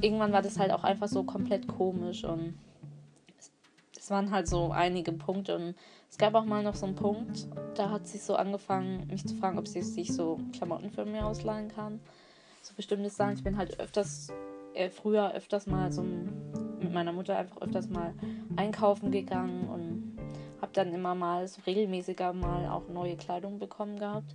irgendwann 0.00 0.32
war 0.32 0.42
das 0.42 0.58
halt 0.58 0.72
auch 0.72 0.84
einfach 0.84 1.08
so 1.08 1.24
komplett 1.24 1.66
komisch. 1.66 2.24
Und 2.24 2.58
es 3.96 4.10
waren 4.10 4.30
halt 4.30 4.48
so 4.48 4.70
einige 4.70 5.12
Punkte. 5.12 5.56
Und 5.56 5.74
es 6.10 6.18
gab 6.18 6.34
auch 6.34 6.44
mal 6.44 6.62
noch 6.62 6.74
so 6.74 6.86
einen 6.86 6.94
Punkt, 6.94 7.48
da 7.74 7.90
hat 7.90 8.06
sie 8.06 8.18
so 8.18 8.36
angefangen, 8.36 9.06
mich 9.08 9.26
zu 9.26 9.34
fragen, 9.34 9.58
ob 9.58 9.66
sie 9.66 9.82
sich 9.82 10.12
so 10.12 10.38
Klamotten 10.52 10.90
für 10.90 11.04
mich 11.04 11.22
ausleihen 11.22 11.68
kann 11.68 12.00
so 12.64 12.74
bestimmte 12.74 13.10
Sachen. 13.10 13.34
Ich 13.34 13.44
bin 13.44 13.56
halt 13.56 13.78
öfters, 13.78 14.32
äh, 14.72 14.88
früher 14.88 15.32
öfters 15.34 15.66
mal 15.66 15.92
so 15.92 16.02
mit 16.02 16.92
meiner 16.92 17.12
Mutter 17.12 17.36
einfach 17.36 17.60
öfters 17.60 17.88
mal 17.88 18.14
einkaufen 18.56 19.10
gegangen 19.10 19.68
und 19.68 19.93
dann 20.76 20.92
immer 20.92 21.14
mal 21.14 21.46
so 21.48 21.60
regelmäßiger 21.66 22.32
mal 22.32 22.68
auch 22.68 22.88
neue 22.88 23.16
Kleidung 23.16 23.58
bekommen 23.58 23.98
gehabt. 23.98 24.34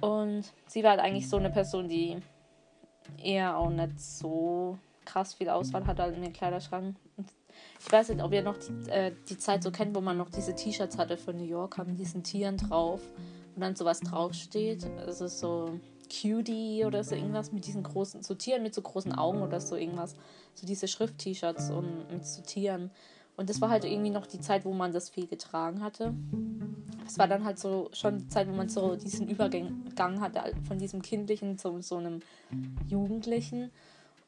Und 0.00 0.44
sie 0.66 0.82
war 0.82 0.92
halt 0.92 1.00
eigentlich 1.00 1.28
so 1.28 1.36
eine 1.36 1.50
Person, 1.50 1.88
die 1.88 2.16
eher 3.22 3.56
auch 3.56 3.70
nicht 3.70 4.00
so 4.00 4.78
krass 5.04 5.34
viel 5.34 5.48
Auswahl 5.48 5.86
hatte 5.86 6.02
in 6.14 6.22
den 6.22 6.32
Kleiderschrank. 6.32 6.96
Und 7.16 7.28
ich 7.78 7.92
weiß 7.92 8.10
nicht, 8.10 8.22
ob 8.22 8.32
ihr 8.32 8.42
noch 8.42 8.56
die, 8.56 8.90
äh, 8.90 9.12
die 9.28 9.38
Zeit 9.38 9.62
so 9.62 9.70
kennt, 9.70 9.94
wo 9.94 10.00
man 10.00 10.16
noch 10.16 10.30
diese 10.30 10.54
T-Shirts 10.54 10.98
hatte 10.98 11.16
von 11.16 11.36
New 11.36 11.44
York, 11.44 11.78
haben 11.78 11.96
diesen 11.96 12.22
Tieren 12.22 12.56
drauf 12.56 13.00
und 13.54 13.60
dann 13.60 13.76
sowas 13.76 14.00
draufsteht. 14.00 14.84
Es 15.06 15.20
ist 15.20 15.40
so 15.40 15.78
Cutie 16.10 16.84
oder 16.84 17.04
so 17.04 17.14
irgendwas 17.14 17.52
mit 17.52 17.66
diesen 17.66 17.82
großen, 17.82 18.22
so 18.22 18.34
Tieren 18.34 18.62
mit 18.62 18.74
so 18.74 18.82
großen 18.82 19.14
Augen 19.14 19.42
oder 19.42 19.60
so 19.60 19.76
irgendwas. 19.76 20.14
So 20.54 20.66
diese 20.66 20.88
Schrift-T-Shirts 20.88 21.70
und 21.70 22.10
mit 22.10 22.26
so 22.26 22.42
Tieren. 22.42 22.90
Und 23.40 23.48
das 23.48 23.60
war 23.62 23.70
halt 23.70 23.84
irgendwie 23.84 24.10
noch 24.10 24.26
die 24.26 24.38
Zeit, 24.38 24.66
wo 24.66 24.74
man 24.74 24.92
das 24.92 25.08
viel 25.08 25.26
getragen 25.26 25.82
hatte. 25.82 26.12
Es 27.06 27.18
war 27.18 27.26
dann 27.26 27.44
halt 27.44 27.58
so 27.58 27.88
schon 27.92 28.18
die 28.18 28.28
Zeit, 28.28 28.46
wo 28.48 28.52
man 28.52 28.68
so 28.68 28.96
diesen 28.96 29.28
Übergang 29.28 30.20
hatte 30.20 30.42
von 30.68 30.78
diesem 30.78 31.00
Kindlichen 31.00 31.56
zu 31.56 31.80
so 31.80 31.96
einem 31.96 32.20
Jugendlichen. 32.86 33.70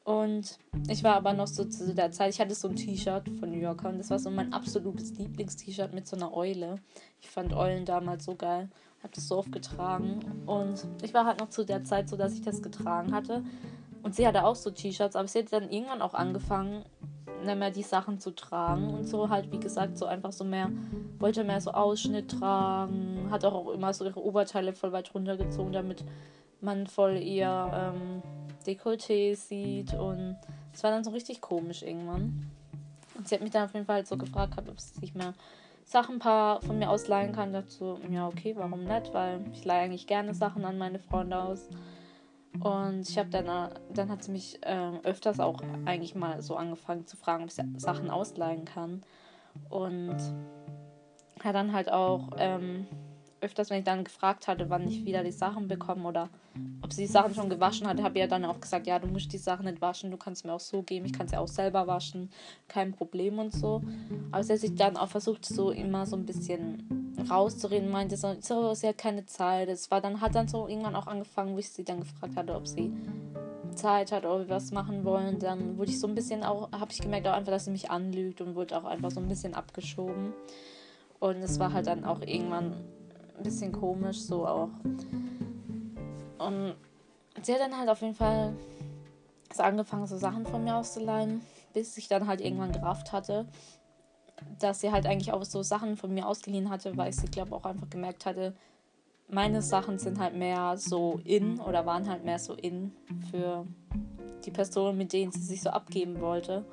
Und 0.04 0.58
ich 0.88 1.04
war 1.04 1.14
aber 1.14 1.34
noch 1.34 1.46
so 1.46 1.64
zu 1.64 1.94
der 1.94 2.10
Zeit, 2.10 2.32
ich 2.32 2.40
hatte 2.40 2.54
so 2.54 2.68
ein 2.68 2.74
T-Shirt 2.74 3.28
von 3.38 3.50
New 3.50 3.58
Yorker 3.58 3.90
und 3.90 3.98
das 3.98 4.10
war 4.10 4.18
so 4.18 4.30
mein 4.30 4.52
absolutes 4.52 5.12
Lieblings-T-Shirt 5.12 5.92
mit 5.92 6.08
so 6.08 6.16
einer 6.16 6.34
Eule. 6.34 6.76
Ich 7.20 7.28
fand 7.28 7.52
Eulen 7.52 7.84
damals 7.84 8.24
so 8.24 8.34
geil 8.34 8.68
habe 9.02 9.14
das 9.14 9.28
so 9.28 9.38
oft 9.38 9.52
getragen. 9.52 10.20
Und 10.46 10.86
ich 11.02 11.12
war 11.12 11.26
halt 11.26 11.40
noch 11.40 11.50
zu 11.50 11.64
der 11.64 11.84
Zeit 11.84 12.08
so, 12.08 12.16
dass 12.16 12.34
ich 12.34 12.42
das 12.42 12.62
getragen 12.62 13.12
hatte. 13.12 13.42
Und 14.02 14.14
sie 14.14 14.26
hatte 14.26 14.44
auch 14.44 14.56
so 14.56 14.70
T-Shirts, 14.70 15.16
aber 15.16 15.28
sie 15.28 15.40
hat 15.40 15.52
dann 15.52 15.70
irgendwann 15.70 16.02
auch 16.02 16.14
angefangen, 16.14 16.84
nicht 17.44 17.58
mehr 17.58 17.70
die 17.70 17.82
Sachen 17.82 18.18
zu 18.18 18.30
tragen 18.32 18.92
und 18.94 19.04
so 19.04 19.28
halt, 19.28 19.50
wie 19.52 19.60
gesagt, 19.60 19.98
so 19.98 20.06
einfach 20.06 20.32
so 20.32 20.44
mehr, 20.44 20.70
wollte 21.18 21.44
mehr 21.44 21.60
so 21.60 21.72
Ausschnitt 21.72 22.30
tragen, 22.30 23.28
hat 23.30 23.44
auch 23.44 23.68
immer 23.70 23.92
so 23.92 24.04
ihre 24.04 24.22
Oberteile 24.22 24.72
voll 24.72 24.92
weit 24.92 25.14
runtergezogen, 25.14 25.72
damit 25.72 26.04
man 26.60 26.86
voll 26.86 27.16
ihr 27.16 27.70
ähm, 27.74 28.22
Dekolleté 28.66 29.34
sieht 29.34 29.94
und 29.94 30.36
es 30.72 30.82
war 30.82 30.90
dann 30.90 31.04
so 31.04 31.10
richtig 31.10 31.40
komisch 31.40 31.82
irgendwann. 31.82 32.50
Und 33.14 33.28
sie 33.28 33.34
hat 33.34 33.42
mich 33.42 33.50
dann 33.50 33.64
auf 33.64 33.74
jeden 33.74 33.86
Fall 33.86 33.96
halt 33.96 34.06
so 34.06 34.16
gefragt, 34.16 34.54
ob 34.56 34.80
sie 34.80 34.98
sich 35.00 35.14
mehr 35.14 35.34
Sachen 35.84 36.16
ein 36.16 36.18
paar 36.18 36.60
von 36.62 36.78
mir 36.78 36.88
ausleihen 36.88 37.32
kann. 37.32 37.52
Dazu, 37.52 37.98
ja, 38.10 38.26
okay, 38.26 38.54
warum 38.56 38.84
nicht? 38.84 39.12
Weil 39.12 39.44
ich 39.52 39.64
leihe 39.64 39.82
eigentlich 39.82 40.06
gerne 40.06 40.34
Sachen 40.34 40.64
an 40.64 40.78
meine 40.78 40.98
Freunde 40.98 41.36
aus. 41.36 41.68
Und 42.60 43.08
ich 43.08 43.18
habe 43.18 43.30
dann, 43.30 43.46
äh, 43.46 43.74
dann 43.94 44.10
hat 44.10 44.22
sie 44.22 44.30
mich 44.30 44.58
äh, 44.62 44.98
öfters 45.02 45.40
auch 45.40 45.62
eigentlich 45.84 46.14
mal 46.14 46.42
so 46.42 46.56
angefangen 46.56 47.06
zu 47.06 47.16
fragen, 47.16 47.44
ob 47.44 47.50
ich 47.50 47.80
Sachen 47.80 48.10
ausleihen 48.10 48.64
kann. 48.64 49.02
Und 49.68 50.16
hat 51.42 51.54
dann 51.54 51.72
halt 51.72 51.90
auch 51.90 52.30
ähm, 52.38 52.86
öfters, 53.42 53.70
wenn 53.70 53.78
ich 53.78 53.84
dann 53.84 54.04
gefragt 54.04 54.48
hatte, 54.48 54.70
wann 54.70 54.86
ich 54.86 55.04
wieder 55.04 55.24
die 55.24 55.32
Sachen 55.32 55.68
bekomme 55.68 56.08
oder 56.08 56.28
ob 56.82 56.92
sie 56.92 57.02
die 57.02 57.12
Sachen 57.12 57.34
schon 57.34 57.50
gewaschen 57.50 57.86
hatte, 57.86 58.02
habe 58.02 58.14
ich 58.14 58.20
ja 58.20 58.26
dann 58.26 58.44
auch 58.44 58.60
gesagt, 58.60 58.86
ja, 58.86 58.98
du 58.98 59.08
musst 59.08 59.32
die 59.32 59.38
Sachen 59.38 59.66
nicht 59.66 59.80
waschen, 59.80 60.10
du 60.10 60.16
kannst 60.16 60.44
mir 60.44 60.52
auch 60.52 60.60
so 60.60 60.82
geben, 60.82 61.06
ich 61.06 61.12
kann 61.12 61.28
sie 61.28 61.36
auch 61.36 61.48
selber 61.48 61.86
waschen, 61.86 62.30
kein 62.68 62.92
Problem 62.92 63.38
und 63.38 63.52
so. 63.52 63.82
Aber 64.30 64.44
sie 64.44 64.52
hat 64.52 64.60
sich 64.60 64.74
dann 64.74 64.96
auch 64.96 65.08
versucht, 65.08 65.44
so 65.44 65.70
immer 65.70 66.06
so 66.06 66.16
ein 66.16 66.24
bisschen 66.24 67.14
rauszureden, 67.28 67.90
meinte 67.90 68.16
so, 68.16 68.36
so 68.40 68.74
sie 68.74 68.88
hat 68.88 68.98
keine 68.98 69.26
Zeit. 69.26 69.68
Es 69.68 69.90
war 69.90 70.00
dann, 70.00 70.20
hat 70.20 70.34
dann 70.34 70.48
so 70.48 70.68
irgendwann 70.68 70.96
auch 70.96 71.06
angefangen, 71.06 71.54
wo 71.54 71.58
ich 71.58 71.68
sie 71.68 71.84
dann 71.84 72.00
gefragt 72.00 72.36
hatte, 72.36 72.54
ob 72.54 72.66
sie 72.66 72.92
Zeit 73.74 74.12
hat 74.12 74.24
oder 74.24 74.40
wir 74.40 74.48
was 74.50 74.70
machen 74.70 75.04
wollen. 75.04 75.38
Dann 75.38 75.78
wurde 75.78 75.90
ich 75.90 75.98
so 75.98 76.06
ein 76.06 76.14
bisschen 76.14 76.44
auch, 76.44 76.70
habe 76.72 76.92
ich 76.92 77.00
gemerkt 77.00 77.26
auch 77.26 77.32
einfach, 77.32 77.52
dass 77.52 77.64
sie 77.64 77.70
mich 77.70 77.90
anlügt 77.90 78.40
und 78.40 78.54
wurde 78.54 78.76
auch 78.76 78.84
einfach 78.84 79.10
so 79.10 79.20
ein 79.20 79.28
bisschen 79.28 79.54
abgeschoben. 79.54 80.32
Und 81.18 81.36
es 81.36 81.58
war 81.58 81.72
halt 81.72 81.86
dann 81.86 82.04
auch 82.04 82.20
irgendwann 82.20 82.74
ein 83.36 83.42
bisschen 83.42 83.72
komisch, 83.72 84.20
so 84.20 84.46
auch. 84.46 84.70
Und 86.38 86.74
sie 87.42 87.52
hat 87.52 87.60
dann 87.60 87.76
halt 87.76 87.88
auf 87.88 88.00
jeden 88.00 88.14
Fall 88.14 88.54
so 89.52 89.62
angefangen, 89.62 90.06
so 90.06 90.16
Sachen 90.16 90.46
von 90.46 90.64
mir 90.64 90.76
auszuleihen, 90.76 91.42
bis 91.72 91.96
ich 91.96 92.08
dann 92.08 92.26
halt 92.26 92.40
irgendwann 92.40 92.72
gerafft 92.72 93.12
hatte, 93.12 93.46
dass 94.58 94.80
sie 94.80 94.90
halt 94.90 95.06
eigentlich 95.06 95.32
auch 95.32 95.44
so 95.44 95.62
Sachen 95.62 95.96
von 95.96 96.12
mir 96.12 96.26
ausgeliehen 96.26 96.70
hatte, 96.70 96.96
weil 96.96 97.12
sie, 97.12 97.26
glaube 97.26 97.54
auch 97.54 97.64
einfach 97.64 97.88
gemerkt 97.90 98.26
hatte, 98.26 98.54
meine 99.28 99.62
Sachen 99.62 99.98
sind 99.98 100.18
halt 100.18 100.36
mehr 100.36 100.76
so 100.76 101.20
in 101.24 101.58
oder 101.60 101.86
waren 101.86 102.08
halt 102.08 102.24
mehr 102.24 102.38
so 102.38 102.54
in 102.54 102.92
für 103.30 103.66
die 104.44 104.50
Person, 104.50 104.98
mit 104.98 105.12
denen 105.12 105.32
sie 105.32 105.40
sich 105.40 105.62
so 105.62 105.70
abgeben 105.70 106.20
wollte. 106.20 106.64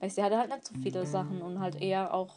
Weil 0.00 0.10
sie 0.10 0.22
hatte 0.22 0.38
halt 0.38 0.50
nicht 0.50 0.66
so 0.66 0.74
viele 0.82 1.04
Sachen 1.06 1.42
und 1.42 1.60
halt 1.60 1.80
eher 1.80 2.14
auch 2.14 2.34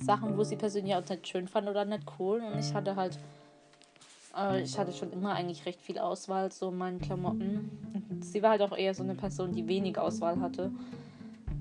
Sachen, 0.00 0.36
wo 0.36 0.44
sie 0.44 0.56
persönlich 0.56 0.94
auch 0.94 1.08
nicht 1.08 1.28
schön 1.28 1.48
fand 1.48 1.68
oder 1.68 1.84
nicht 1.84 2.04
cool. 2.18 2.40
Und 2.40 2.58
ich 2.58 2.74
hatte 2.74 2.96
halt, 2.96 3.18
äh, 4.36 4.62
ich 4.62 4.78
hatte 4.78 4.92
schon 4.92 5.12
immer 5.12 5.34
eigentlich 5.34 5.66
recht 5.66 5.80
viel 5.80 5.98
Auswahl, 5.98 6.50
so 6.50 6.70
meinen 6.70 7.00
Klamotten. 7.00 8.20
Sie 8.22 8.42
war 8.42 8.50
halt 8.50 8.62
auch 8.62 8.76
eher 8.76 8.94
so 8.94 9.02
eine 9.02 9.14
Person, 9.14 9.52
die 9.52 9.68
wenig 9.68 9.98
Auswahl 9.98 10.40
hatte. 10.40 10.70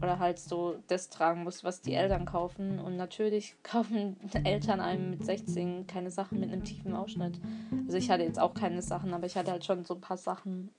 Oder 0.01 0.19
halt 0.19 0.37
so 0.37 0.75
das 0.87 1.09
tragen 1.09 1.43
muss, 1.43 1.63
was 1.63 1.81
die 1.81 1.93
Eltern 1.93 2.25
kaufen. 2.25 2.79
Und 2.79 2.97
natürlich 2.97 3.55
kaufen 3.63 4.17
Eltern 4.43 4.79
einem 4.79 5.11
mit 5.11 5.25
16 5.25 5.87
keine 5.87 6.11
Sachen 6.11 6.39
mit 6.39 6.51
einem 6.51 6.63
tiefen 6.63 6.93
Ausschnitt. 6.93 7.39
Also 7.85 7.97
ich 7.97 8.09
hatte 8.09 8.23
jetzt 8.23 8.39
auch 8.39 8.53
keine 8.53 8.81
Sachen, 8.81 9.13
aber 9.13 9.25
ich 9.25 9.37
hatte 9.37 9.51
halt 9.51 9.63
schon 9.63 9.85
so 9.85 9.95
ein 9.95 10.01
paar 10.01 10.17
Sachen, 10.17 10.69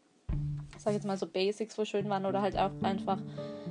sag 0.76 0.90
ich 0.90 0.96
jetzt 0.96 1.07
mal 1.07 1.16
so 1.16 1.26
Basics, 1.26 1.78
wo 1.78 1.84
schön 1.84 2.09
waren. 2.09 2.26
Oder 2.26 2.42
halt 2.42 2.59
auch 2.59 2.70
einfach 2.82 3.18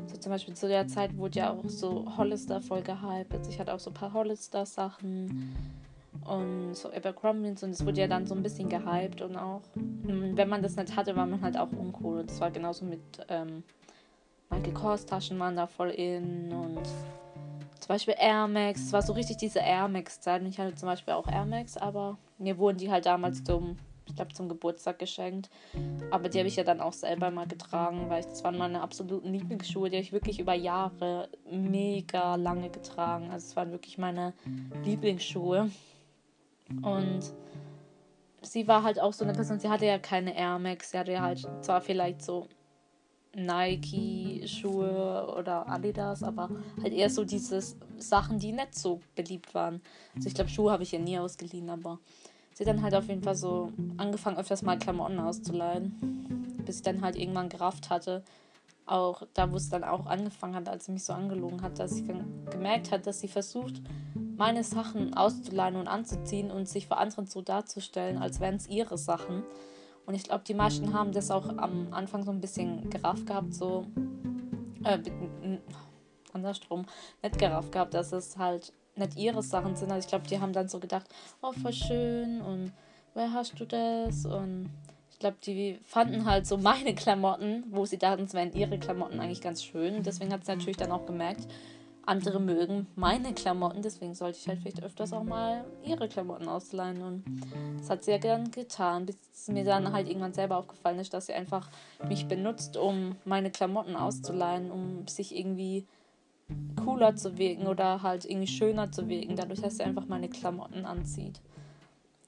so 0.08 0.18
zum 0.18 0.32
Beispiel 0.32 0.54
zu 0.54 0.68
der 0.68 0.88
Zeit 0.88 1.16
wurde 1.18 1.40
ja 1.40 1.52
auch 1.52 1.64
so 1.68 2.06
Hollister 2.18 2.62
voll 2.62 2.82
gehypt. 2.82 3.48
Ich 3.50 3.60
hatte 3.60 3.74
auch 3.74 3.80
so 3.80 3.90
ein 3.90 3.94
paar 3.94 4.14
Hollister-Sachen 4.14 5.56
und 6.26 6.76
so 6.76 6.92
Abercrombies 6.92 7.64
und 7.64 7.72
es 7.72 7.86
wurde 7.86 8.02
ja 8.02 8.08
dann 8.08 8.26
so 8.26 8.36
ein 8.36 8.44
bisschen 8.44 8.70
gehypt 8.70 9.22
und 9.22 9.36
auch, 9.36 9.62
wenn 9.76 10.50
man 10.50 10.62
das 10.62 10.76
nicht 10.76 10.96
hatte, 10.96 11.16
war 11.16 11.26
man 11.26 11.42
halt 11.42 11.58
auch 11.58 11.72
uncool. 11.72 12.22
Und 12.22 12.30
das 12.30 12.40
war 12.40 12.52
genauso 12.52 12.86
mit 12.86 13.02
ähm, 13.30 13.64
Michael 14.50 14.74
Kors 14.74 15.06
Taschen 15.06 15.40
waren 15.40 15.56
da 15.56 15.68
voll 15.68 15.90
in 15.90 16.52
und 16.52 16.84
zum 17.80 17.88
Beispiel 17.88 18.16
Air 18.18 18.48
Max. 18.48 18.82
Es 18.82 18.94
war 18.94 19.02
so 19.02 19.14
richtig 19.14 19.38
diese 19.38 19.60
Air 19.60 19.88
Max-Zeit. 19.88 20.42
Ich 20.44 20.60
hatte 20.60 20.76
zum 20.76 20.88
Beispiel 20.88 21.14
auch 21.14 21.28
Air 21.28 21.46
Max, 21.46 21.76
aber 21.76 22.18
mir 22.38 22.58
wurden 22.58 22.78
die 22.78 22.90
halt 22.90 23.06
damals 23.06 23.44
dumm 23.44 23.78
ich 24.08 24.16
glaube, 24.16 24.34
zum 24.34 24.50
Geburtstag 24.50 25.00
geschenkt. 25.00 25.50
Aber 26.12 26.30
die 26.30 26.38
habe 26.40 26.48
ich 26.48 26.56
ja 26.56 26.64
dann 26.64 26.82
auch 26.82 26.94
selber 26.94 27.32
mal 27.32 27.48
getragen, 27.48 28.10
weil 28.10 28.24
das 28.24 28.44
waren 28.44 28.58
meine 28.58 28.82
absoluten 28.82 29.32
Lieblingsschuhe. 29.32 29.90
Die 29.90 29.98
habe 29.98 30.04
ich 30.04 30.14
wirklich 30.14 30.40
über 30.40 30.54
Jahre 30.54 31.30
mega 31.50 32.36
lange 32.36 32.70
getragen. 32.70 33.32
Also 33.32 33.48
es 33.48 33.56
waren 33.56 33.72
wirklich 33.72 33.98
meine 33.98 34.34
Lieblingsschuhe. 34.84 35.70
Und 36.82 37.34
sie 38.42 38.68
war 38.68 38.84
halt 38.84 39.00
auch 39.00 39.14
so 39.14 39.24
eine 39.24 39.34
Person, 39.34 39.60
sie 39.60 39.70
hatte 39.70 39.86
ja 39.86 40.00
keine 40.00 40.36
Air 40.36 40.60
Max, 40.60 40.92
sie 40.92 41.00
hatte 41.00 41.12
ja 41.14 41.22
halt 41.22 41.48
zwar 41.62 41.82
vielleicht 41.82 42.22
so 42.22 42.48
Nike-Schuhe 43.36 45.34
oder 45.38 45.68
Adidas, 45.68 46.24
aber 46.24 46.50
halt 46.82 46.94
eher 46.94 47.10
so 47.10 47.24
diese 47.24 47.62
Sachen, 47.98 48.38
die 48.38 48.52
nicht 48.52 48.76
so 48.76 49.02
beliebt 49.16 49.56
waren. 49.56 49.82
Also 50.16 50.28
ich 50.28 50.36
glaube, 50.36 50.50
Schuhe 50.50 50.72
habe 50.72 50.84
ich 50.84 50.92
ja 50.92 51.00
nie 51.00 51.18
ausgeliehen, 51.18 51.70
aber 51.70 52.00
sie 52.54 52.66
dann 52.66 52.82
halt 52.82 52.96
auf 52.96 53.08
jeden 53.08 53.24
Fall 53.24 53.36
so 53.36 53.72
angefangen, 53.98 54.38
öfters 54.38 54.62
mal 54.62 54.78
Klamotten 54.78 55.20
auszuleihen. 55.20 56.58
Bis 56.66 56.78
ich 56.78 56.84
dann 56.84 57.02
halt 57.02 57.18
irgendwann 57.18 57.50
gerafft 57.50 57.90
hatte, 57.90 58.24
auch 58.86 59.24
da, 59.34 59.52
wo 59.52 59.56
es 59.56 59.70
dann 59.70 59.84
auch 59.84 60.06
angefangen 60.06 60.56
hat, 60.56 60.70
als 60.70 60.86
sie 60.86 60.92
mich 60.92 61.04
so 61.04 61.14
angelogen 61.14 61.62
hat, 61.62 61.80
dass 61.80 61.96
sie 61.96 62.06
gemerkt 62.50 62.92
hat, 62.92 63.08
dass 63.08 63.20
sie 63.20 63.28
versucht, 63.28 63.82
meine 64.38 64.64
Sachen 64.64 65.14
auszuleihen 65.14 65.76
und 65.76 65.88
anzuziehen 65.88 66.52
und 66.52 66.68
sich 66.68 66.88
vor 66.88 66.98
anderen 66.98 67.28
so 67.28 67.42
darzustellen, 67.42 68.18
als 68.18 68.40
wären 68.40 68.56
es 68.56 68.68
ihre 68.68 68.98
Sachen. 68.98 69.44
Und 70.06 70.16
ich 70.16 70.24
glaube, 70.24 70.44
die 70.46 70.54
meisten 70.54 70.94
haben 70.94 71.14
das 71.14 71.32
auch 71.32 71.48
am 71.58 71.88
Anfang 71.92 72.24
so 72.24 72.32
ein 72.32 72.42
bisschen 72.42 72.90
gerafft 72.90 73.26
gehabt, 73.26 73.54
so 73.54 73.86
äh, 74.84 75.00
andersrum, 76.34 76.86
nicht 77.22 77.40
gerafft 77.40 77.72
gehabt, 77.72 77.94
dass 77.94 78.12
es 78.12 78.38
halt 78.38 78.74
nicht 78.96 79.18
ihre 79.18 79.42
Sachen 79.44 79.76
sind. 79.76 79.92
Also 79.92 80.06
ich 80.06 80.10
glaube, 80.10 80.28
die 80.28 80.40
haben 80.40 80.54
dann 80.54 80.70
so 80.70 80.80
gedacht, 80.80 81.08
oh, 81.42 81.52
voll 81.52 81.74
schön 81.74 82.42
und 82.42 82.72
wer 83.14 83.32
hast 83.34 83.60
du 83.60 83.66
das? 83.66 84.26
Und 84.26 84.70
Ich 85.14 85.20
glaube, 85.20 85.38
die 85.46 85.80
fanden 85.84 86.26
halt 86.26 86.46
so 86.46 86.58
meine 86.58 86.94
Klamotten, 86.96 87.64
wo 87.70 87.86
sie 87.86 87.98
dachten, 87.98 88.24
es 88.24 88.34
wären 88.34 88.52
ihre 88.54 88.78
Klamotten 88.78 89.20
eigentlich 89.20 89.42
ganz 89.42 89.64
schön. 89.64 90.04
Deswegen 90.04 90.34
hat 90.34 90.46
sie 90.46 90.52
natürlich 90.52 90.78
dann 90.78 90.92
auch 90.92 91.06
gemerkt, 91.06 91.48
andere 92.06 92.42
mögen 92.42 92.88
meine 92.96 93.34
Klamotten, 93.34 93.82
deswegen 93.82 94.14
sollte 94.14 94.38
ich 94.38 94.48
halt 94.50 94.60
vielleicht 94.60 94.84
öfters 94.84 95.14
auch 95.14 95.24
mal 95.24 95.64
ihre 95.86 96.10
Klamotten 96.10 96.50
ausleihen. 96.50 97.02
Und 97.02 97.24
das 97.78 97.90
hat 97.90 98.04
sie 98.04 98.12
ja 98.12 98.18
gern 98.18 98.52
getan, 98.52 99.06
bis 99.06 99.16
mir 99.48 99.64
dann 99.64 99.94
halt 99.94 100.10
irgendwann 100.10 100.34
selber 100.34 100.58
aufgefallen 100.58 101.00
ist, 101.00 101.14
dass 101.14 101.28
sie 101.28 101.34
einfach 101.34 101.70
mich 102.10 102.28
benutzt, 102.28 102.76
um 102.76 103.16
meine 103.24 103.52
Klamotten 103.52 103.96
auszuleihen, 103.96 104.70
um 104.72 105.08
sich 105.08 105.34
irgendwie 105.38 105.86
cooler 106.84 107.16
zu 107.16 107.38
wirken 107.38 107.68
oder 107.68 108.02
halt 108.02 108.26
irgendwie 108.26 108.48
schöner 108.48 108.92
zu 108.92 109.08
wirken, 109.08 109.36
dadurch, 109.36 109.62
dass 109.62 109.78
sie 109.78 109.84
einfach 109.84 110.08
meine 110.08 110.30
Klamotten 110.30 110.86
anzieht. 110.86 111.40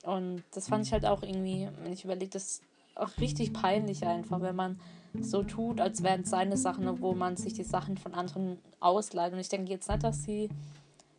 Und 0.03 0.43
das 0.53 0.67
fand 0.67 0.85
ich 0.85 0.93
halt 0.93 1.05
auch 1.05 1.23
irgendwie, 1.23 1.67
wenn 1.83 1.93
ich 1.93 2.05
überlege, 2.05 2.31
das 2.31 2.61
auch 2.95 3.09
richtig 3.19 3.53
peinlich 3.53 4.05
einfach, 4.05 4.41
wenn 4.41 4.55
man 4.55 4.79
so 5.19 5.43
tut, 5.43 5.81
als 5.81 6.03
wären 6.03 6.21
es 6.21 6.29
seine 6.29 6.57
Sachen, 6.57 7.01
wo 7.01 7.13
man 7.13 7.37
sich 7.37 7.53
die 7.53 7.63
Sachen 7.63 7.97
von 7.97 8.13
anderen 8.13 8.57
ausleiht. 8.79 9.33
Und 9.33 9.39
ich 9.39 9.49
denke 9.49 9.71
jetzt 9.71 9.89
nicht, 9.89 10.03
dass 10.03 10.23
sie 10.23 10.49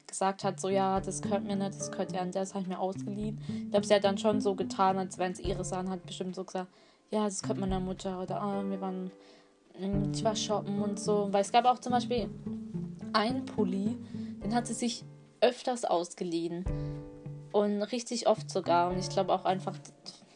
gesagt 0.06 0.44
hat, 0.44 0.60
so 0.60 0.68
ja, 0.68 1.00
das 1.00 1.22
gehört 1.22 1.44
mir 1.44 1.56
nicht, 1.56 1.78
das 1.78 1.90
gehört 1.90 2.12
ja 2.12 2.20
an 2.20 2.30
der, 2.30 2.42
das 2.42 2.54
habe 2.54 2.62
ich 2.62 2.68
mir 2.68 2.78
ausgeliehen. 2.78 3.38
Ich 3.48 3.70
glaube, 3.70 3.86
sie 3.86 3.94
hat 3.94 4.04
dann 4.04 4.18
schon 4.18 4.40
so 4.40 4.54
getan, 4.54 4.98
als 4.98 5.18
wären 5.18 5.32
es 5.32 5.40
ihre 5.40 5.64
Sachen, 5.64 5.90
hat 5.90 6.06
bestimmt 6.06 6.34
so 6.34 6.44
gesagt, 6.44 6.68
ja, 7.10 7.24
das 7.24 7.42
gehört 7.42 7.58
meiner 7.58 7.80
Mutter 7.80 8.20
oder 8.20 8.42
oh, 8.42 8.68
wir 8.68 8.80
waren, 8.80 9.10
ich 10.12 10.24
war 10.24 10.36
shoppen 10.36 10.80
und 10.80 10.98
so. 10.98 11.28
Weil 11.30 11.42
es 11.42 11.52
gab 11.52 11.64
auch 11.64 11.78
zum 11.78 11.92
Beispiel 11.92 12.28
einen 13.16 13.46
Pulli, 13.46 13.96
den 14.44 14.54
hat 14.54 14.66
sie 14.66 14.74
sich 14.74 15.04
öfters 15.40 15.84
ausgeliehen. 15.84 16.64
Und 17.52 17.82
richtig 17.82 18.28
oft 18.28 18.50
sogar. 18.50 18.90
Und 18.90 18.98
ich 18.98 19.08
glaube 19.08 19.32
auch 19.32 19.44
einfach, 19.46 19.74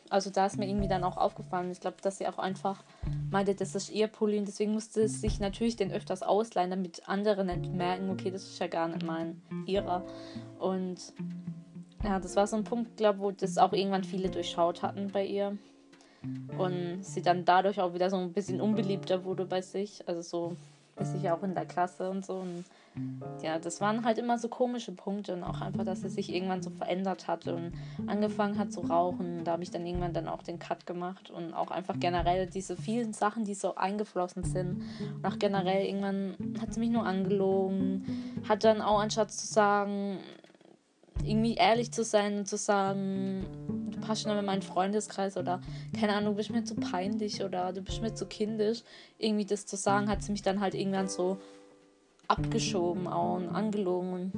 also 0.08 0.30
da 0.30 0.46
ist 0.46 0.56
mir 0.56 0.66
irgendwie 0.66 0.88
dann 0.88 1.04
auch 1.04 1.18
aufgefallen. 1.18 1.70
Ich 1.70 1.80
glaube, 1.80 1.98
dass 2.02 2.18
sie 2.18 2.26
auch 2.26 2.38
einfach 2.38 2.82
meinte, 3.30 3.54
das 3.54 3.74
ist 3.74 3.90
ihr 3.90 4.08
Pulli 4.08 4.38
und 4.38 4.48
deswegen 4.48 4.72
musste 4.72 5.02
es 5.02 5.20
sich 5.20 5.38
natürlich 5.38 5.76
den 5.76 5.92
öfters 5.92 6.22
ausleihen, 6.22 6.70
damit 6.70 7.08
andere 7.08 7.44
nicht 7.44 7.70
merken, 7.72 8.08
okay, 8.10 8.30
das 8.30 8.44
ist 8.44 8.58
ja 8.58 8.68
gar 8.68 8.88
nicht 8.88 9.04
mein, 9.04 9.42
ihrer. 9.66 10.02
Und 10.58 11.12
ja, 12.02 12.18
das 12.18 12.36
war 12.36 12.46
so 12.46 12.56
ein 12.56 12.64
Punkt, 12.64 12.96
glaube 12.96 13.18
wo 13.18 13.30
das 13.30 13.58
auch 13.58 13.74
irgendwann 13.74 14.04
viele 14.04 14.30
durchschaut 14.30 14.82
hatten 14.82 15.08
bei 15.12 15.26
ihr. 15.26 15.58
Und 16.58 17.04
sie 17.04 17.22
dann 17.22 17.44
dadurch 17.44 17.80
auch 17.80 17.94
wieder 17.94 18.08
so 18.08 18.16
ein 18.16 18.32
bisschen 18.32 18.60
unbeliebter 18.60 19.24
wurde 19.24 19.44
bei 19.44 19.60
sich. 19.60 20.06
Also 20.08 20.22
so 20.22 20.56
ist 21.00 21.14
ich 21.14 21.30
auch 21.30 21.42
in 21.42 21.54
der 21.54 21.66
Klasse 21.66 22.10
und 22.10 22.24
so. 22.24 22.34
Und 22.34 22.64
ja, 23.42 23.58
das 23.58 23.80
waren 23.80 24.04
halt 24.04 24.18
immer 24.18 24.38
so 24.38 24.48
komische 24.48 24.92
Punkte 24.92 25.34
und 25.34 25.42
auch 25.42 25.60
einfach, 25.60 25.84
dass 25.84 26.02
er 26.02 26.10
sich 26.10 26.32
irgendwann 26.32 26.62
so 26.62 26.70
verändert 26.70 27.28
hat 27.28 27.46
und 27.46 27.72
angefangen 28.06 28.58
hat 28.58 28.72
zu 28.72 28.80
rauchen. 28.80 29.44
Da 29.44 29.52
habe 29.52 29.62
ich 29.62 29.70
dann 29.70 29.86
irgendwann 29.86 30.12
dann 30.12 30.28
auch 30.28 30.42
den 30.42 30.58
Cut 30.58 30.86
gemacht 30.86 31.30
und 31.30 31.54
auch 31.54 31.70
einfach 31.70 31.98
generell 31.98 32.46
diese 32.46 32.76
vielen 32.76 33.12
Sachen, 33.12 33.44
die 33.44 33.54
so 33.54 33.74
eingeflossen 33.76 34.44
sind. 34.44 34.82
Und 35.16 35.26
auch 35.26 35.38
generell 35.38 35.86
irgendwann 35.86 36.36
hat 36.60 36.74
sie 36.74 36.80
mich 36.80 36.90
nur 36.90 37.06
angelogen, 37.06 38.42
hat 38.48 38.64
dann 38.64 38.80
auch 38.80 39.00
anstatt 39.00 39.32
zu 39.32 39.46
sagen, 39.46 40.18
irgendwie 41.24 41.54
ehrlich 41.54 41.92
zu 41.92 42.04
sein 42.04 42.38
und 42.38 42.48
zu 42.48 42.56
sagen, 42.56 43.44
du 44.10 44.14
passt 44.14 44.22
schon 44.24 44.36
in 44.36 44.44
meinen 44.44 44.62
Freundeskreis 44.62 45.36
oder 45.36 45.60
keine 45.98 46.14
Ahnung, 46.14 46.32
du 46.32 46.36
bist 46.38 46.50
mir 46.50 46.64
zu 46.64 46.74
peinlich 46.74 47.44
oder 47.44 47.72
du 47.72 47.80
bist 47.80 48.02
mir 48.02 48.12
zu 48.12 48.26
kindisch, 48.26 48.82
irgendwie 49.18 49.44
das 49.44 49.66
zu 49.66 49.76
sagen, 49.76 50.08
hat 50.08 50.22
sie 50.24 50.32
mich 50.32 50.42
dann 50.42 50.60
halt 50.60 50.74
irgendwann 50.74 51.08
so 51.08 51.38
abgeschoben 52.26 53.06
und 53.06 53.48
angelogen. 53.48 54.32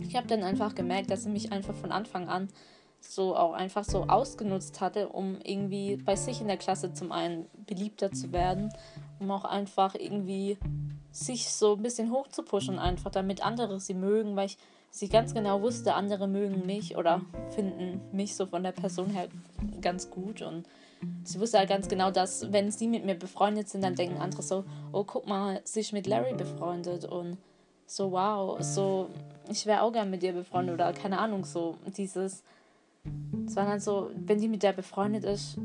Ich 0.00 0.16
habe 0.16 0.26
dann 0.26 0.42
einfach 0.42 0.74
gemerkt, 0.74 1.10
dass 1.10 1.24
sie 1.24 1.28
mich 1.28 1.52
einfach 1.52 1.74
von 1.74 1.92
Anfang 1.92 2.28
an 2.28 2.48
so 3.00 3.36
auch 3.36 3.52
einfach 3.52 3.84
so 3.84 4.04
ausgenutzt 4.04 4.80
hatte, 4.80 5.10
um 5.10 5.38
irgendwie 5.44 5.96
bei 5.96 6.16
sich 6.16 6.40
in 6.40 6.48
der 6.48 6.56
Klasse 6.56 6.94
zum 6.94 7.12
einen 7.12 7.46
beliebter 7.66 8.10
zu 8.10 8.32
werden, 8.32 8.70
um 9.20 9.30
auch 9.30 9.44
einfach 9.44 9.94
irgendwie 9.94 10.56
sich 11.12 11.50
so 11.50 11.74
ein 11.74 11.82
bisschen 11.82 12.10
hochzupushen, 12.10 12.78
einfach 12.78 13.10
damit 13.10 13.44
andere 13.44 13.80
sie 13.80 13.94
mögen, 13.94 14.34
weil 14.34 14.46
ich 14.46 14.58
sie 14.90 15.08
ganz 15.08 15.34
genau 15.34 15.62
wusste, 15.62 15.94
andere 15.94 16.26
mögen 16.26 16.66
mich 16.66 16.96
oder 16.96 17.22
finden 17.50 18.00
mich 18.12 18.34
so 18.34 18.46
von 18.46 18.62
der 18.62 18.72
Person 18.72 19.10
her 19.10 19.28
ganz 19.80 20.10
gut. 20.10 20.42
Und 20.42 20.66
sie 21.24 21.40
wusste 21.40 21.58
halt 21.58 21.68
ganz 21.68 21.88
genau, 21.88 22.10
dass 22.10 22.52
wenn 22.52 22.70
sie 22.70 22.88
mit 22.88 23.04
mir 23.04 23.14
befreundet 23.14 23.68
sind, 23.68 23.82
dann 23.82 23.94
denken 23.94 24.18
andere 24.18 24.42
so, 24.42 24.64
oh 24.92 25.04
guck 25.04 25.26
mal, 25.26 25.60
ist 25.64 25.92
mit 25.92 26.06
Larry 26.06 26.34
befreundet. 26.34 27.04
Und 27.04 27.38
so 27.86 28.12
wow, 28.12 28.58
so 28.60 29.08
ich 29.50 29.66
wäre 29.66 29.82
auch 29.82 29.92
gern 29.92 30.10
mit 30.10 30.22
dir 30.22 30.32
befreundet 30.32 30.74
oder 30.74 30.92
keine 30.92 31.18
Ahnung, 31.18 31.44
so 31.44 31.76
dieses, 31.96 32.42
es 33.46 33.56
war 33.56 33.64
dann 33.64 33.80
so, 33.80 34.10
wenn 34.14 34.40
die 34.40 34.48
mit 34.48 34.62
der 34.62 34.72
befreundet 34.72 35.24
ist, 35.24 35.58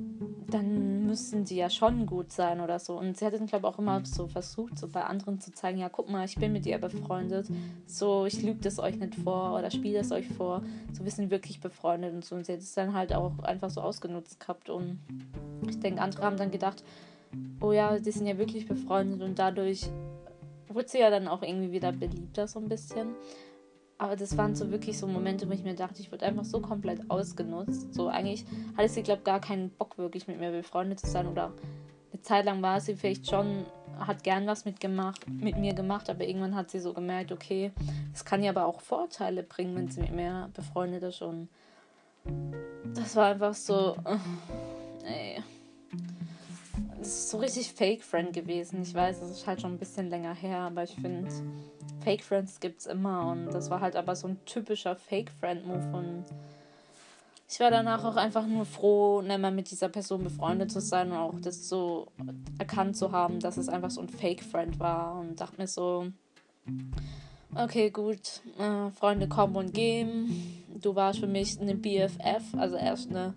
dann 0.54 1.06
müssen 1.06 1.45
die 1.45 1.56
ja 1.56 1.70
schon 1.70 2.06
gut 2.06 2.32
sein 2.32 2.62
oder 2.62 2.80
so. 2.80 2.97
Und 2.97 3.18
sie 3.18 3.26
hat 3.26 3.34
dann, 3.34 3.47
glaube 3.47 3.68
ich, 3.68 3.74
auch 3.74 3.80
immer 3.80 4.06
so 4.06 4.28
versucht, 4.28 4.78
so 4.78 4.88
bei 4.88 5.04
anderen 5.04 5.39
zu 5.39 5.51
zeigen, 5.51 5.80
ja, 5.80 5.89
guck 5.89 6.10
mal, 6.10 6.26
ich 6.26 6.36
bin 6.36 6.54
mit 6.54 6.66
ihr 6.66 6.78
befreundet. 6.78 7.47
So, 7.88 8.26
ich 8.26 8.41
lüge 8.41 8.60
das 8.62 8.80
euch 8.80 8.97
nicht 8.97 9.16
vor 9.16 9.58
oder 9.58 9.72
spiele 9.72 9.99
das 9.99 10.12
euch 10.12 10.28
vor. 10.28 10.62
So, 10.91 11.04
wir 11.04 11.12
sind 11.12 11.32
wirklich 11.32 11.60
befreundet 11.60 12.14
und 12.14 12.24
so. 12.24 12.36
Und 12.36 12.45
sie 12.45 12.54
hat 12.54 12.60
es 12.60 12.74
dann 12.74 12.93
halt 12.93 13.14
auch 13.14 13.39
einfach 13.39 13.70
so 13.70 13.82
ausgenutzt 13.82 14.39
gehabt. 14.39 14.70
Und 14.70 14.99
ich 15.68 15.80
denke, 15.80 16.01
andere 16.01 16.24
haben 16.24 16.38
dann 16.38 16.51
gedacht, 16.51 16.84
oh 17.62 17.72
ja, 17.72 17.97
die 17.97 18.12
sind 18.12 18.28
ja 18.28 18.38
wirklich 18.38 18.68
befreundet 18.68 19.22
und 19.22 19.39
dadurch 19.39 19.89
wurde 20.70 20.88
sie 20.88 20.99
ja 20.99 21.10
dann 21.10 21.28
auch 21.28 21.41
irgendwie 21.41 21.72
wieder 21.72 21.91
beliebter 21.91 22.47
so 22.47 22.60
ein 22.60 22.70
bisschen. 22.70 23.10
Aber 24.04 24.18
das 24.18 24.36
waren 24.36 24.54
so 24.54 24.70
wirklich 24.70 24.97
so 24.97 25.08
Momente, 25.08 25.47
wo 25.47 25.54
ich 25.54 25.64
mir 25.64 25.76
dachte, 25.76 26.01
ich 26.01 26.12
wurde 26.12 26.26
einfach 26.26 26.43
so 26.43 26.60
komplett 26.60 27.10
ausgenutzt. 27.10 27.93
So 27.93 28.10
eigentlich 28.10 28.43
hatte 28.76 28.89
sie, 28.89 29.01
glaube 29.01 29.20
ich, 29.20 29.24
gar 29.24 29.39
keinen 29.39 29.70
Bock, 29.70 29.97
wirklich 29.97 30.28
mit 30.28 30.41
mir 30.41 30.51
befreundet 30.51 30.99
zu 30.99 31.08
sein. 31.08 31.26
Oder 31.26 31.54
eine 32.12 32.22
Zeit 32.22 32.43
lang 32.43 32.62
war 32.62 32.82
sie 32.82 32.97
vielleicht 32.97 33.30
schon, 33.30 33.66
hat 33.97 34.26
gern 34.26 34.45
was 34.45 34.66
mitgemacht, 34.66 35.30
mit 35.30 35.58
mir 35.58 35.74
gemacht, 35.74 36.10
aber 36.10 36.28
irgendwann 36.28 36.54
hat 36.54 36.70
sie 36.70 36.82
so 36.82 36.91
gemerkt, 36.91 37.32
okay, 37.32 37.72
es 38.14 38.26
kann 38.26 38.43
ja 38.43 38.51
aber 38.51 38.66
auch 38.66 38.82
Vorteile 38.82 39.41
bringen, 39.41 39.74
wenn 39.78 39.88
sie 39.88 40.01
mit 40.01 40.12
mir 40.12 40.49
befreundet 40.54 41.04
ist. 41.04 41.22
Und 41.22 41.47
das 42.93 43.16
war 43.16 43.28
einfach 43.28 43.54
so, 43.54 43.95
ey. 45.06 45.41
Das 47.04 47.12
ist 47.12 47.30
so 47.32 47.38
richtig 47.39 47.74
Fake-Friend 47.74 48.32
gewesen. 48.32 48.82
Ich 48.82 48.93
weiß, 48.93 49.22
es 49.24 49.30
ist 49.30 49.45
halt 49.45 49.60
schon 49.60 49.74
ein 49.74 49.78
bisschen 49.78 50.10
länger 50.10 50.34
her, 50.34 50.60
aber 50.60 50.84
ich 50.84 50.95
finde, 50.95 51.30
Fake 52.01 52.24
Friends 52.24 52.62
gibt's 52.62 52.86
immer 52.86 53.30
und 53.30 53.47
das 53.47 53.70
war 53.70 53.82
halt 53.82 53.97
aber 53.97 54.16
so 54.16 54.30
ein 54.30 54.38
typischer 54.45 54.95
Fake 54.95 55.30
Friend 55.30 55.68
Move 55.68 55.86
und 55.91 56.24
ich 57.49 57.60
war 57.60 57.72
danach 57.72 58.06
auch 58.06 58.16
einfach 58.16 58.47
nur 58.47 58.64
froh, 58.64 59.22
nicht 59.22 59.38
mehr 59.38 59.51
mit 59.51 59.70
dieser 59.70 59.89
Person 59.89 60.24
befreundet 60.24 60.72
zu 60.72 60.80
sein 60.80 61.12
und 61.12 61.18
auch 61.18 61.38
das 61.41 61.68
so 61.68 62.08
erkannt 62.58 62.95
zu 62.95 63.12
haben, 63.12 63.41
dass 63.41 63.58
es 63.58 63.68
einfach 63.68 63.91
so 63.91 63.99
ein 63.99 64.08
Fake 64.08 64.41
Friend 64.41 64.80
war 64.80 65.20
und 65.20 65.41
dachte 65.41 65.60
mir 65.60 65.68
so, 65.68 66.08
okay, 67.54 67.89
gut, 67.89 68.39
äh, 68.58 68.91
Freunde 68.91 69.28
kommen 69.28 69.58
und 69.58 69.74
gehen. 69.74 70.64
Du 70.82 70.95
warst 70.95 71.20
für 71.20 71.28
mich 71.28 71.60
eine 71.60 71.76
BFF, 71.76 72.56
also 72.58 72.78
erst 72.78 73.10
eine 73.10 73.34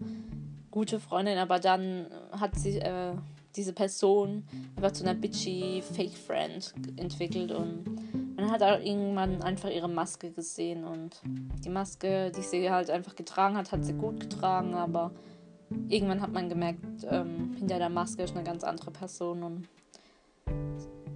gute 0.71 1.01
Freundin, 1.01 1.39
aber 1.39 1.59
dann 1.59 2.07
hat 2.31 2.55
sich 2.55 2.77
äh, 2.77 3.15
diese 3.57 3.73
Person 3.73 4.45
einfach 4.77 4.93
zu 4.93 5.05
einer 5.05 5.15
bitchy 5.15 5.83
Fake 5.83 6.17
Friend 6.17 6.75
entwickelt 6.97 7.53
und 7.53 7.85
man 8.37 8.51
hat 8.51 8.63
auch 8.63 8.79
irgendwann 8.81 9.43
einfach 9.43 9.71
ihre 9.71 9.89
Maske 9.89 10.31
gesehen 10.31 10.85
und 10.85 11.21
die 11.65 11.71
Maske, 11.71 12.31
die 12.31 12.43
sie 12.43 12.71
halt 12.71 12.91
einfach 12.91 13.17
getragen 13.17 13.57
hat, 13.57 13.73
hat 13.73 13.85
sie 13.85 13.95
gut 13.95 14.21
getragen, 14.21 14.75
aber 14.75 15.13
irgendwann 15.89 16.21
hat 16.21 16.33
man 16.33 16.49
gemerkt, 16.49 16.85
ähm, 17.09 17.55
hinter 17.59 17.79
der 17.79 17.89
Maske 17.89 18.23
ist 18.23 18.35
eine 18.37 18.45
ganz 18.45 18.63
andere 18.63 18.91
Person 18.91 19.43
und 19.43 19.69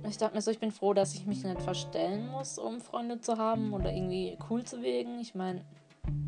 ich 0.08 0.16
dachte 0.16 0.34
mir 0.34 0.42
so, 0.42 0.50
ich 0.50 0.58
bin 0.58 0.72
froh, 0.72 0.94
dass 0.94 1.14
ich 1.14 1.26
mich 1.26 1.44
nicht 1.44 1.62
verstellen 1.62 2.30
muss, 2.30 2.58
um 2.58 2.80
Freunde 2.80 3.20
zu 3.20 3.36
haben 3.36 3.72
oder 3.72 3.92
irgendwie 3.92 4.36
cool 4.48 4.64
zu 4.64 4.82
wirken. 4.82 5.20
Ich 5.20 5.34
meine, 5.34 5.64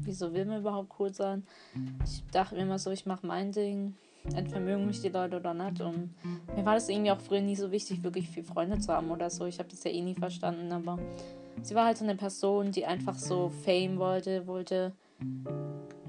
wieso 0.02 0.32
will 0.34 0.44
man 0.44 0.60
überhaupt 0.60 0.92
cool 1.00 1.12
sein? 1.12 1.44
Ich 2.04 2.22
dachte 2.30 2.54
mir 2.54 2.62
immer 2.62 2.78
so, 2.78 2.90
ich 2.90 3.06
mache 3.06 3.26
mein 3.26 3.50
Ding 3.50 3.96
entweder 4.34 4.60
mögen 4.60 4.86
mich 4.86 5.00
die 5.00 5.08
Leute 5.08 5.36
oder 5.36 5.54
nicht. 5.54 5.80
Und 5.80 6.14
mir 6.54 6.64
war 6.64 6.74
das 6.74 6.88
irgendwie 6.88 7.10
auch 7.10 7.20
früher 7.20 7.40
nie 7.40 7.56
so 7.56 7.70
wichtig, 7.70 8.02
wirklich 8.02 8.28
viele 8.28 8.46
Freunde 8.46 8.78
zu 8.78 8.92
haben 8.92 9.10
oder 9.10 9.30
so. 9.30 9.46
Ich 9.46 9.58
habe 9.58 9.68
das 9.68 9.84
ja 9.84 9.90
eh 9.90 10.00
nie 10.00 10.14
verstanden, 10.14 10.72
aber 10.72 10.98
sie 11.62 11.74
war 11.74 11.86
halt 11.86 11.98
so 11.98 12.04
eine 12.04 12.16
Person, 12.16 12.72
die 12.72 12.86
einfach 12.86 13.16
so 13.16 13.48
Fame 13.48 13.98
wollte, 13.98 14.46
wollte 14.46 14.92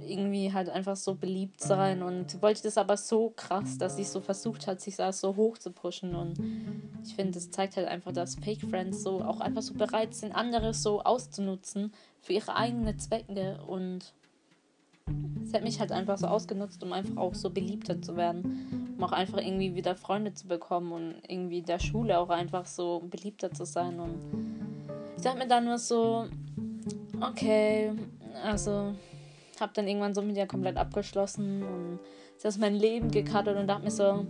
irgendwie 0.08 0.52
halt 0.52 0.70
einfach 0.70 0.96
so 0.96 1.16
beliebt 1.16 1.62
sein 1.62 2.04
und 2.04 2.42
wollte 2.42 2.64
das 2.64 2.78
aber 2.78 2.98
so 2.98 3.32
krass, 3.36 3.78
dass 3.78 3.96
sie 3.96 4.04
so 4.04 4.20
versucht 4.20 4.68
hat, 4.68 4.82
sich 4.82 4.96
da 4.96 5.12
so 5.12 5.36
hoch 5.36 5.58
zu 5.58 5.72
pushen 5.72 6.16
und 6.16 6.40
ich 7.06 7.16
finde, 7.16 7.34
das 7.34 7.52
zeigt 7.52 7.78
halt 7.78 7.88
einfach, 7.88 8.12
dass 8.12 8.36
Fake 8.36 8.62
Friends 8.62 9.04
so 9.04 9.22
auch 9.22 9.40
einfach 9.40 9.62
so 9.62 9.74
bereit 9.74 10.14
sind, 10.14 10.34
andere 10.34 10.74
so 10.74 11.02
auszunutzen 11.02 11.94
für 12.22 12.34
ihre 12.34 12.56
eigenen 12.56 13.00
Zwecke 13.00 13.60
und 13.66 14.14
Sie 15.54 15.58
hat 15.58 15.64
mich 15.64 15.80
halt 15.80 15.92
einfach 15.92 16.18
so 16.18 16.28
ausgenutzt, 16.28 16.84
um 16.84 16.94
einfach 16.94 17.18
auch 17.18 17.36
so 17.36 17.50
beliebter 17.50 18.02
zu 18.02 18.16
werden. 18.18 18.96
Um 18.98 19.04
auch 19.04 19.12
einfach 19.12 19.38
irgendwie 19.38 19.76
wieder 19.76 19.96
Freunde 19.96 20.34
zu 20.34 20.48
bekommen 20.48 20.92
und 20.92 21.16
irgendwie 21.28 21.62
der 21.62 21.78
Schule 21.80 22.18
auch 22.18 22.30
einfach 22.30 22.66
so 22.66 23.04
beliebter 23.10 23.52
zu 23.52 23.66
sein. 23.66 24.00
Und 24.00 24.18
ich 25.16 25.24
dachte 25.24 25.38
mir 25.38 25.48
dann 25.48 25.66
nur 25.66 25.78
so, 25.78 26.26
okay, 27.22 27.92
also 28.44 28.96
habe 29.60 29.74
dann 29.76 29.88
irgendwann 29.88 30.14
so 30.14 30.22
mit 30.22 30.38
ihr 30.38 30.48
komplett 30.48 30.78
abgeschlossen 30.78 31.64
und 31.64 32.00
ist 32.36 32.46
aus 32.46 32.58
meinem 32.58 32.80
Leben 32.80 33.12
gecuttet 33.12 33.56
und 33.56 33.68
dachte 33.68 33.84
mir 33.84 33.92
so, 33.92 34.26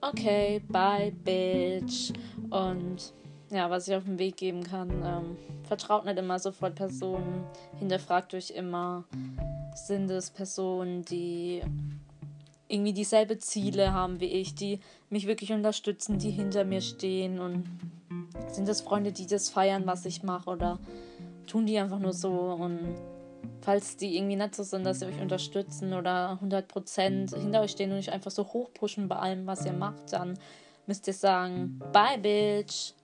okay, 0.00 0.60
bye, 0.68 1.12
bitch. 1.12 2.12
Und 2.50 3.12
ja, 3.50 3.70
was 3.70 3.88
ich 3.88 3.94
auf 3.94 4.04
den 4.04 4.18
Weg 4.18 4.36
geben 4.36 4.62
kann, 4.62 4.90
ähm, 5.02 5.36
vertraut 5.64 6.04
nicht 6.04 6.18
immer 6.18 6.38
sofort 6.38 6.74
Personen, 6.74 7.44
hinterfragt 7.78 8.34
euch 8.34 8.50
immer, 8.50 9.04
sind 9.86 10.10
es 10.10 10.30
Personen, 10.30 11.04
die 11.04 11.62
irgendwie 12.68 12.92
dieselbe 12.92 13.38
Ziele 13.38 13.92
haben 13.92 14.20
wie 14.20 14.26
ich, 14.26 14.54
die 14.54 14.80
mich 15.10 15.26
wirklich 15.26 15.52
unterstützen, 15.52 16.18
die 16.18 16.30
hinter 16.30 16.64
mir 16.64 16.80
stehen 16.80 17.40
und 17.40 17.64
sind 18.48 18.68
es 18.68 18.82
Freunde, 18.82 19.12
die 19.12 19.26
das 19.26 19.48
feiern, 19.48 19.86
was 19.86 20.04
ich 20.04 20.22
mache 20.22 20.50
oder 20.50 20.78
tun 21.46 21.66
die 21.66 21.78
einfach 21.78 21.98
nur 21.98 22.12
so 22.12 22.30
und 22.30 22.94
falls 23.62 23.96
die 23.96 24.16
irgendwie 24.16 24.36
nicht 24.36 24.54
so 24.54 24.62
sind, 24.62 24.84
dass 24.84 25.00
sie 25.00 25.06
euch 25.06 25.20
unterstützen 25.20 25.94
oder 25.94 26.38
100% 26.42 27.36
hinter 27.36 27.60
euch 27.62 27.70
stehen 27.70 27.90
und 27.90 27.98
euch 27.98 28.12
einfach 28.12 28.30
so 28.30 28.44
hochpushen 28.44 29.08
bei 29.08 29.16
allem, 29.16 29.46
was 29.46 29.64
ihr 29.64 29.72
macht, 29.72 30.12
dann 30.12 30.38
müsst 30.86 31.06
ihr 31.06 31.14
sagen, 31.14 31.80
bye 31.92 32.18
bitch. 32.18 32.94